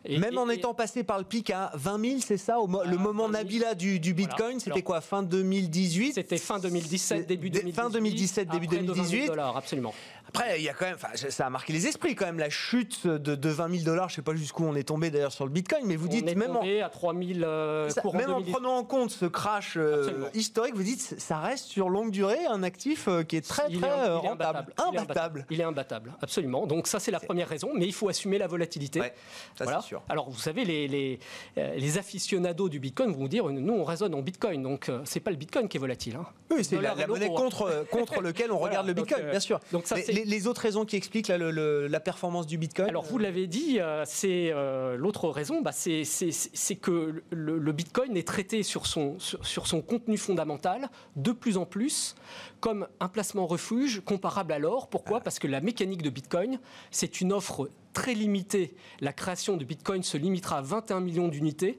Et, 0.04 0.18
Même 0.18 0.38
en 0.38 0.48
étant 0.48 0.72
passé 0.72 1.02
par 1.02 1.18
le 1.18 1.24
pic 1.24 1.50
à 1.50 1.72
20 1.74 2.04
000, 2.04 2.20
c'est 2.20 2.36
ça, 2.36 2.58
le 2.86 2.96
moment 2.98 3.28
Nabila 3.28 3.74
du, 3.74 3.98
Bitcoin, 4.14 4.60
c'était 4.60 4.82
quoi, 4.82 5.00
fin 5.00 5.24
2018 5.24 6.12
C'était 6.12 6.38
fin 6.38 6.60
2017, 6.60 7.26
début 7.26 7.50
2018. 7.50 7.72
Fin 7.74 7.90
2017, 7.90 8.48
début 8.48 8.68
2018. 8.68 9.32
absolument. 9.56 9.92
Après, 10.34 10.58
il 10.58 10.64
y 10.64 10.70
a 10.70 10.72
quand 10.72 10.86
même, 10.86 10.96
ça 11.14 11.46
a 11.46 11.50
marqué 11.50 11.74
les 11.74 11.86
esprits 11.86 12.14
quand 12.14 12.24
même, 12.24 12.38
la 12.38 12.48
chute 12.48 13.06
de, 13.06 13.34
de 13.34 13.48
20 13.50 13.70
000 13.70 13.84
dollars. 13.84 14.08
Je 14.08 14.14
sais 14.14 14.22
pas 14.22 14.34
jusqu'où 14.34 14.64
on 14.64 14.74
est 14.74 14.84
tombé 14.84 15.10
d'ailleurs 15.10 15.32
sur 15.32 15.44
le 15.44 15.50
Bitcoin, 15.50 15.84
mais 15.84 15.96
vous 15.96 16.08
dites 16.08 16.26
est 16.26 16.34
même 16.34 16.54
tombé 16.54 16.82
en, 16.82 16.86
à 16.86 16.88
3 16.88 17.14
000 17.14 17.40
euh, 17.42 17.90
même 18.14 18.30
en 18.30 18.40
prenant 18.40 18.78
en 18.78 18.84
compte 18.84 19.10
ce 19.10 19.26
crash 19.26 19.74
euh, 19.76 20.30
historique, 20.32 20.74
vous 20.74 20.82
dites 20.82 21.16
ça 21.18 21.38
reste 21.38 21.66
sur 21.66 21.90
longue 21.90 22.10
durée 22.10 22.46
un 22.46 22.62
actif 22.62 23.08
euh, 23.08 23.24
qui 23.24 23.36
est 23.36 23.46
très 23.46 23.68
très 23.68 24.10
rentable, 24.14 24.72
imbattable. 24.78 25.46
Il 25.50 25.60
est 25.60 25.64
imbattable, 25.64 26.14
absolument. 26.22 26.66
Donc 26.66 26.86
ça 26.86 26.98
c'est 26.98 27.10
la 27.10 27.20
première 27.20 27.48
raison, 27.48 27.68
mais 27.74 27.84
il 27.84 27.92
faut 27.92 28.08
assumer 28.08 28.38
la 28.38 28.46
volatilité. 28.46 29.00
ça, 29.00 29.64
voilà. 29.64 29.82
sûr. 29.82 30.02
Alors 30.08 30.30
vous 30.30 30.40
savez 30.40 30.64
les, 30.64 30.88
les, 30.88 31.18
les, 31.56 31.98
aficionados 31.98 32.70
du 32.70 32.80
Bitcoin 32.80 33.12
vont 33.12 33.20
vous 33.20 33.28
dire 33.28 33.44
nous 33.50 33.74
on 33.74 33.84
raisonne 33.84 34.14
en 34.14 34.22
Bitcoin, 34.22 34.62
donc 34.62 34.90
c'est 35.04 35.20
pas 35.20 35.30
le 35.30 35.36
Bitcoin 35.36 35.68
qui 35.68 35.76
est 35.76 35.80
volatile. 35.80 36.16
Hein. 36.16 36.26
Oui, 36.50 36.64
c'est 36.64 36.80
la, 36.80 36.94
monnaie 37.06 37.28
contre 37.28 37.84
contre 37.90 38.22
lequel 38.22 38.50
on 38.50 38.58
regarde 38.58 38.86
le 38.86 38.94
Bitcoin, 38.94 39.28
bien 39.30 39.40
sûr. 39.40 39.60
Donc 39.72 39.86
ça, 39.86 39.96
les, 40.24 40.42
les 40.42 40.46
autres 40.46 40.60
raisons 40.60 40.84
qui 40.84 40.96
explique 40.96 41.28
la 41.28 42.00
performance 42.00 42.46
du 42.46 42.58
Bitcoin 42.58 42.88
Alors, 42.88 43.04
vous 43.04 43.18
l'avez 43.18 43.46
dit, 43.46 43.78
euh, 43.80 44.04
c'est 44.06 44.50
euh, 44.52 44.96
l'autre 44.96 45.28
raison, 45.28 45.62
bah, 45.62 45.72
c'est 45.72 46.76
que 46.80 47.22
le, 47.30 47.72
Bitcoin 47.72 48.16
est 48.16 48.26
traité 48.26 48.62
sur 48.62 48.86
son, 48.86 49.18
sur, 49.18 49.66
son 49.66 49.80
contenu 49.80 50.18
fondamental 50.18 50.90
de 51.16 51.32
plus 51.32 51.56
en 51.56 51.64
plus 51.64 52.14
comme 52.60 52.86
un 53.00 53.08
placement 53.08 53.46
refuge 53.46 54.02
comparable 54.04 54.52
à 54.52 54.58
l'or. 54.58 54.88
Pourquoi? 54.88 55.18
Ah. 55.18 55.20
Parce 55.20 55.38
que 55.38 55.46
la 55.46 55.60
mécanique 55.60 56.02
de 56.02 56.10
Bitcoin, 56.10 56.60
c'est 56.90 57.20
une 57.20 57.32
offre 57.32 57.70
très 57.92 58.14
limitée. 58.14 58.74
La 59.00 59.12
création 59.12 59.56
de 59.56 59.64
Bitcoin 59.64 60.02
se 60.02 60.16
limitera 60.16 60.58
à 60.58 60.62
21 60.62 61.00
millions 61.00 61.28
d'unités. 61.28 61.78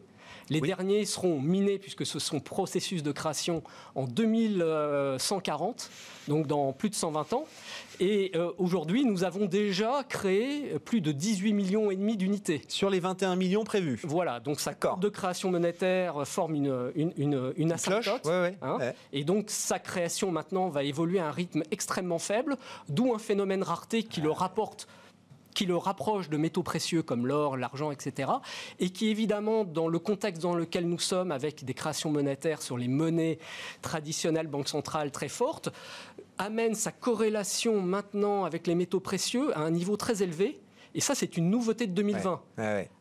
Les 0.49 0.61
derniers 0.61 1.05
seront 1.05 1.39
minés, 1.39 1.79
puisque 1.79 2.05
ce 2.05 2.19
sont 2.19 2.39
processus 2.39 3.03
de 3.03 3.11
création 3.11 3.63
en 3.95 4.05
2140, 4.05 5.89
donc 6.27 6.47
dans 6.47 6.73
plus 6.73 6.89
de 6.89 6.95
120 6.95 7.33
ans. 7.33 7.45
Et 7.99 8.31
euh, 8.35 8.51
aujourd'hui, 8.57 9.05
nous 9.05 9.23
avons 9.23 9.45
déjà 9.45 10.03
créé 10.07 10.79
plus 10.83 11.01
de 11.01 11.11
18 11.11 11.53
millions 11.53 11.91
et 11.91 11.95
demi 11.95 12.17
d'unités. 12.17 12.61
Sur 12.67 12.89
les 12.89 12.99
21 12.99 13.35
millions 13.35 13.63
prévus. 13.63 13.99
Voilà, 14.03 14.39
donc 14.39 14.59
sa 14.59 14.73
courbe 14.73 15.01
de 15.01 15.09
création 15.09 15.51
monétaire 15.51 16.27
forme 16.27 16.55
une, 16.55 16.91
une, 16.95 17.13
une, 17.17 17.53
une 17.57 17.71
asymptote. 17.71 18.27
Hein. 18.61 18.79
Et 19.11 19.23
donc 19.23 19.45
sa 19.49 19.79
création 19.79 20.31
maintenant 20.31 20.69
va 20.69 20.83
évoluer 20.83 21.19
à 21.19 21.27
un 21.27 21.31
rythme 21.31 21.63
extrêmement 21.71 22.19
faible, 22.19 22.57
d'où 22.89 23.13
un 23.13 23.19
phénomène 23.19 23.63
rareté 23.63 24.03
qui 24.03 24.21
le 24.21 24.31
rapporte 24.31 24.87
qui 25.53 25.65
le 25.65 25.77
rapproche 25.77 26.29
de 26.29 26.37
métaux 26.37 26.63
précieux 26.63 27.03
comme 27.03 27.27
l'or, 27.27 27.57
l'argent, 27.57 27.91
etc. 27.91 28.31
Et 28.79 28.89
qui, 28.89 29.09
évidemment, 29.09 29.63
dans 29.63 29.87
le 29.87 29.99
contexte 29.99 30.41
dans 30.41 30.55
lequel 30.55 30.87
nous 30.87 30.99
sommes, 30.99 31.31
avec 31.31 31.63
des 31.63 31.73
créations 31.73 32.11
monétaires 32.11 32.61
sur 32.61 32.77
les 32.77 32.87
monnaies 32.87 33.39
traditionnelles, 33.81 34.47
banques 34.47 34.69
centrales 34.69 35.11
très 35.11 35.29
fortes, 35.29 35.69
amène 36.37 36.75
sa 36.75 36.91
corrélation 36.91 37.81
maintenant 37.81 38.45
avec 38.45 38.67
les 38.67 38.75
métaux 38.75 38.99
précieux 38.99 39.55
à 39.57 39.61
un 39.61 39.71
niveau 39.71 39.97
très 39.97 40.23
élevé. 40.23 40.59
Et 40.95 41.01
ça, 41.01 41.15
c'est 41.15 41.37
une 41.37 41.49
nouveauté 41.49 41.87
de 41.87 41.93
2020. 41.93 42.41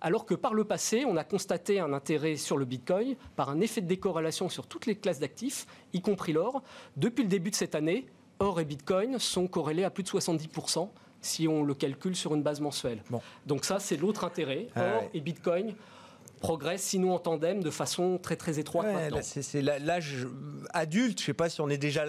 Alors 0.00 0.24
que 0.24 0.34
par 0.34 0.55
le 0.55 0.64
passé, 0.64 1.05
on 1.07 1.16
a 1.16 1.24
constaté 1.24 1.78
un 1.78 1.92
intérêt 1.92 2.36
sur 2.36 2.57
le 2.57 2.64
Bitcoin 2.64 3.16
par 3.36 3.50
un 3.50 3.61
effet 3.61 3.82
de 3.82 3.86
décorrélation 3.86 4.48
sur 4.48 4.66
toutes 4.66 4.86
les 4.86 4.96
classes 4.96 5.18
d'actifs, 5.18 5.66
y 5.92 6.00
compris 6.00 6.32
l'or. 6.32 6.62
Depuis 6.96 7.22
le 7.22 7.28
début 7.28 7.50
de 7.50 7.55
cette 7.55 7.74
année, 7.74 8.07
or 8.38 8.61
et 8.61 8.64
Bitcoin 8.64 9.18
sont 9.18 9.46
corrélés 9.46 9.84
à 9.84 9.90
plus 9.90 10.05
de 10.05 10.09
70% 10.09 10.88
si 11.23 11.49
on 11.49 11.64
le 11.64 11.75
calcule 11.75 12.14
sur 12.14 12.35
une 12.35 12.43
base 12.43 12.61
mensuelle. 12.61 12.99
Donc 13.47 13.64
ça, 13.64 13.79
c'est 13.79 13.97
l'autre 13.97 14.25
intérêt. 14.25 14.66
Ah 14.77 15.01
et 15.14 15.20
Bitcoin 15.20 15.75
progresse, 16.43 16.82
sinon 16.82 17.14
en 17.14 17.20
tandem, 17.20 17.62
de 17.62 17.70
façon 17.70 18.18
très 18.18 18.36
très 18.36 18.59
étroite. 18.59 18.86
c'est 19.22 19.62
l'âge 19.62 20.26
adulte, 20.74 21.20
je 21.20 21.22
ne 21.22 21.26
sais 21.26 21.34
pas 21.34 21.49
si 21.49 21.61
on 21.61 21.68
est 21.70 21.78
déjà 21.78 22.05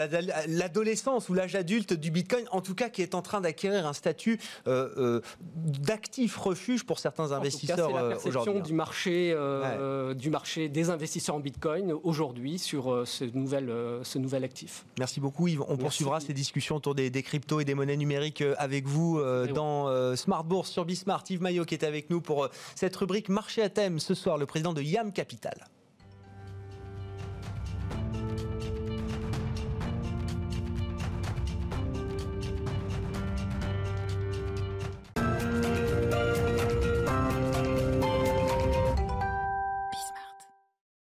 l'adolescence 0.48 1.30
ou 1.30 1.36
l'âge 1.36 1.56
adulte 1.56 1.94
du 1.94 2.10
Bitcoin, 2.10 2.46
en 2.52 2.62
tout 2.62 2.74
cas 2.74 2.90
qui 2.90 3.02
est 3.04 3.14
en 3.14 3.22
train 3.22 3.42
d'acquérir 3.42 3.86
un 3.86 3.94
statut 3.94 4.40
euh, 4.68 4.90
euh, 4.98 5.22
d'actif 5.54 6.36
refuge 6.38 6.84
pour 6.84 6.98
certains 6.98 7.32
investisseurs 7.32 7.90
C'est 7.90 7.94
la 7.94 8.04
euh, 8.04 8.10
perception 8.10 8.60
du 8.60 8.74
marché, 8.74 9.36
du 10.16 10.30
marché 10.32 10.68
des 10.68 10.90
investisseurs 10.90 11.36
en 11.36 11.40
Bitcoin 11.40 11.94
aujourd'hui 12.04 12.58
sur 12.58 13.04
ce 13.06 13.26
nouvel, 13.26 13.72
ce 14.02 14.18
nouvel 14.18 14.44
actif. 14.44 14.86
Merci 14.98 15.20
beaucoup 15.20 15.48
Yves. 15.48 15.62
On 15.68 15.78
poursuivra 15.78 16.20
ces 16.20 16.34
discussions 16.34 16.78
autour 16.78 16.96
des, 16.96 17.12
des, 17.12 17.22
cryptos 17.22 17.60
et 17.60 17.66
des 17.66 17.76
monnaies 17.76 17.98
numériques 17.98 18.44
avec 18.58 18.88
vous 18.88 19.22
dans 19.54 20.16
Smart 20.16 20.44
Bourse 20.44 20.72
sur 20.72 20.86
Bismart. 20.86 21.24
Yves 21.30 21.44
Maillot 21.44 21.66
qui 21.66 21.76
est 21.76 21.84
avec 21.84 22.10
nous 22.10 22.20
pour 22.20 22.50
cette 22.74 22.96
rubrique 22.96 23.30
marché 23.30 23.62
à 23.62 23.70
thème 23.70 24.00
ce 24.00 24.16
le 24.32 24.46
président 24.46 24.74
de 24.74 24.82
YAM 24.82 25.12
Capital. 25.12 25.68